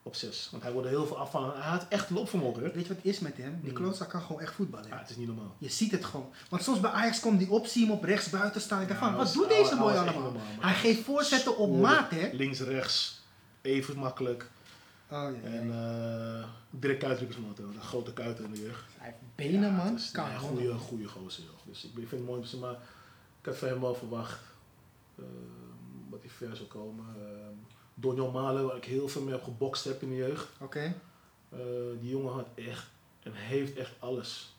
[0.08, 0.48] Op 6.
[0.50, 1.52] Want hij wilde heel veel afvallen.
[1.62, 2.62] Hij had echt loopvermogen.
[2.62, 3.58] Weet je wat het is met hem?
[3.62, 3.76] Die Mm.
[3.76, 4.88] klootzak kan gewoon echt voetballen.
[4.88, 5.54] Ja, het is niet normaal.
[5.58, 6.32] Je ziet het gewoon.
[6.48, 8.82] Want soms bij Ajax komt die op, zie je hem op rechts buiten staan.
[8.82, 10.22] Ik dacht Ja, van, wat doet deze boy allemaal?
[10.22, 10.42] normaal.
[10.60, 12.30] Hij geeft voorzetten op maat, hè?
[12.32, 13.20] Links, rechts.
[13.60, 14.50] Even makkelijk.
[15.10, 15.48] Oh, ja.
[15.50, 17.64] En eh direct kuitdrukkersmotor.
[17.64, 18.84] Een grote kuiten in de jeugd.
[18.98, 19.94] Hij heeft benen, man.
[19.94, 20.56] is Kan een gewoon.
[20.56, 21.42] goede, goede gozer.
[21.44, 21.52] Joh.
[21.64, 22.42] Dus ik, vind het mooi.
[22.60, 22.72] Maar
[23.40, 24.38] ik had van hem wel verwacht
[25.18, 25.24] eh,
[26.10, 27.04] dat hij ver zou komen.
[27.18, 27.22] Uh,
[28.00, 30.46] Donjon Malen, waar ik heel veel mee heb gebokst heb in de jeugd.
[30.60, 30.94] Oké.
[31.52, 31.58] Eh,
[32.00, 32.86] die jongen had echt
[33.22, 34.54] en heeft echt alles.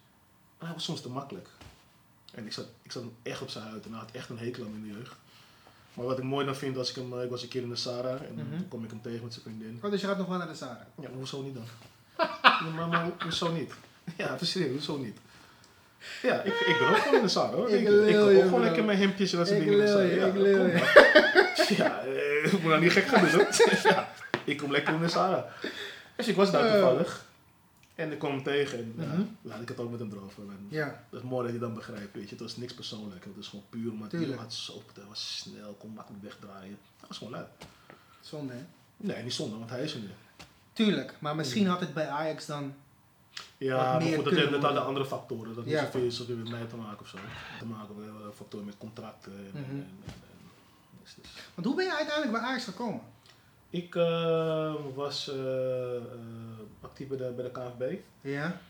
[0.57, 1.47] Maar hij was soms te makkelijk.
[2.33, 4.37] En ik zat, ik zat hem echt op zijn huid en hij had echt een
[4.37, 5.15] hekel aan me in de jeugd.
[5.93, 7.69] Maar wat ik mooi dan vind, als ik hem, eh, ik was een keer in
[7.69, 8.57] de Sara en Mhm.
[8.57, 9.79] toen kom ik hem tegen met zijn vriendin.
[9.83, 10.87] Oh, dus je gaat nog wel naar de Zara.
[10.95, 11.63] Ja, maar hoezo niet dan?
[12.17, 13.73] ja, maar, maar ho- hoezo niet?
[14.17, 15.17] Ja, serieus, hoezo niet?
[16.21, 17.69] Ja, ik, ik ben ook gewoon in de Sara hoor.
[17.69, 20.03] Ik Ik, ook gewoon lekker met hemdjes en dat soort dingen in de lul Sara.
[20.07, 23.47] je, Ja, ik Ja, eh, ik moet nou niet gek gaan doen hoor.
[23.93, 24.09] ja,
[24.43, 25.47] ik kom lekker in de Sara.
[26.15, 26.71] Dus ik was daar Ja.
[26.71, 27.25] toevallig.
[27.95, 29.21] En ik kwam hem tegen en ja, Mhm.
[29.41, 30.43] ja, ik had ook met hem erover.
[30.43, 31.03] En Ja.
[31.09, 32.29] Dat is mooi dat je dan begrijpt, weet je.
[32.29, 33.23] Het was niks persoonlijk.
[33.23, 36.77] Het was gewoon puur omdat hij had hij was snel, kon makkelijk wegdraaien.
[36.99, 37.47] Dat was gewoon leuk.
[38.21, 38.59] Zonde, hè?
[38.97, 40.09] Nee, niet zonde, want hij is er nu.
[40.73, 42.73] Tuurlijk, maar misschien had het bij Ajax dan...
[43.57, 45.55] Ja, maar goed, dat, dat hadden andere factoren.
[45.55, 45.79] Dat Ja.
[45.81, 47.17] heeft niet zoveel met mij te maken of zo.
[47.59, 49.31] Te maken met eh, factoren met contracten.
[49.31, 49.69] En, Mhm.
[49.69, 50.13] en, en, en-
[51.15, 51.43] dus, dus.
[51.55, 53.01] Want hoe ben je uiteindelijk bij Ajax gekomen?
[53.69, 56.01] Ik eh, was eh, eh,
[56.81, 57.99] actief bij de, bij de KNVB.
[58.21, 58.61] Ja.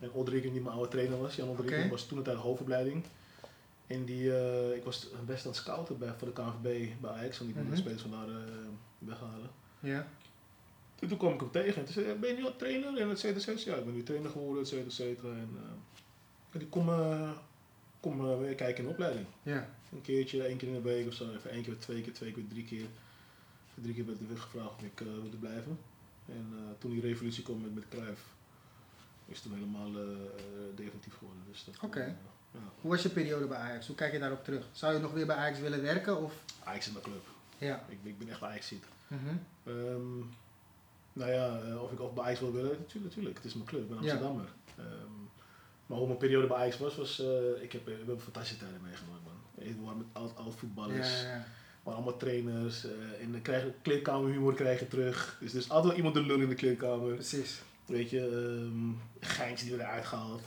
[0.00, 1.88] En Odrik, die mijn oude trainer was, Jan Oké.
[1.88, 3.04] was toen het uit de hoofdopleiding.
[3.86, 7.38] En die, eh, ik was best aan het scouten bij, voor de KNVB bij Ajax,
[7.38, 7.70] want ik wilde Mhm.
[7.70, 8.34] de spelers vandaar eh
[8.98, 9.50] weghalen.
[9.80, 10.06] Ja.
[10.98, 12.98] En toen kwam ik hem tegen en toen zei hij, ben je nu al trainer?
[13.00, 13.74] En et cetera, et cetera.
[13.74, 15.28] Ja, ik ben nu trainer geworden, et cetera, et cetera.
[15.28, 15.70] En, eh,
[16.52, 16.90] en die kom,
[18.00, 19.26] kom weer kijken in de opleiding.
[19.42, 19.68] Ja.
[19.92, 21.30] Een keertje, één keer in de week of zo.
[21.34, 22.86] Even één keer, twee keer, twee keer, drie keer.
[23.74, 25.78] Drie keer werd er weer gevraagd of ik eh, wilde blijven.
[26.26, 28.20] En eh, toen die revolutie kwam met, met Cruijff,
[29.26, 30.06] is het toen helemaal eh,
[30.74, 31.42] definitief geworden.
[31.50, 32.04] Dus Oké.
[32.52, 32.60] ja.
[32.80, 33.86] Hoe was je periode bij Ajax?
[33.86, 34.66] Hoe kijk je daarop terug?
[34.72, 36.22] Zou je nog weer bij Ajax willen werken?
[36.22, 36.44] Of?
[36.64, 37.26] Ajax is mijn club.
[37.58, 37.84] Ja.
[37.88, 38.84] Ik, ben- ik ben echt Ajax ziet.
[39.06, 39.36] Mhm.
[39.64, 40.18] Ehm,
[41.12, 43.36] nou ja, of ik of bij Ajax wil willen, natuurlijk, natuurlijk.
[43.36, 44.02] Het is mijn club, ik ben Ja.
[44.12, 44.48] Amsterdammer.
[44.76, 45.18] Ehm,
[45.86, 47.18] maar hoe mijn periode bij Ajax was, was
[47.60, 49.24] ik heb, we hebben fantastische tijden meegemaakt,
[49.82, 51.44] waren met oud, oud Ja, voetballers, ja,
[51.82, 52.84] waren allemaal trainers.
[52.84, 52.90] eh,
[53.22, 55.36] en dan krijg je kleedkamerhumor krijg je terug.
[55.40, 57.14] Dus er is altijd wel iemand de lul in de kleedkamer.
[57.14, 57.60] Precies.
[57.86, 58.90] Weet je, ehm
[59.20, 60.42] geintjes die werden uitgehaald.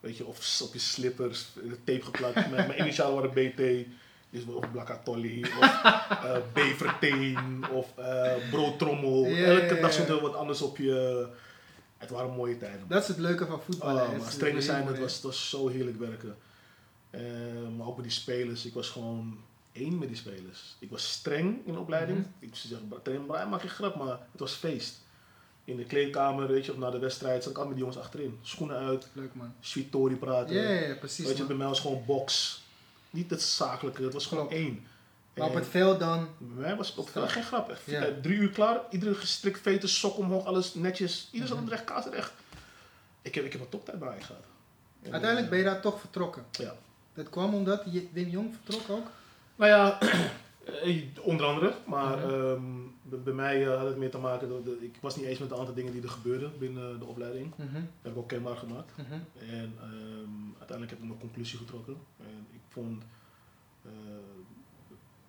[0.00, 1.48] Weet je, of op je slippers,
[1.84, 2.34] tape geplakt.
[2.50, 3.86] mijn, mijn initialen waren BT.
[4.30, 5.82] Dus of Blakatolli, of
[6.24, 9.26] eh beverteen, of eh broodtrommel.
[9.26, 11.26] Elke dag stond er wat anders op je.
[11.98, 12.80] Het waren mooie tijden.
[12.88, 14.02] Dat is het leuke van voetballen.
[14.02, 16.36] Oh, maar als is trainer heel zijn, het was, het was zo heerlijk werken.
[17.10, 17.20] Eh,
[17.76, 19.38] maar ook met die spelers, ik was gewoon
[19.72, 20.76] één met die spelers.
[20.78, 22.18] Ik was streng in de opleiding.
[22.18, 22.28] Mhm.
[22.38, 25.00] Ik zeggen, trainer Brian maak je grap, maar het was feest.
[25.64, 27.98] In de kleedkamer, weet je, of na de wedstrijd, zat ik altijd met die jongens
[28.06, 28.38] achterin.
[28.42, 29.08] Schoenen uit.
[29.12, 29.54] Leuk man.
[29.60, 30.54] sweet Tory praten.
[30.56, 31.26] Ja, ja, ja, precies.
[31.26, 32.62] weet je, bij mij was gewoon box.
[33.10, 34.62] Niet het zakelijke, het was gewoon Klopt.
[34.62, 34.86] één.
[35.34, 36.28] Maar op het veld dan.
[36.38, 37.70] bij mij was het op geen grap.
[37.70, 37.82] Echt.
[37.84, 38.04] Ja.
[38.04, 41.28] Eh, Drie uur klaar, iedere gestrikt veten, sok omhoog, alles netjes.
[41.32, 41.68] Ieder zat Mhm.
[41.68, 42.32] recht, kaart recht.
[43.22, 44.44] Ik heb, ik heb een toptijd bij gehad.
[45.02, 46.44] En, Uiteindelijk ben je daar toch vertrokken.
[46.50, 46.74] Ja.
[47.18, 49.06] Dat kwam omdat Wim Jong vertrok ook.
[49.56, 49.98] Nou ja,
[50.84, 51.74] eh, onder andere.
[51.86, 52.28] Maar Mhm.
[52.30, 52.62] ehm,
[53.02, 55.48] bij, bij mij eh, had het meer te maken, dat ik was niet eens met
[55.48, 57.52] de aantal dingen die er gebeurden binnen de opleiding.
[57.56, 58.90] Mhm, Dat heb ik ook kenbaar gemaakt.
[58.96, 59.12] mhm.
[59.50, 61.96] En ehm, uiteindelijk heb ik mijn conclusie getrokken.
[62.20, 63.02] En ik vond,
[63.84, 63.90] eh,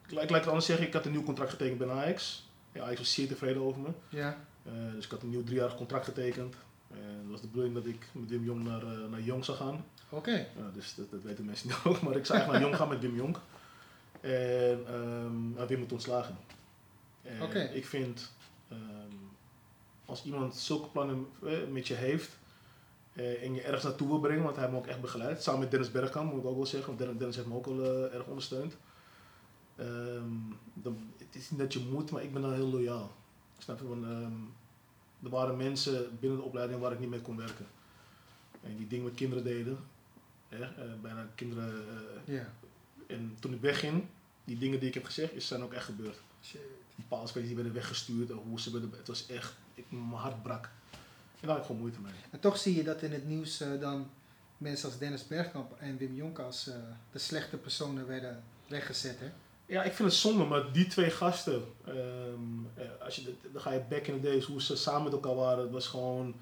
[0.07, 2.47] ik, laat- het anders zeggen, ik had een nieuw contract getekend bij Ajax.
[2.71, 3.89] Ja, Ajax was zeer tevreden over me.
[4.09, 4.37] Ja.
[4.95, 6.55] Dus ik had een nieuw driejarig contract getekend.
[6.91, 9.85] En dat was de bedoeling dat ik met Wim Jong naar, naar Jong zou gaan.
[10.09, 10.47] Oké.
[10.73, 12.01] Dus dat, dat weten mensen niet ook.
[12.01, 13.37] Maar ik zou eigenlijk naar Jong gaan met Wim Jong.
[14.21, 14.83] En
[15.57, 16.37] ja, Wim moet ontslagen.
[17.21, 17.59] En Oké.
[17.59, 18.31] ik vind,
[18.69, 19.15] ehm,
[20.05, 22.37] als iemand zulke plannen eh, met je heeft
[23.13, 25.43] eh, en je ergens naartoe wil brengen, want hij heeft me ook echt begeleid.
[25.43, 27.83] Samen met Dennis Bergkamp, moet ik ook wel zeggen, want Dennis, heeft me ook wel
[27.83, 28.77] eh, erg ondersteund.
[29.75, 30.31] ehm,
[30.73, 33.11] dan, het is niet dat je moet, maar ik ben dan heel loyaal.
[33.57, 33.87] Snap je?
[33.87, 34.05] Want,
[35.23, 37.65] er waren mensen binnen de opleiding waar ik niet mee kon werken.
[38.61, 39.77] En die dingen met kinderen deden.
[40.49, 40.69] Hè, eh,
[41.01, 41.73] bijna kinderen.
[42.27, 42.53] eh, Ja.
[43.07, 44.05] en toen ik wegging,
[44.43, 46.17] die dingen die ik heb gezegd, is zijn ook echt gebeurd.
[46.43, 46.61] Shit.
[46.95, 50.69] Bepaalde spelers die werden weggestuurd, hoe ze werden, het was echt, ik, mijn hart brak.
[51.41, 52.13] En daar had ik gewoon moeite mee.
[52.31, 54.09] En toch zie je dat in het nieuws eh, dan
[54.57, 56.63] mensen als Dennis Bergkamp en Wim Jonk als
[57.11, 59.19] de slechte personen werden weggezet.
[59.19, 59.31] Hè?
[59.65, 61.95] Ja, ik vind het zonde, maar die twee gasten, ehm,
[62.75, 65.35] eh, als je, dan ga je back in the days, hoe ze samen met elkaar
[65.35, 66.35] waren, het was gewoon,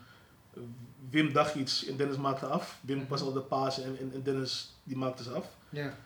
[1.10, 2.80] Wim dacht iets en Dennis maakte af.
[2.82, 3.08] Wim Mhm.
[3.08, 5.46] was al de paas en, en, en Dennis die maakte ze af.
[5.70, 5.98] Ja.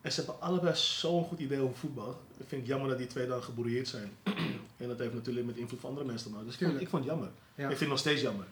[0.00, 2.20] En ze hebben allebei zo'n goed idee over voetbal.
[2.36, 4.16] Ik vind het jammer dat die twee dan gebrouilleerd zijn.
[4.76, 6.46] en dat heeft natuurlijk met invloed van andere mensen te maken.
[6.46, 6.94] Dus ik vond, Tuurlijk.
[6.94, 7.30] ik vond het jammer.
[7.54, 7.62] Ja.
[7.62, 8.46] Ik vind het nog steeds jammer.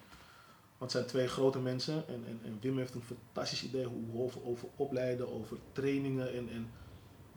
[0.79, 4.23] Want het zijn twee grote mensen en, en, en Wim heeft een fantastisch idee hoe
[4.23, 6.71] over, over opleiden, over trainingen en, en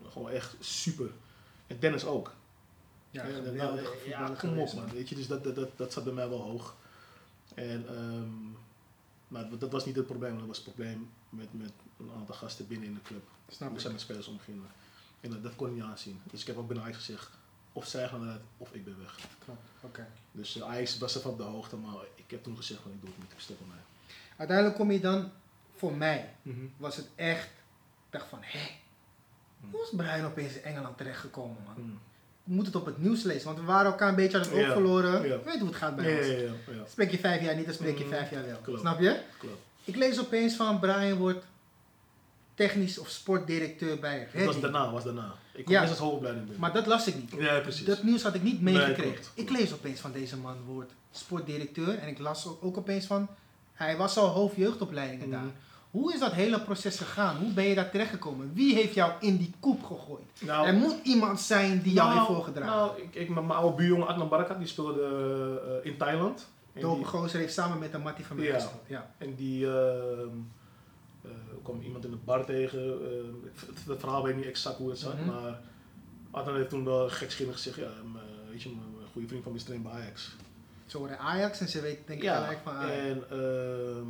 [0.09, 1.09] gewoon echt super.
[1.67, 2.33] En Dennis ook.
[3.11, 4.89] Ja, Ja, nou, ja, kom op man.
[4.93, 6.75] Weet je, dus dat, dat, dat, dat zat bij mij wel hoog.
[7.55, 8.51] En, ehm,
[9.27, 10.37] maar dat was niet het probleem.
[10.37, 13.23] Dat was het probleem met, met een aantal gasten binnen in de club.
[13.47, 13.83] Snap Hoe ik.
[13.83, 14.69] zij met spelers omgingen.
[15.21, 16.21] En dat, dat kon ik niet aanzien.
[16.23, 17.29] Dus ik heb ook Ajax gezegd,
[17.73, 19.19] of zij gaan eruit, of ik ben weg.
[19.45, 20.07] Klopt, Oké.
[20.31, 23.01] Dus uh, Ajax was even op de hoogte, maar ik heb toen gezegd van ik
[23.01, 23.81] doe het niet, ik stop ermee.
[24.37, 25.31] Uiteindelijk kom je dan,
[25.75, 26.35] voor mij,
[26.77, 27.47] was het echt,
[28.05, 28.69] ik dacht van, hé,
[29.71, 31.85] hoe is Brian opeens in Engeland terechtgekomen man?
[31.85, 31.99] Mm.
[32.43, 34.53] We moeten het op het nieuws lezen, want we waren elkaar een beetje aan het
[34.53, 35.27] oog Ja, verloren.
[35.27, 35.37] ja.
[35.45, 36.27] Weet hoe het gaat bij ons.
[36.27, 38.57] ja, Spreek je vijf jaar niet, dan spreek je Mm, vijf jaar wel.
[38.63, 38.79] klopt.
[38.79, 39.19] Snap je?
[39.37, 39.57] klopt.
[39.83, 41.45] Ik lees opeens van Brian wordt
[42.55, 45.33] technisch of sportdirecteur bij Dat was daarna, was daarna.
[45.53, 45.89] Ik kwam Ja.
[45.89, 46.61] als hoogopleiding binnen.
[46.61, 47.33] Maar dat las ik niet.
[47.37, 47.85] ja, precies.
[47.85, 49.23] Dat nieuws had ik niet meegekregen.
[49.33, 53.27] ik lees opeens van deze man wordt sportdirecteur en ik las ook, ook opeens van
[53.73, 55.37] hij was al hoofdjeugdopleidingen Mhm.
[55.37, 55.51] daar.
[55.93, 57.37] Hoe is dat hele proces gegaan?
[57.37, 58.51] Hoe ben je daar terechtgekomen?
[58.53, 60.23] Wie heeft jou in die koep gegooid?
[60.41, 62.75] nou, er moet iemand zijn die jou nou, heeft voorgedragen.
[62.75, 65.01] Nou, ik, ik, mijn oude buurjongen Adnan Barakat, die speelde
[65.83, 66.47] eh, in Thailand.
[66.73, 68.53] Dope gozer heeft samen met de Mattie van mij Ja.
[68.53, 68.81] gespeeld.
[68.87, 69.11] Ja.
[69.17, 70.27] En die ehm,
[71.21, 71.31] eh,
[71.63, 72.79] kwam iemand in de bar tegen.
[72.79, 75.25] eh, het, het verhaal weet ik niet exact hoe het zat, Mhm.
[75.25, 75.59] maar
[76.31, 79.61] Adnan heeft toen wel gekscherend gezegd: ja, mijn, weet je, mijn goede vriend van mij
[79.61, 80.35] is bij Ajax.
[80.85, 82.95] Ze horen Ajax en ze weet denk ik Ja, gelijk van Ajax.
[82.97, 84.07] en ehm,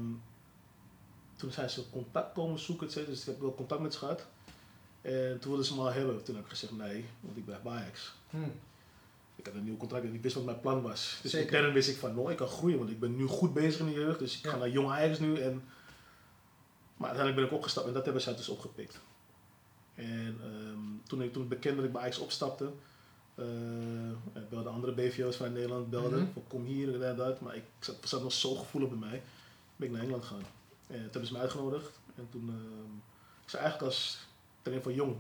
[1.44, 4.26] toen zijn ze contact komen zoeken, et dus ik heb wel contact met ze gehad.
[5.02, 6.24] En toen wilden ze me al hebben.
[6.24, 8.14] Toen heb ik gezegd nee, want ik blijf bij Ajax.
[8.30, 8.38] Hm.
[9.36, 11.20] Ik had een nieuw contract en ik wist wat mijn plan was.
[11.22, 13.80] Dus intern wist ik van, nou, ik kan groeien, want ik ben nu goed bezig
[13.80, 14.20] in de jeugd.
[14.20, 14.52] Dus ik Ja.
[14.52, 15.40] ga naar Jong Ajax nu.
[15.40, 15.64] En...
[16.98, 19.00] Maar uiteindelijk ben ik opgestapt en dat hebben zij dus opgepikt.
[19.96, 22.72] En ehm, toen, ik, toen ik bekend dat ik bij Ajax opstapte,
[23.36, 23.46] eh
[24.34, 27.42] ik belde andere BVO's vanuit Nederland, belden van kom hier en dat.
[27.42, 29.24] Maar ik zat, zat nog zo gevoelig bij mij.
[29.76, 30.44] Ben ik naar Engeland gegaan.
[30.94, 32.00] En toen hebben ze me uitgenodigd.
[32.16, 32.94] En toen, ehm,
[33.44, 34.28] ik zei eigenlijk als
[34.62, 35.16] trainer van Jong.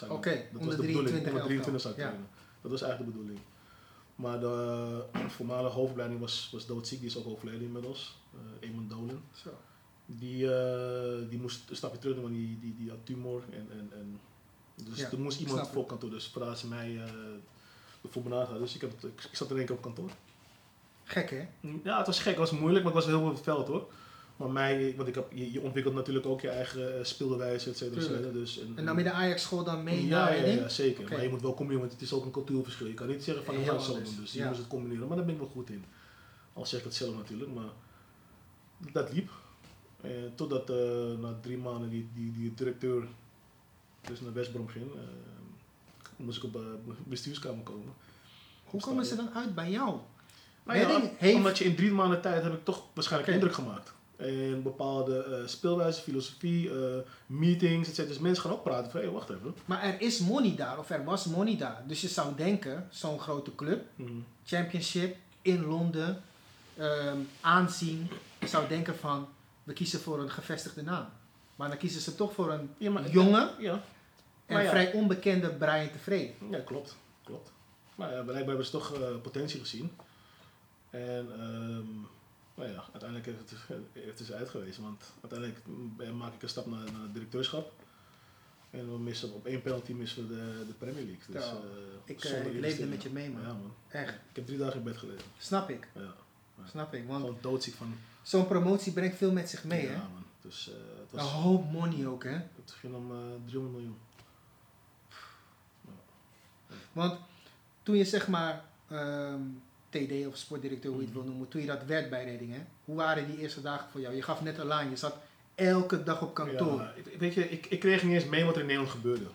[0.00, 1.06] eh, Oké, dat was de bedoeling.
[1.08, 2.16] 23 Onder 23 zou ik elftal.
[2.18, 2.28] trainen.
[2.62, 3.44] Dat was eigenlijk de bedoeling.
[4.16, 5.04] Maar de
[5.36, 8.18] voormalige hoofdopleiding was, was doodziek, die is ook overleden inmiddels.
[8.34, 9.22] Uh, Eamon Dolan.
[9.34, 9.50] Zo.
[10.06, 13.42] Die, eh, die moest een stapje terug doen, want die, die, die had tumor.
[13.50, 14.20] En, en, en
[14.74, 16.10] dus Ja, er moest iemand voor kantoor.
[16.10, 17.02] Dus voordat ze mij uh,
[18.12, 18.60] benaderd hadden.
[18.60, 20.10] Dus ik, heb, ik, ik zat in één keer op kantoor.
[21.04, 21.48] Gek hè?
[21.82, 23.90] Ja, het was gek, het was moeilijk, maar het was heel veel veld hoor.
[24.36, 27.76] Maar mij, want ik heb, je, je ontwikkelt natuurlijk ook je eigen uh, speelwijze, et
[27.76, 27.96] cetera.
[27.96, 28.20] et cetera.
[28.20, 28.38] Tuurlijk.
[28.38, 31.08] Dus, en, En nam je de Ajax school dan mee ja, ja, ja, zeker.
[31.08, 32.86] Maar je moet wel combineren, want het is ook een cultuurverschil.
[32.86, 34.16] Je kan niet zeggen van, ik ga het zo doen.
[34.20, 35.06] Dus je moet het combineren.
[35.06, 35.84] Maar daar ben ik wel goed in.
[36.52, 37.70] Al zeg ik het zelf natuurlijk, maar
[38.92, 39.30] dat liep.
[40.00, 40.76] En totdat uh,
[41.20, 43.06] na drie maanden die, die, die directeur
[44.00, 45.00] dus naar Westbrom ging, uh,
[46.16, 46.62] moest ik op uh,
[47.04, 47.92] bestuurskamer komen.
[48.64, 49.98] Hoe komen ze dan uit bij jou?
[50.64, 53.92] Nou ja, omdat je in drie maanden tijd heb ik toch waarschijnlijk indruk gemaakt.
[54.22, 56.96] En bepaalde uh, speelwijze, filosofie, uh,
[57.26, 57.96] meetings, etc.
[58.08, 59.54] Dus mensen gaan ook praten van, hé, hey, wacht even.
[59.64, 61.82] Maar er is money daar, of er was money daar.
[61.86, 64.24] Dus je zou denken, zo'n grote club, Mm.
[64.44, 66.22] championship in Londen,
[66.76, 68.08] ehm, aanzien.
[68.40, 69.28] Je zou denken van,
[69.64, 71.06] we kiezen voor een gevestigde naam.
[71.56, 73.72] Maar dan kiezen ze toch voor een Ja, maar, jonge Ja,
[74.46, 74.70] en maar ja.
[74.70, 76.34] vrij onbekende Brian Tevreden.
[76.50, 76.96] ja, klopt.
[77.24, 77.52] klopt.
[77.94, 79.90] Maar ja, blijkbaar hebben ze toch uh, potentie gezien.
[80.90, 82.06] En um,
[82.62, 83.58] nou ja, uiteindelijk heeft het,
[83.92, 84.82] heeft het dus uitgewezen.
[84.82, 85.60] Want uiteindelijk
[86.14, 87.72] maak ik een stap naar, naar het directeurschap.
[88.70, 91.22] En we missen op één penalty missen we de, de Premier League.
[91.34, 91.58] Dus, Ja, uh,
[92.04, 93.42] ik, uh, ik leefde met je mee, man.
[93.42, 93.72] Ja, man.
[93.88, 95.24] Echt, Ik heb drie dagen in bed gelegen.
[95.38, 95.88] snap ik.
[95.94, 96.00] Ja.
[96.00, 96.66] Ja.
[96.68, 97.94] Snap ik, want Gewoon doodziek van.
[98.22, 99.96] zo'n promotie brengt veel met zich mee, ja, hè?
[99.96, 100.24] man.
[100.40, 101.30] Dus uh, het Een was.
[101.30, 102.30] hoop money ook, hè?
[102.32, 103.98] Het ging om uh, 300 miljoen.
[106.92, 107.18] Want
[107.82, 109.40] toen je zeg maar ehm,
[109.92, 112.60] TD of sportdirecteur, hoe je het wil noemen, toen je dat werd bij Redding, hè?
[112.84, 114.14] Hoe waren die eerste dagen voor jou?
[114.14, 115.16] Je gaf net een laan, je zat
[115.54, 116.80] elke dag op kantoor.
[116.80, 119.26] Ja, weet je, ik, ik kreeg niet eens mee wat er in Nederland gebeurde.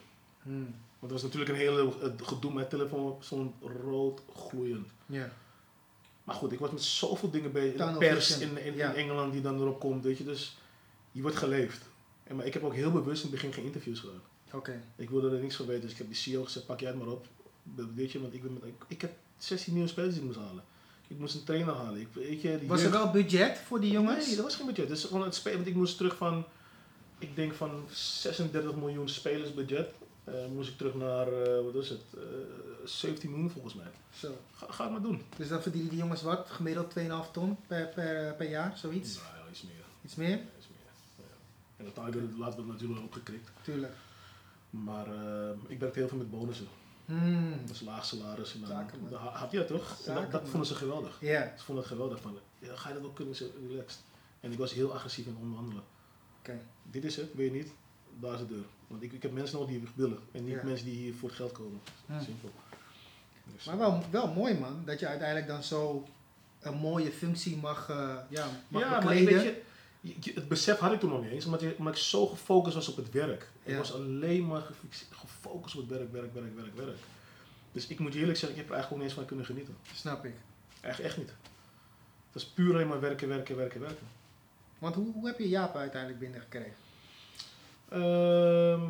[0.41, 0.75] Hmm.
[0.99, 3.53] Want er was natuurlijk een hele eh, gedoe met telefoon, zo'n
[3.83, 4.87] rood gloeiend.
[5.05, 5.31] Ja.
[6.23, 7.91] Maar goed, ik was met zoveel dingen bezig.
[7.91, 8.91] De pers in, in, ja.
[8.91, 10.23] in Engeland die dan erop komt, weet je.
[10.23, 10.57] Dus
[11.11, 11.89] je wordt geleefd.
[12.23, 14.21] En, maar ik heb ook heel bewust in het begin geen interviews gedaan.
[14.51, 14.81] Oké.
[14.95, 16.99] Ik wilde er niks van weten, dus ik heb die CEO gezegd, pak jij het
[16.99, 17.27] maar op.
[17.95, 20.39] Weet je, want ik, ben met, ik, ik heb 16 nieuwe spelers die ik moest
[20.39, 20.63] halen.
[21.07, 22.01] Ik moest een trainer halen.
[22.01, 24.25] Ik, weet je, die Was er wel budget voor die jongens?
[24.27, 24.87] Nee, dat was geen budget.
[24.87, 26.45] Dus gewoon het spelen, want ik moest terug van,
[27.19, 29.93] ik denk van 36 miljoen spelersbudget.
[30.23, 32.21] eh moest ik terug naar, eh, wat is het, eh
[32.85, 33.87] 17 miljoen volgens mij.
[34.13, 34.37] Zo.
[34.55, 35.21] Ga, ga het maar doen.
[35.37, 36.47] Dus dan verdienen die jongens wat?
[36.49, 39.13] Gemiddeld 2,5 ton per, per, per jaar, zoiets?
[39.15, 39.83] Nou ja, iets meer.
[40.05, 40.29] Iets meer?
[40.29, 40.87] Ja, iets meer.
[41.17, 41.23] Ja.
[41.77, 43.49] En dat target laten we natuurlijk opgekrikt.
[43.61, 43.93] Tuurlijk.
[44.69, 46.67] Maar eh, ik werkte heel veel met bonussen.
[47.07, 47.53] Hmm.
[47.65, 48.53] Dus laag salaris.
[48.53, 49.97] En dan, dan had je dat toch?
[50.05, 51.17] En dat, dat vonden ze geweldig.
[51.21, 52.21] Ja, Ze vonden het geweldig.
[52.21, 53.35] Van, ja, ga je dat wel kunnen?
[53.35, 53.99] Zo relaxed.
[54.39, 55.83] En ik was heel agressief in onderhandelen.
[56.83, 57.71] Dit is het, wil je niet?
[58.19, 58.63] Daar is de deur.
[58.87, 60.19] Want ik, ik heb mensen nodig die willen.
[60.31, 61.79] En niet mensen die hier voor het geld komen.
[62.05, 62.21] Hmm.
[62.21, 62.51] Simpel.
[63.55, 66.05] Dus, Maar wel, wel mooi man, dat je uiteindelijk dan zo
[66.59, 69.33] een mooie functie mag, eh, ja, mag ja, maar bekleden.
[69.33, 69.61] weet je-
[70.33, 72.87] het besef had ik toen nog niet eens, omdat, je, omdat ik zo gefocust was
[72.87, 73.49] op het werk.
[73.63, 73.77] Ik Ja.
[73.77, 74.61] was alleen maar
[75.11, 76.97] gefocust op het werk, werk, werk, werk, werk.
[77.71, 79.45] Dus ik moet je eerlijk zeggen, ik heb er eigenlijk gewoon niet eens van kunnen
[79.45, 79.77] genieten.
[79.99, 80.33] Snap ik.
[80.81, 81.29] Echt, echt niet.
[81.29, 84.07] Het was puur alleen maar werken, werken, werken, werken.
[84.79, 86.75] Want hoe, hoe heb je Jaap uiteindelijk binnengekregen?
[87.89, 88.81] Ehm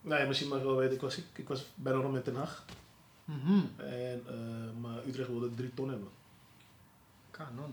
[0.00, 2.36] nee, misschien mag je wel weten, ik was, ik, ik was bijna rond met Den
[2.36, 2.64] Haag.
[3.24, 3.60] Mhm.
[3.76, 6.08] En, eh, maar Utrecht wilde drie ton hebben.
[7.30, 7.72] Kanon.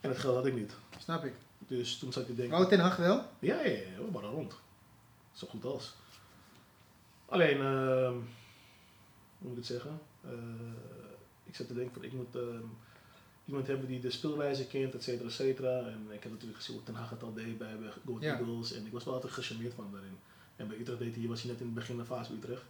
[0.00, 0.72] En dat geld had ik niet.
[0.98, 1.32] Snap ik.
[1.76, 3.24] Dus toen zat ik te denken, Oh, Ten Hag wel?
[3.38, 4.54] Ja, ja, ja, we waren rond.
[5.32, 5.94] Zo goed als.
[7.28, 8.22] Alleen, ehm, hoe
[9.38, 10.00] moet ik het zeggen?
[10.24, 10.30] Eh,
[11.44, 12.64] ik zat te denken van ik moet ehm,
[13.44, 15.78] iemand hebben die de speelwijze kent, et cetera, et cetera.
[15.78, 18.38] En ik heb natuurlijk gezien hoe Ten Hag het al deed bij bij Go Ja.
[18.38, 18.72] Eagles.
[18.72, 20.18] En ik was wel altijd gecharmeerd van daarin.
[20.56, 22.64] En bij Utrecht deed hij, was hij net in het begin de fase bij Utrecht.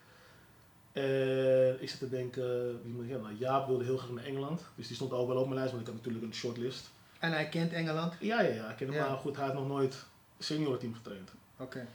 [0.92, 3.28] En ik zat te denken, wie moet ik hebben?
[3.28, 4.62] Nou, Jaap wilde heel graag naar Engeland.
[4.74, 6.90] Dus die stond al wel op mijn lijst, want ik had natuurlijk een shortlist.
[7.22, 8.14] En hij kent Engeland?
[8.20, 8.70] Ja, ja, ja.
[8.70, 9.08] Ik ken hem Ja.
[9.08, 10.04] maar goed, hij had nog nooit
[10.38, 11.30] seniorenteam getraind.
[11.56, 11.86] Oké.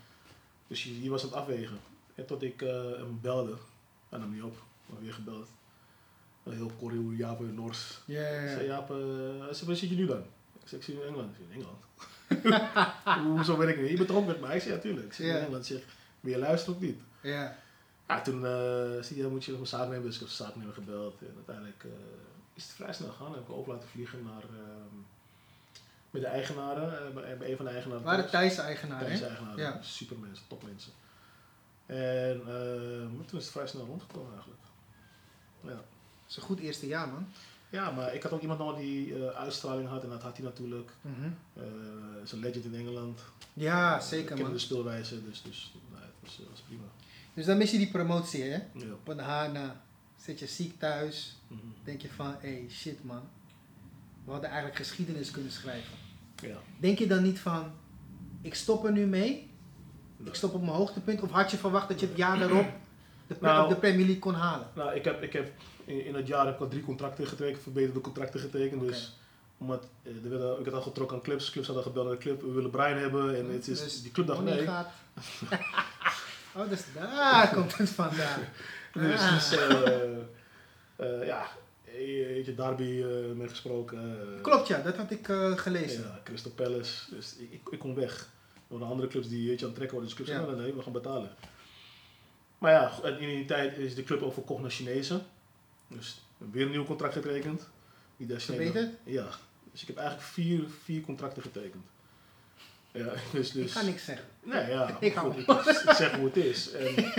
[0.67, 1.79] Dus die, die was aan het afwegen.
[2.15, 3.55] En tot ik eh, hem belde.
[4.09, 5.47] Hij nam niet op, maar weer gebeld.
[6.43, 7.99] Een heel korrel, Jaap in Nors.
[8.05, 8.53] Ja, ja, ja.
[8.53, 8.95] zei, Jaap, eh,
[9.45, 10.23] hij zei, waar zit je nu dan?
[10.61, 11.29] Ik zei, ik zit in Engeland.
[11.29, 11.83] Ik zei, in Engeland?
[13.35, 13.89] Hoezo ben ik niet?
[13.89, 14.55] Je bent ook met mij?
[14.55, 15.05] Ik zei, ja, tuurlijk.
[15.05, 15.35] Ik zei, Ja.
[15.35, 15.65] in Engeland.
[15.65, 15.81] Zeg,
[16.19, 16.99] wil je luisteren of niet?
[17.21, 17.57] Ja.
[18.07, 20.03] Ja, toen uh, zie je, dan moet je nog een zaaknemer.
[20.05, 21.19] Dus ik heb een zaaknemer gebeld.
[21.21, 21.85] En uiteindelijk
[22.53, 23.33] is het vrij snel gegaan.
[23.33, 24.43] heb ik over laten vliegen naar...
[24.43, 24.95] ehm,
[26.11, 28.03] met de eigenaren, eh, bij, bij een van de eigenaren.
[28.03, 28.55] Waar de thuis.
[28.55, 29.57] Thaise eigenaren.
[29.57, 29.81] Ja.
[29.81, 30.91] Super mensen, top mensen.
[31.85, 34.61] En eh, toen is het vrij snel rondgekomen eigenlijk.
[35.61, 35.69] Ja.
[35.69, 35.83] Dat
[36.29, 37.27] is een goed eerste jaar, man.
[37.69, 40.45] ja, maar ik had ook iemand nodig die eh, uitstraling had en dat had hij
[40.45, 40.91] natuurlijk.
[41.53, 41.63] Eh
[42.23, 43.21] is een legend in Engeland.
[43.53, 44.51] Ja, zeker, man.
[44.51, 46.83] de speelwijze, dus, dus nou, het was, was prima.
[47.33, 48.57] Dus dan mis je die promotie, hè?
[48.73, 48.93] Ja.
[48.93, 49.81] Op een Hana.
[50.17, 51.35] Zit je ziek thuis.
[51.47, 51.59] Mhm.
[51.83, 53.29] Denk je van, hé, hey, shit, man.
[54.27, 55.97] We hadden eigenlijk geschiedenis kunnen schrijven.
[56.41, 56.55] ja.
[56.79, 57.71] Denk je dan niet van,
[58.41, 59.49] ik stop er nu mee?
[60.23, 61.21] Ik stop op mijn hoogtepunt?
[61.21, 62.65] Of had je verwacht dat je het jaar daarop
[63.27, 63.69] de, Nou.
[63.69, 64.67] de Premier League kon halen?
[64.75, 65.51] nou, ik heb, ik heb
[65.85, 68.81] in, in het jaar heb ik al drie contracten getekend, verbeterde contracten getekend.
[68.81, 69.17] Dus
[69.57, 72.21] omdat, eh, er werden, ik had al getrokken aan clubs, clubs hadden gebeld naar de
[72.21, 73.37] club, we willen Brian hebben.
[73.37, 74.65] En het is, Dus die club dacht nee.
[74.65, 74.89] gaat.
[76.55, 78.39] oh, dus daar komt het vandaan.
[78.93, 79.33] Dus, Ah.
[79.33, 80.11] dus eh,
[80.95, 81.47] eh, ja,
[82.05, 84.19] weet je, Derby eh mee gesproken.
[84.35, 86.01] eh, Klopt, ja, dat had ik eh, gelezen.
[86.03, 87.15] Ja, Crystal Palace.
[87.15, 88.29] Dus ik, ik, ik kon weg.
[88.67, 90.07] Door de andere clubs die je, aan het trekken worden.
[90.07, 90.37] Dus clubs Ja.
[90.45, 91.31] zeggen, nee, we gaan betalen.
[92.57, 95.25] Maar ja, in die tijd is de club ook verkocht naar Chinezen.
[95.87, 96.21] Dus
[96.51, 97.67] weer een nieuw contract getekend.
[98.17, 98.99] Die daar Chinezen- Verbeterd?
[99.03, 99.27] Ja.
[99.71, 101.85] Dus ik heb eigenlijk vier, vier contracten getekend.
[102.91, 104.25] Ja, dus, dus, Ik ga niks zeggen.
[104.43, 104.97] Nee, ja.
[104.99, 106.71] Ik goed, ik, ik zeg hoe het is.
[106.71, 107.11] En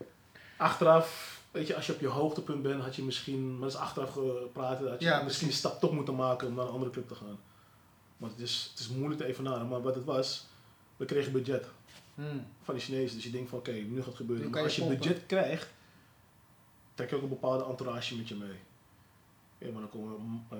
[0.56, 3.84] achteraf, weet je, als je op je hoogtepunt bent, had je misschien, maar dat is
[3.84, 6.90] achteraf gepraat, had je Ja, misschien een stap toch moeten maken om naar een andere
[6.90, 7.38] club te gaan.
[8.16, 9.68] Want het is, het is moeilijk te evenaren.
[9.68, 10.46] Maar wat het was,
[10.96, 11.66] we kregen budget
[12.14, 12.46] Hmm.
[12.62, 13.16] van de Chinezen.
[13.16, 14.50] Dus je denkt van oké, nu gaat het gebeuren.
[14.50, 14.98] Maar als je pompen.
[14.98, 15.68] budget krijgt,
[16.94, 18.58] trek je ook een bepaalde entourage met je mee.
[19.58, 20.58] Ja, maar dan komen eh,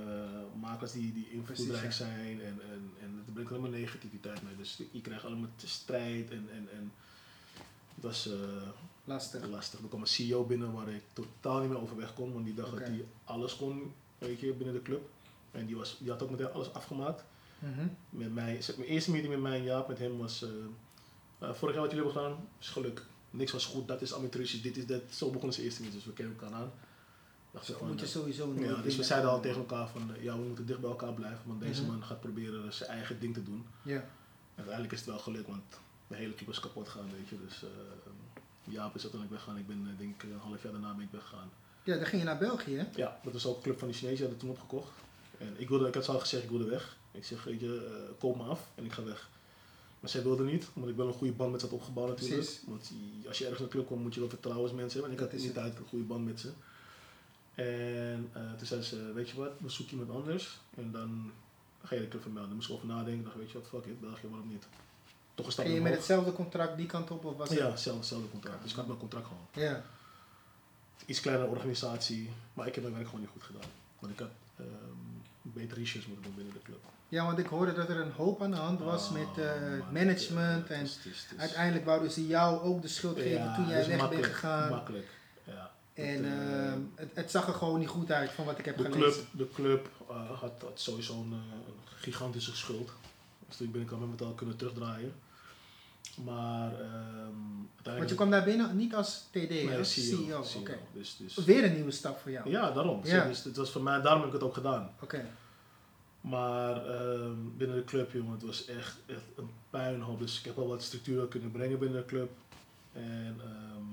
[0.61, 4.57] makers die, die invloedrijk zijn en, en, en het brengt alleen maar negativiteit mee.
[4.57, 6.93] Dus je krijgt allemaal strijd en, en, en
[7.95, 8.33] het was eh,
[9.05, 9.49] Lastig.
[9.49, 9.81] lastig.
[9.81, 12.71] Er kwam een CEO binnen waar ik totaal niet meer overweg kon, want die dacht
[12.71, 15.09] dat hij alles kon weet je, binnen de club.
[15.51, 17.25] En die, was, die had ook meteen alles afgemaakt.
[17.59, 17.87] Mhm.
[18.11, 20.49] Met mij, mijn eerste meeting met mij en Jaap, met hem was, eh,
[21.39, 23.05] eh, vorig jaar wat jullie hebben gedaan, is geluk.
[23.31, 25.01] Niks was goed, dat is amateuristisch, dit is dat.
[25.11, 26.71] Zo begon zijn eerste meeting, dus we kennen elkaar aan.
[27.63, 30.37] Zo van, moet je eh, sowieso ja, dus we zeiden al tegen elkaar van, ja,
[30.39, 31.91] we moeten dicht bij elkaar blijven, want deze Mhm.
[31.91, 33.67] man gaat proberen zijn eigen ding te doen.
[33.83, 33.95] Ja.
[33.97, 34.05] En
[34.55, 35.63] uiteindelijk is het wel gelukt, want
[36.07, 37.37] de hele club is kapot gegaan, weet je.
[37.47, 37.65] Dus,
[38.65, 39.59] Jaap is uiteindelijk weggegaan.
[39.59, 41.51] Ik ben, eh, denk ik, een half jaar daarna ben ik weggegaan.
[41.85, 42.85] Ja, dan ging je naar België, hè?
[42.97, 44.93] Ja, dat was ook een club van die Chinezen, die hadden toen opgekocht.
[45.39, 46.97] En ik, wilde, ik had ze al gezegd, ik wilde weg.
[47.11, 49.31] Ik zeg, weet je, eh, koop me af en ik ga weg.
[50.01, 52.41] Maar zij wilde niet, omdat ik wel een goede band met ze had opgebouwd natuurlijk.
[52.41, 52.63] Precies.
[52.67, 52.93] Want
[53.27, 55.19] als je ergens naar de club komt, moet je wel vertrouwensmensen hebben.
[55.19, 56.51] En ik Dat had in die tijd een goede band met ze.
[57.55, 60.59] En eh, toen zei ze, weet je wat, we zoeken iemand anders.
[60.75, 61.33] En dan
[61.85, 62.49] ga je de club vermelden.
[62.49, 63.25] Daar moest ik over nadenken.
[63.25, 64.67] dacht, weet je wat, fuck it, België, waarom niet?
[65.35, 67.25] Toch een stap Ging je met hetzelfde contract die kant op?
[67.25, 68.63] Of was het- Ja, hetzelfde, contract.
[68.63, 69.47] Dus ik had mijn contract gewoon.
[69.71, 69.83] Ja.
[71.07, 73.71] Iets kleinere organisatie, maar ik heb mijn werk gewoon niet goed gedaan.
[73.99, 74.67] Want ik had ehm
[75.43, 76.79] beter research moeten doen binnen de club.
[77.09, 79.93] ja, want ik hoorde dat er een hoop aan de hand was Oh, met het
[79.93, 80.69] management.
[80.69, 80.89] ja, en
[81.37, 84.71] uiteindelijk wouden ze jou ook de schuld geven Ja, toen jij weg bent gegaan.
[84.71, 85.09] Makkelijk,
[85.45, 85.71] ja.
[85.95, 88.65] En Het, eh, ehm, het, het zag er gewoon niet goed uit van wat ik
[88.65, 89.13] heb de gelezen.
[89.13, 92.91] club, de club eh, had, had sowieso een, eh, een gigantische schuld.
[93.49, 95.15] Dus toen ik binnenkwam hebben we het al kunnen terugdraaien.
[96.25, 97.97] Maar ehm.
[97.97, 99.79] Want je kwam daar binnen niet als TD, Nee, hè?
[99.79, 100.17] als CEO.
[100.17, 100.43] CEO.
[100.43, 100.61] CEO.
[100.61, 100.79] Oké.
[100.93, 102.51] Dus, dus, Weer een nieuwe stap voor jou.
[102.51, 103.01] ja, daarom.
[103.05, 103.27] Ja.
[103.27, 104.91] Dus het was voor mij, daarom heb ik het ook gedaan.
[105.01, 105.27] Oké.
[106.21, 110.19] Maar ehm, binnen de club, jongen, het was echt, echt een puinhoop.
[110.19, 112.31] Dus ik heb wel wat structuur kunnen brengen binnen de club.
[112.93, 113.85] En, ehm,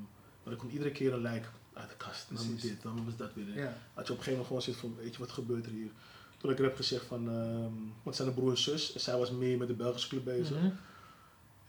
[0.44, 2.26] maar er komt iedere keer een lijk uit de kast.
[2.30, 2.70] Dan moet Precies.
[2.70, 3.56] dit, dan was dat weer.
[3.58, 3.78] Ja.
[3.96, 5.92] Dat je op een gegeven moment gewoon zit van, weet je, wat gebeurt er hier?
[6.38, 7.74] Toen ik er heb gezegd van, ehm
[8.04, 8.94] want zijn de broer en zus.
[8.94, 10.58] En zij was meer met de Belgische club bezig.
[10.58, 10.70] Mhm.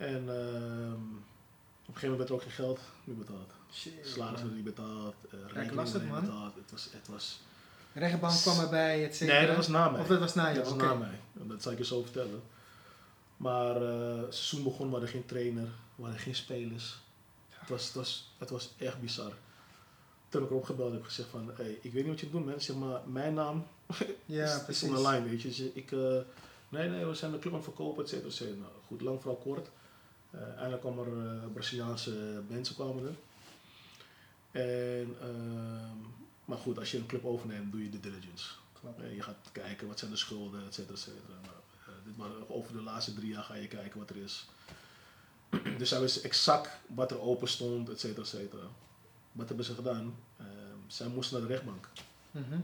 [0.00, 1.02] En ehm,
[1.82, 3.52] op een gegeven moment werd er ook geen geld meer betaald.
[4.02, 6.34] Salaris werd niet betaald, uh, rekeningen lastig, werden niet man.
[6.34, 6.54] betaald.
[6.54, 7.40] Het was, het was...
[7.92, 9.38] Rechtbank kwam erbij, et cetera.
[9.38, 10.00] Nee, dat was na mij.
[10.00, 10.54] Of dat was na jou?
[10.54, 11.20] Dat was na mij.
[11.32, 12.42] Dat zal ik je zo vertellen.
[13.36, 16.98] Maar eh, het seizoen begon, we hadden geen trainer, we hadden geen spelers.
[17.48, 19.32] Het was, het was, het was echt bizar.
[20.28, 22.76] Toen ik erop gebeld heb gezegd van, hey, ik weet niet wat je doet zeg
[22.76, 23.66] maar, mijn naam
[24.26, 24.88] Ja, is, precies.
[24.88, 25.48] on the line, weet je.
[25.48, 26.18] Dus ik, eh,
[26.68, 28.56] nee, nee, we zijn de club aan het verkopen, et cetera, et cetera.
[28.56, 29.68] Nou, goed, lang vooral kort.
[30.30, 33.14] Eh eindelijk kwam er eh, Braziliaanse mensen kwamen er.
[34.50, 35.96] En, ehm,
[36.44, 38.50] maar goed, als je een club overneemt, doe je de diligence.
[39.14, 41.34] Je gaat kijken wat zijn de schulden, et cetera, et cetera.
[41.42, 41.54] Maar,
[41.86, 44.46] eh, dit waren, over de laatste drie jaar ga je kijken wat er is.
[45.78, 48.62] dus zij wisten exact wat er open stond, et cetera, et cetera.
[49.32, 50.14] Wat hebben ze gedaan?
[50.36, 50.46] Ehm,
[50.86, 51.88] zij moesten naar de rechtbank.
[52.30, 52.60] Mhm.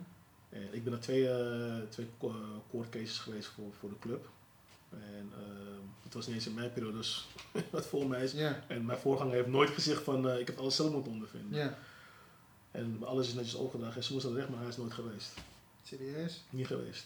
[0.48, 4.28] En ik ben naar twee, eh, twee co- court cases geweest voor, voor de club.
[5.02, 7.28] En ehm, het was niet eens in mijn periode, dus
[7.70, 8.34] wat voor mij is.
[8.66, 11.76] En mijn voorganger heeft nooit gezegd van eh, ik heb alles zelf moeten ondervinden.
[12.70, 13.96] En alles is netjes overgedragen.
[13.96, 15.34] En ze moest naar de rechtbank, maar hij is nooit geweest.
[15.82, 16.42] Serieus?
[16.50, 17.04] Niet geweest.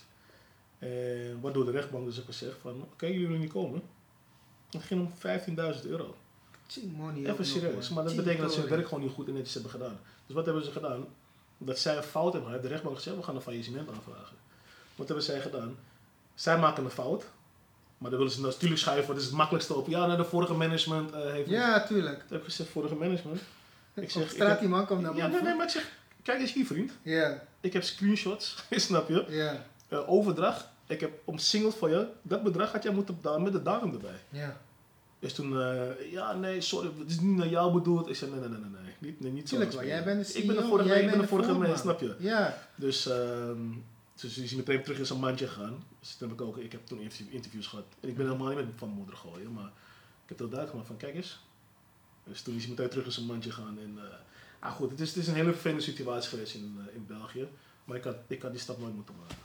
[0.79, 3.83] En waardoor de rechtbank dus heeft gezegd van oké, jullie willen niet komen.
[4.71, 5.13] Het ging om
[5.77, 6.17] 15.000 euro.
[6.67, 7.31] Ching money.
[7.31, 7.89] Even serieus.
[7.89, 9.99] Maar dat Ching betekent dat ze hun werk gewoon niet goed en netjes hebben gedaan.
[10.27, 11.07] Dus wat hebben ze gedaan?
[11.59, 12.63] Dat zij een fout hebben.
[12.63, 14.37] De rechtbank gezegd, we gaan een faillissement aanvragen.
[14.95, 15.77] Wat hebben zij gedaan?
[16.35, 17.25] Zij maken een fout.
[18.01, 19.07] Maar dan willen ze natuurlijk schuiven.
[19.09, 19.89] Dat is het makkelijkste op.
[19.89, 21.49] Ja, naar de vorige management eh, heeft...
[21.49, 22.17] Ja, tuurlijk.
[22.17, 23.41] Ik heb gezegd, vorige management.
[23.95, 25.91] Ik zeg, Op ik straat die man komt naar Ja, nee, nee, maar ik zeg,
[26.23, 26.93] kijk eens hier vriend.
[27.03, 29.25] Ja, Ik heb screenshots, snap je?
[29.29, 30.69] ja, Eh, overdracht.
[30.87, 32.07] Ik heb omsingeld van je.
[32.23, 34.21] Dat bedrag had jij moeten betalen met de datum erbij.
[34.29, 34.57] ja.
[35.19, 38.09] Dus toen, eh, ja, nee, sorry, het is niet naar jou bedoeld.
[38.09, 38.95] Ik zei, nee, nee, nee, nee, nee.
[38.99, 39.55] Niet, nee, niet zo.
[39.57, 39.87] Tuurlijk wel.
[39.87, 40.41] Jij bent de CEO.
[40.41, 42.15] Ik ben de vorige, jij ik ben de vorige mens, snap je?
[42.19, 43.61] Ja, Dus, ehm
[44.21, 45.85] dus is hij meteen terug in zijn mandje gegaan.
[46.01, 47.85] Dus toen heb ik ook, ik heb toen interview- interviews gehad.
[48.01, 49.71] En ik ben helemaal niet met van mijn moeder gooien, maar
[50.25, 51.41] ik heb het duidelijk gemaakt van, kijk eens.
[52.25, 53.79] Dus toen is hij meteen terug in zijn mandje gegaan.
[53.79, 53.99] En,
[54.59, 57.49] ah goed, het is, het is een hele vervelende situatie geweest in, eh, in België.
[57.85, 59.37] Maar ik had, ik had die stap nooit moeten maken.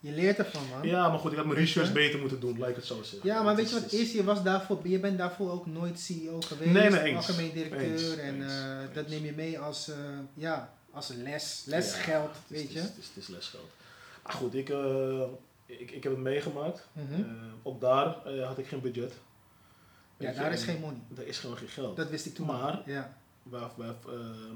[0.00, 0.88] je leert ervan, man.
[0.88, 3.28] Ja, maar goed, ik had mijn research beter moeten doen, ik het zo zeggen.
[3.28, 4.12] Ja, maar weet je wat is?
[4.12, 6.70] Je, was daarvoor, je bent daarvoor ook nooit CEO geweest.
[6.72, 7.16] Nee, nee, eens.
[7.16, 7.92] Algemeen directeur.
[7.92, 8.94] Eens, en eens.
[8.94, 9.90] dat neem je mee als,
[10.34, 11.62] ja, als een les.
[11.66, 12.78] Lesgeld, Ja, weet het je.
[12.78, 13.70] is- Het is, het is lesgeld.
[14.22, 15.22] Maar goed, ik, eh,
[15.66, 16.86] ik, ik heb het meegemaakt.
[16.94, 17.02] Eh,
[17.62, 19.12] ook daar eh, had ik geen budget.
[20.16, 21.00] Ja, je, daar is en geen money.
[21.08, 21.96] Daar is gewoon geen geld.
[21.96, 22.46] Dat wist ik toen.
[22.46, 22.82] Maar-.
[22.86, 23.16] Ja.
[23.42, 23.94] We, we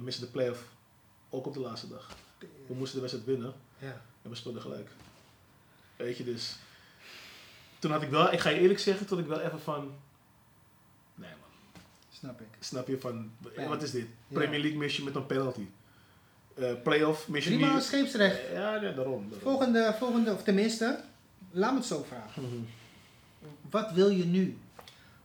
[0.01, 0.63] missen de play-off
[1.31, 2.09] ook op de laatste dag.
[2.67, 4.03] We moesten de wedstrijd winnen Ja.
[4.23, 4.89] en we speelden gelijk.
[5.97, 6.57] Weet je, dus...
[7.79, 9.95] Toen had ik wel, ik ga je eerlijk zeggen, toen ik wel even van...
[11.15, 12.47] Nee man, Snap ik.
[12.61, 13.33] snap je van,
[13.69, 14.07] wat is dit?
[14.29, 14.37] Ja.
[14.39, 15.67] Premier League mis je met een penalty.
[16.61, 17.83] Eh play-off mis je Drie maal niet...
[17.83, 18.41] scheepsrecht.
[18.53, 18.95] Ja, ja, daarom.
[18.95, 19.33] daarom.
[19.41, 21.01] Volgende, volgende, of tenminste,
[21.51, 22.43] laat me het zo vragen.
[22.43, 22.55] Mhm.
[23.71, 24.59] Wat wil je nu?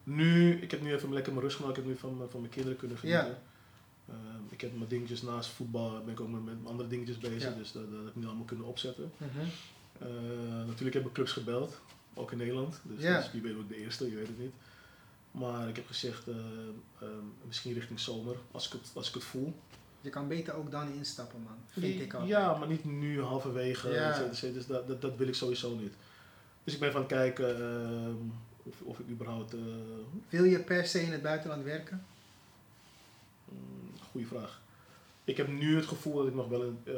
[0.03, 1.77] Nu, ik heb nu even lekker mijn rust genomen.
[1.77, 3.25] Ik heb nu van, mijn- van mijn kinderen kunnen genieten.
[3.27, 3.37] Ja.
[4.13, 7.49] Ehm, ik heb mijn dingetjes naast voetbal, ben ik ook met, andere dingetjes bezig.
[7.51, 7.57] Ja.
[7.57, 9.11] Dus dat, dat heb ik nu allemaal kunnen opzetten.
[9.17, 9.29] Mhm.
[9.99, 10.07] Eh,
[10.67, 11.79] natuurlijk heb ik clubs gebeld,
[12.13, 12.79] ook in Nederland.
[12.83, 13.17] Dus, Ja.
[13.17, 14.53] dus wie weet ook de eerste, je weet het niet.
[15.31, 16.35] Maar ik heb gezegd, eh,
[17.01, 17.09] ehm,
[17.47, 19.53] misschien richting zomer, als ik het, als ik het voel.
[20.05, 21.57] Je kan beter ook dan instappen, man.
[21.67, 22.25] Vind ik al.
[22.25, 23.89] Ja, maar niet nu halverwege.
[23.89, 24.13] Ja.
[24.33, 24.53] cetera.
[24.53, 25.93] Dus dat, dat, dat wil ik sowieso niet.
[26.63, 28.15] Dus ik ben van kijken ehm,
[28.63, 29.53] of, of ik überhaupt...
[29.53, 29.59] eh,
[30.29, 32.05] Wil je per se in het buitenland werken?
[33.49, 34.61] Mm, goeie vraag.
[35.23, 36.93] Ik heb nu het gevoel dat ik nog wel in, eh,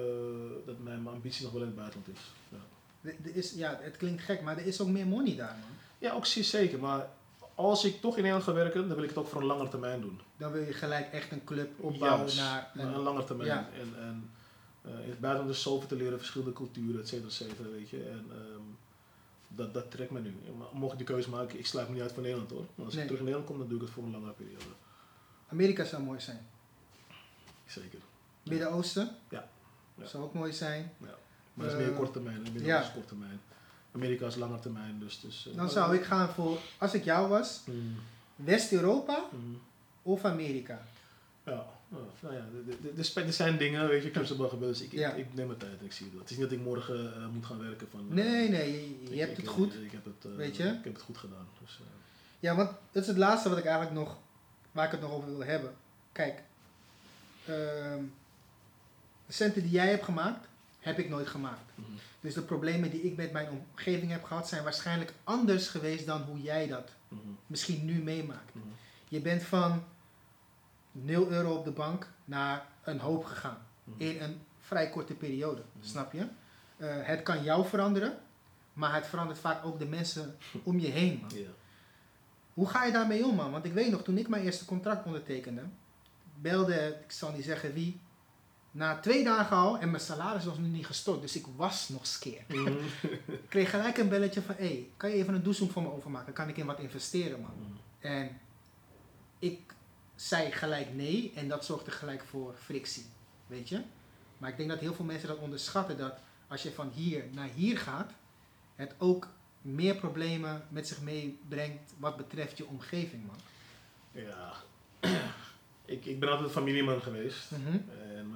[0.65, 2.31] dat mijn ambitie nog wel in het buitenland is.
[2.49, 5.69] Ja, er is, ja, het klinkt gek, maar er is ook meer money daar, man.
[5.97, 6.79] ja ook zeer zeker.
[6.79, 7.07] Maar
[7.57, 9.69] als ik toch in Nederland ga werken, dan wil ik het ook voor een langere
[9.69, 10.19] termijn doen.
[10.37, 12.71] Dan wil je gelijk echt een club opbouwen naar...
[12.75, 13.49] een- een lange termijn.
[13.49, 13.69] ja.
[13.73, 14.29] En, en
[14.81, 17.89] eh, in het buitenland is zoveel te leren, verschillende culturen, et cetera, et cetera, weet
[17.89, 18.03] je.
[18.09, 18.61] En ehm,
[19.47, 20.35] dat, dat trekt me nu.
[20.73, 22.65] Mocht ik de keuze maken, ik sluit me niet uit voor Nederland hoor.
[22.75, 23.03] Maar als Nee.
[23.03, 24.65] ik terug in Nederland kom, dan doe ik het voor een langere periode.
[25.47, 26.47] Amerika zou mooi zijn.
[27.65, 27.99] Zeker.
[28.43, 29.49] Midden-Oosten Ja.
[29.95, 30.05] Ja.
[30.05, 30.93] zou ook mooi zijn.
[30.97, 31.09] Maar
[31.53, 32.45] dat is Eh, meer korte termijn.
[32.45, 32.81] En ja.
[32.81, 33.39] is korte termijn.
[33.91, 35.19] Amerika is langer termijn, dus...
[35.19, 37.95] dus Dan zou ik gaan voor, als ik jou was, Mm,
[38.35, 39.61] West-Europa mm.
[40.01, 40.81] of Amerika.
[41.45, 41.65] Ja,
[42.19, 44.85] nou ja, de- de- de- de spe- er zijn dingen, weet je, crucible gebeuren, dus
[44.87, 45.11] ik, ik, Ja.
[45.13, 46.19] ik neem mijn tijd en ik zie het.
[46.19, 47.99] Het is niet dat ik morgen eh, moet gaan werken van...
[48.09, 48.71] eh, Nee, nee,
[49.03, 49.73] je, ik- hebt ik- het ik- goed.
[49.73, 50.63] Ik, heb het, Weet je?
[50.63, 51.47] Ik heb het goed gedaan.
[51.61, 51.79] Dus,
[52.39, 54.17] Ja, want dat is het laatste wat ik eigenlijk nog,
[54.71, 55.73] waar ik het nog over wil hebben.
[56.11, 56.43] Kijk,
[57.45, 58.03] ehm,
[59.25, 60.46] de centen die jij hebt gemaakt,
[60.87, 61.71] heb ik nooit gemaakt.
[61.75, 61.87] mhm.
[62.19, 66.21] Dus de problemen die ik met mijn omgeving heb gehad, zijn waarschijnlijk anders geweest dan
[66.21, 68.53] hoe jij dat Mhm, misschien nu meemaakt.
[68.55, 68.65] mhm.
[69.09, 69.83] Je bent van
[70.91, 73.57] 0 euro op de bank naar een hoop gegaan.
[73.97, 76.27] In een vrij korte periode, snap je?
[76.77, 78.17] Eh, het kan jou veranderen,
[78.73, 81.19] maar het verandert vaak ook de mensen om je heen.
[81.21, 81.29] Man.
[82.53, 83.51] Hoe ga je daarmee om, man?
[83.51, 85.63] Want ik weet nog, toen ik mijn eerste contract ondertekende,
[86.35, 87.99] belde, ik zal niet zeggen wie,
[88.77, 92.07] na twee dagen al en mijn salaris was nu niet gestort, dus ik was nog
[92.07, 92.41] skeer.
[92.47, 92.67] Mhm.
[93.25, 95.91] Ik kreeg gelijk een belletje van, hé, hey, kan je even een douchehoek voor me
[95.91, 96.33] overmaken?
[96.33, 97.51] Kan ik in wat investeren, man?
[97.59, 97.71] Mhm.
[97.99, 98.39] En
[99.39, 99.59] ik
[100.15, 103.05] zei gelijk nee en dat zorgde gelijk voor frictie,
[103.47, 103.81] weet je?
[104.37, 107.49] Maar ik denk dat heel veel mensen dat onderschatten, dat als je van hier naar
[107.55, 108.11] hier gaat,
[108.75, 109.27] het ook
[109.61, 113.39] meer problemen met zich meebrengt wat betreft je omgeving, man.
[114.11, 114.53] Ja.
[115.85, 117.51] ik, ik ben altijd familieman geweest.
[117.51, 117.77] Mhm.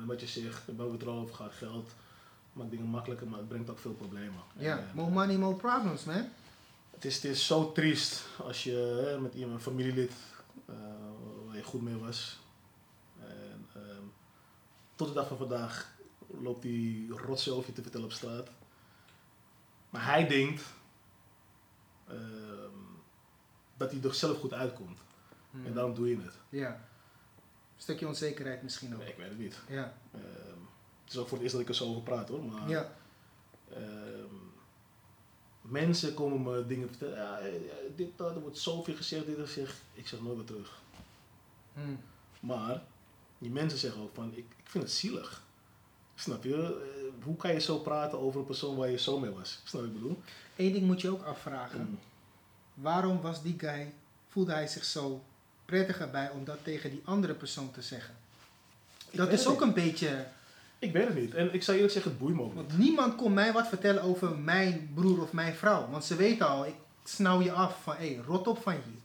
[0.01, 1.91] En wat je zegt, we hebben het er al over gehad, geld
[2.53, 4.41] maakt dingen makkelijker, maar het brengt ook veel problemen.
[4.57, 6.27] Ja, En, more money, more problems, man.
[6.91, 10.11] Het is, het is zo triest als je hè, met iemand, een familielid,
[10.65, 10.75] eh,
[11.45, 12.39] waar je goed mee was.
[13.19, 14.03] En, ehm,
[14.95, 15.93] tot de dag van vandaag
[16.41, 18.49] loopt die rotzooi over je te vertellen op straat.
[19.89, 20.63] Maar hij denkt
[22.07, 22.17] ehm,
[23.77, 24.99] dat hij er zelf goed uitkomt.
[25.65, 26.35] En daarom doe je het.
[26.49, 26.89] Ja.
[27.81, 28.99] Een stukje onzekerheid misschien ook.
[28.99, 29.59] Nee, ik weet het niet.
[29.69, 29.93] Ja.
[30.13, 30.23] Ehm,
[31.03, 32.43] het is ook voor het eerst dat ik er zo over praat hoor.
[32.43, 32.91] Maar Ja.
[33.73, 34.33] ehm,
[35.61, 37.15] mensen komen me dingen vertellen.
[37.17, 37.39] Ja,
[37.95, 39.81] dit, dat, er wordt zoveel gezegd, dit gezegd.
[39.93, 40.81] Ik zeg nooit meer terug.
[41.73, 41.95] Mhm.
[42.39, 42.83] Maar
[43.37, 45.43] die mensen zeggen ook van, ik, ik vind het zielig.
[46.15, 46.55] Snap je?
[46.55, 49.61] Eh, hoe kan je zo praten over een persoon waar je zo mee was?
[49.63, 50.21] Snap je wat ik bedoel?
[50.55, 51.79] Eén ding moet je ook afvragen.
[51.79, 51.99] Mm.
[52.73, 53.93] Waarom was die guy,
[54.27, 55.23] voelde hij zich zo
[55.71, 58.13] prettiger bij om dat tegen die andere persoon te zeggen?
[59.09, 59.61] Ik Dat is ook niet.
[59.67, 60.25] een beetje.
[60.79, 61.33] Ik weet het niet.
[61.33, 62.53] En ik zou eerlijk zeggen, het boeit me ook.
[62.53, 65.87] Want niemand kon mij wat vertellen over mijn broer of mijn vrouw.
[65.89, 66.73] Want ze weten al, ik
[67.03, 69.01] snauw je af van hé, hey, rot op van hier.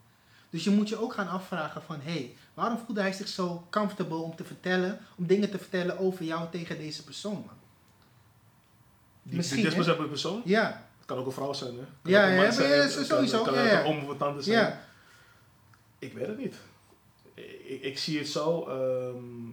[0.51, 3.67] Dus je moet je ook gaan afvragen van hé, hey, waarom voelde hij zich zo
[3.71, 7.55] comfortable om te vertellen, om dingen te vertellen over jou tegen deze persoon, man?
[9.23, 11.77] Die, Misschien, die persoon, Ja, het kan ook een vrouw zijn hè?
[12.03, 14.09] Kan Ja, ja, zijn, maar ja, het kan- sowieso, kan ja, ook een oom of
[14.09, 14.59] een tante zijn.
[14.59, 14.81] ja,
[16.07, 16.55] Ik weet het niet.
[17.65, 18.65] Ik, ik zie het zo.
[18.69, 19.51] ehm,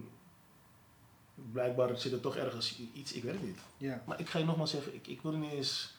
[1.52, 3.60] blijkbaar zit er toch ergens iets, ik weet het niet.
[3.78, 4.04] ja.
[4.08, 5.94] Maar ik ga je nogmaals zeggen, ik, ik wil er niet eens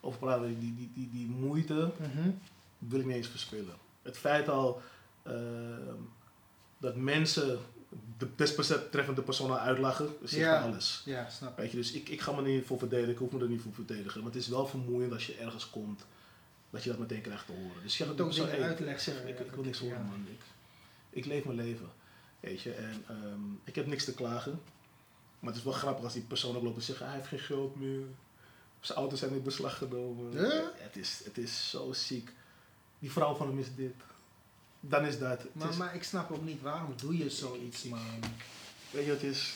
[0.00, 0.60] over praten.
[0.60, 2.30] Die, die, die, die moeite Mhm.
[2.78, 3.74] wil ik niet eens verspillen.
[4.02, 4.82] Het feit al
[5.22, 5.94] ehm,
[6.78, 7.58] dat mensen
[8.18, 10.60] de desbetreffende persoon uitlachen, zegt Ja.
[10.62, 11.02] alles.
[11.04, 11.56] Ja, snap.
[11.56, 13.48] Weet je, dus ik, ik ga me er niet voor verdedigen, ik hoef me er
[13.48, 14.20] niet voor verdedigen.
[14.22, 16.04] Maar het is wel vermoeiend als je ergens komt,
[16.74, 17.82] dat je dat meteen krijgt te horen.
[17.82, 20.26] Dus je gaat ook zo, hey, uitleggen, ik ik, ik wil niks horen man.
[20.30, 20.40] Ik,
[21.10, 21.92] ik leef mijn leven.
[22.40, 24.60] Weet je, en ehm, ik heb niks te klagen.
[25.38, 27.38] Maar het is wel grappig als die persoon ook loopt en zegt, hij heeft geen
[27.38, 28.04] geld meer.
[28.80, 30.32] Zijn auto's zijn in beslag genomen.
[30.32, 30.72] Ja?
[30.74, 32.30] Het, is, het is zo ziek.
[32.98, 33.94] Die vrouw van hem is dit.
[34.80, 35.40] Dan is dat.
[35.52, 38.20] Maar, is, maar ik snap ook niet, waarom doe je zoiets, man?
[38.90, 39.54] weet je, het is...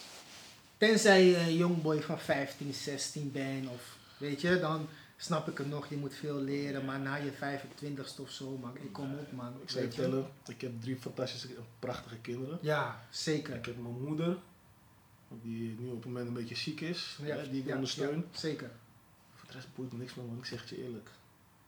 [0.77, 4.89] Tenzij je een jongboy van 15, 16 bent of weet je, dan
[5.21, 5.89] snap ik het nog.
[5.89, 9.53] Je moet veel leren, maar na je 25ste of zo, man, ik kom op, man.
[9.63, 12.59] Ik zou je vertellen, ik heb drie fantastische, prachtige kinderen.
[12.63, 13.57] Ja, zeker.
[13.57, 14.37] Ik heb mijn moeder,
[15.43, 18.25] die nu op het moment een beetje ziek is, Ja, hè, die ik ja, ondersteun.
[18.33, 18.71] ja, zeker,
[19.35, 20.39] Voor de rest boeit me niks meer, man.
[20.39, 21.11] Ik zeg het je eerlijk.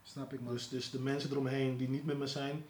[0.03, 0.53] snap ik, man.
[0.53, 2.65] Dus, dus de mensen eromheen die niet met me zijn,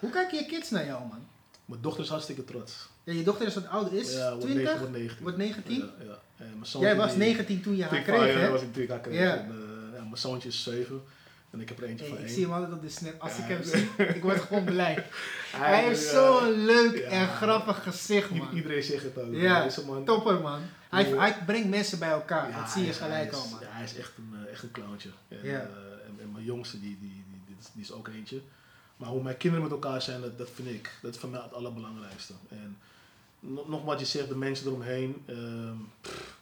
[0.00, 1.26] Hoe kijken je kids naar jou, man?
[1.64, 2.88] mijn dochter is hartstikke trots.
[3.04, 5.22] Ja, je dochter is wat ouder, is ja, wordt 20, 9, wordt 19.
[5.22, 5.76] wordt 19.
[5.76, 6.18] Ja, ja.
[6.36, 8.50] En mijn zoontje Jij was die- 19 toen je haar kreeg, hè?
[8.50, 9.18] was ik toen ik haar kreeg.
[9.20, 9.36] Ja.
[9.36, 11.02] En, eh, ja, mijn zoontje is 7.
[11.50, 12.34] En ik heb er eentje Hey, van ik één.
[12.34, 13.20] zie hem altijd op de snap.
[13.20, 14.94] Als ik hem zie, ik word gewoon blij.
[15.52, 17.04] Hij, Hij heeft eh, zo'n leuk ja.
[17.08, 18.48] en grappig gezicht, i- man.
[18.54, 19.34] Iedereen zegt het ook.
[19.34, 20.60] Ja, man, Topper, man.
[20.90, 22.52] Hij, hij brengt mensen bij elkaar.
[22.52, 23.60] Dat zie je gelijk al, man.
[23.60, 25.08] Ja, hij is echt een, eh, echt een clowntje.
[25.28, 25.50] En, Ja.
[25.52, 25.58] eh,
[26.06, 28.40] en, en mijn jongste, die, die, die, die is ook eentje.
[28.96, 31.40] Maar hoe mijn kinderen met elkaar zijn, dat, dat vind ik, dat is voor mij
[31.42, 32.32] het allerbelangrijkste.
[32.48, 32.78] En
[33.66, 35.24] nog, wat je zegt, de mensen eromheen,
[36.00, 36.36] pff,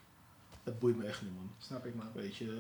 [0.65, 1.51] dat boeit me echt niet, man.
[1.59, 2.07] Snap ik, man.
[2.15, 2.51] Weet je, eh,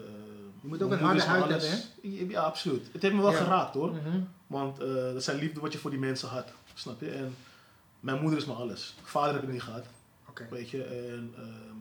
[0.60, 1.88] Je moet ook een harde huid hebben, alles-
[2.30, 2.88] Ja, absoluut.
[2.92, 3.36] Het heeft me wel Ja.
[3.36, 3.90] geraakt hoor.
[3.92, 4.20] Mhm.
[4.46, 6.48] Want eh, dat zijn liefde wat je voor die mensen had.
[6.74, 7.10] Snap je?
[7.10, 7.34] En
[8.00, 8.94] mijn moeder is me alles.
[9.02, 9.86] Vader heb ik niet gehad.
[10.28, 11.74] Oké, Weet je, en ehm,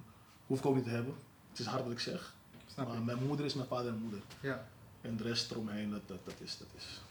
[0.48, 1.14] hoef ik ook niet te hebben.
[1.50, 2.34] Het is hard wat ik zeg.
[2.74, 3.04] snap Maar ik.
[3.04, 4.20] mijn moeder is mijn vader en moeder.
[4.42, 4.68] Ja.
[5.02, 7.02] En de rest eromheen, dat, dat, dat, is, dat is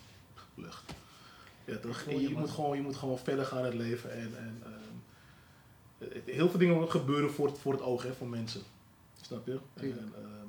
[0.55, 0.93] lucht.
[1.64, 2.02] Ja, toch?
[2.09, 4.12] je, je, moet gewoon, je moet gewoon verder gaan in het leven.
[4.12, 4.70] En, en, eh,
[6.24, 8.60] heel veel dingen gebeuren voor het, voor het oog hè, van mensen.
[9.20, 9.59] Snap je?
[9.74, 10.01] Tuurlijk.
[10.01, 10.47] En, ehm,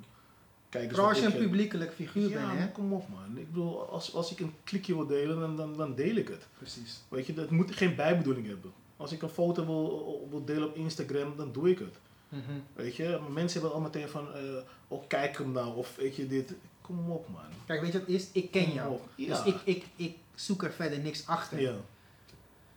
[0.70, 1.42] kijk als je een heb.
[1.42, 2.72] publiekelijk figuur Ja, bent, hè?
[2.72, 3.38] kom op man.
[3.38, 6.48] Ik bedoel, als, als ik een klikje wil delen, dan, dan, dan deel ik het.
[6.58, 7.02] Precies.
[7.10, 8.72] Weet je, dat moet geen bijbedoeling hebben.
[8.98, 11.96] Als ik een foto wil, wil delen op Instagram, dan doe ik het.
[12.30, 12.42] Mhm.
[12.74, 14.42] Weet je, mensen hebben al meteen van, eh,
[14.88, 16.54] oh kijk hem nou, of weet je dit.
[16.82, 17.42] Kom op man.
[17.66, 18.28] Kijk, weet je wat het is?
[18.32, 18.98] Ik ken Kom jou.
[19.16, 19.46] Dus Ja.
[19.46, 21.62] ik, ik, ik zoek er verder niks achter.
[21.62, 21.76] Ja,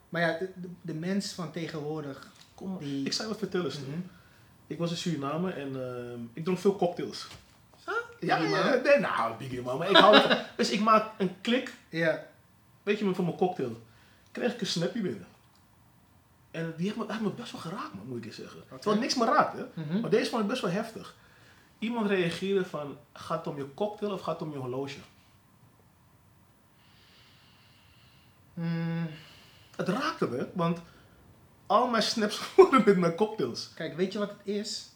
[0.09, 2.33] Maar ja, de, de mens van tegenwoordig.
[2.55, 3.83] Kom Ik zou wat vertellen, Stu.
[3.83, 3.99] Mhm.
[4.67, 7.27] Ik was in Suriname en ehm, ik dronk veel cocktails.
[7.85, 7.93] Zo?
[8.21, 9.63] Ja, ja, nee, nou, biggie.
[9.63, 10.35] Maar ik hou.
[10.57, 12.27] Dus ik maak een klik, Ja.
[12.83, 13.83] weet je, van mijn cocktail.
[14.33, 15.27] Kreeg ik een snapje binnen.
[16.51, 18.61] En die heeft me, heeft me best wel geraakt, man, moet ik je zeggen.
[18.81, 19.65] Terwijl niks me raakt, hè.
[19.83, 20.01] Mhm.
[20.01, 21.15] Maar deze vond ik best wel heftig.
[21.79, 24.99] Iemand reageerde van, gaat het om je cocktail of gaat het om je horloge?
[28.55, 29.07] Mm,
[29.77, 30.79] Het raakte me, want
[31.67, 33.71] al mijn snaps worden met mijn cocktails.
[33.75, 34.89] kijk, weet je wat het is?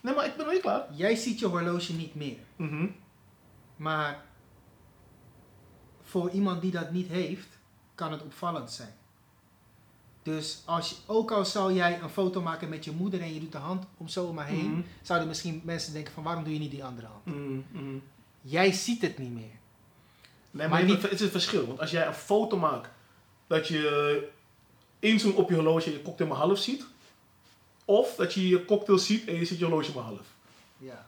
[0.00, 0.86] Nee, maar ik ben niet klaar.
[0.94, 2.36] Jij ziet je horloge niet meer.
[2.56, 2.86] Mhm.
[3.76, 4.24] Maar
[6.02, 7.48] voor iemand die dat niet heeft,
[7.94, 8.94] kan het opvallend zijn.
[10.22, 13.40] Dus als je, ook al zou jij een foto maken met je moeder en je
[13.40, 14.80] doet de hand om zomaar heen, Mhm.
[15.02, 17.24] zouden misschien mensen denken van waarom doe je niet die andere hand?
[17.24, 17.96] Mhm, mhm.
[18.40, 19.42] Jij ziet het niet meer.
[19.42, 21.66] Nee, maar, Maar niet- het is een verschil.
[21.66, 22.88] Want als jij een foto maakt
[23.46, 24.28] dat je
[24.98, 26.84] inzoomt op je horloge en je cocktail maar half ziet.
[27.84, 30.26] Of dat je je cocktail ziet en je ziet je horloge maar half.
[30.78, 31.06] Ja.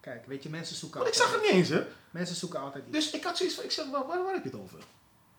[0.00, 1.82] Kijk, weet je, mensen zoeken Want ik zag het niet eens, hè.
[2.10, 2.92] Mensen zoeken altijd iets.
[2.92, 4.78] Dus ik had zoiets van, ik zeg, waar, waar, waar heb je het over?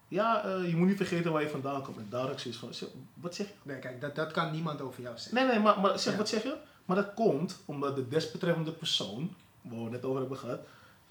[0.08, 1.98] Ja, eh, je moet niet vergeten waar je vandaan komt.
[1.98, 3.54] En daar had ik zoiets van, zeg, wat zeg je?
[3.64, 5.36] Nee, kijk, dat, dat kan niemand over jou zeggen.
[5.36, 6.18] Nee, nee, maar, maar zeg, Ja.
[6.20, 6.56] wat zeg je?
[6.86, 10.60] Maar dat komt omdat de desbetreffende persoon, waar we het net over hebben gehad,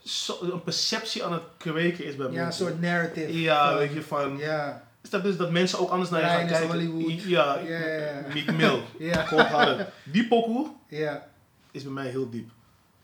[0.04, 2.66] zo, een perceptie aan het kweken is bij Ja, een mensen.
[2.66, 3.40] soort narrative.
[3.40, 4.36] Ja, weet je, van...
[4.38, 6.68] Ja, Is dat dus dat mensen ook anders naar je gaan kijken?
[6.68, 7.22] Hollywood.
[7.22, 8.22] Ja, Ja, ja, ja.
[8.34, 8.80] Meek Mill,
[9.12, 9.86] ja, Cold Hearted.
[10.04, 11.28] Die pokoe ja.
[11.70, 12.50] is bij mij heel diep.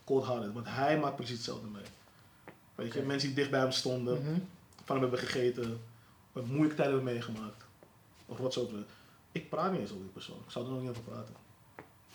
[0.05, 1.83] Cold Hearted, want hij maakt precies hetzelfde mee.
[2.75, 4.33] Weet je, mensen die dicht bij hem stonden, Mhm.
[4.85, 5.81] van hem hebben gegeten,
[6.31, 7.63] wat moeilijke tijden hebben meegemaakt.
[8.25, 8.69] Of wat zo.
[9.31, 10.37] Ik praat niet eens over die persoon.
[10.45, 11.35] Ik zou er nog niet over praten.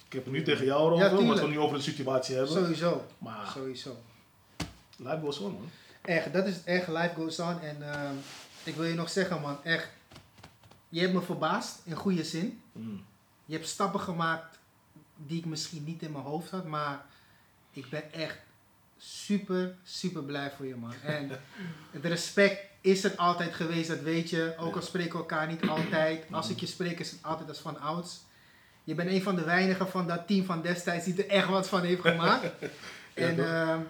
[0.07, 2.37] Ik heb het nu tegen jou over, Ja, omdat we het nu over de situatie
[2.37, 2.53] hebben.
[2.53, 3.97] Sowieso, Maar sowieso.
[4.97, 5.71] life goes on, man.
[6.03, 7.61] Echt, dat is echt, life goes on.
[7.61, 8.15] En ehm,
[8.69, 9.89] ik wil je nog zeggen, man, echt.
[10.89, 12.63] Je hebt me verbaasd, in goede zin.
[12.73, 13.05] Mm.
[13.45, 14.59] Je hebt stappen gemaakt
[15.17, 17.05] die ik misschien niet in mijn hoofd had, maar
[17.71, 18.39] ik ben echt
[18.99, 20.95] super, super blij voor je, man.
[21.05, 21.31] En
[21.91, 24.55] het respect is het altijd geweest, dat weet je.
[24.59, 26.25] Ook al spreken we elkaar niet altijd.
[26.31, 28.21] Als ik je spreek, is het altijd als van ouds.
[28.85, 31.69] Je bent een van de weinigen van dat team van destijds die er echt wat
[31.69, 32.51] van heeft gemaakt.
[33.15, 33.81] en ehm,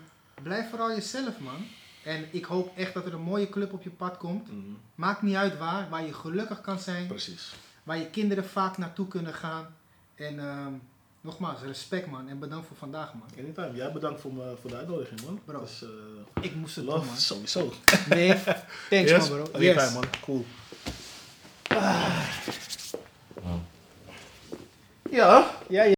[0.43, 1.67] blijf vooral jezelf, man.
[2.09, 4.53] En ik hoop echt dat er een mooie club op je pad komt.
[4.53, 4.79] Mm.
[4.95, 7.55] Maakt niet uit waar, waar je gelukkig kan zijn Precies.
[7.83, 9.67] waar je kinderen vaak naartoe kunnen gaan.
[10.15, 10.73] En ehm,
[11.21, 13.29] nogmaals, respect man en bedankt voor vandaag man.
[13.39, 13.75] Anytime.
[13.77, 15.41] Jij bedankt voor, me, voor de uitnodiging, man.
[15.45, 15.61] Bro.
[15.61, 17.17] Dus, eh, Ik moest het doen love, man.
[17.17, 17.73] sowieso.
[18.09, 18.29] Nee,
[18.91, 19.19] thanks Yes?
[19.19, 19.39] man bro.
[19.53, 19.93] Anytime, Yes.
[19.93, 20.05] man.
[20.25, 20.45] Cool.
[25.11, 25.51] Ja,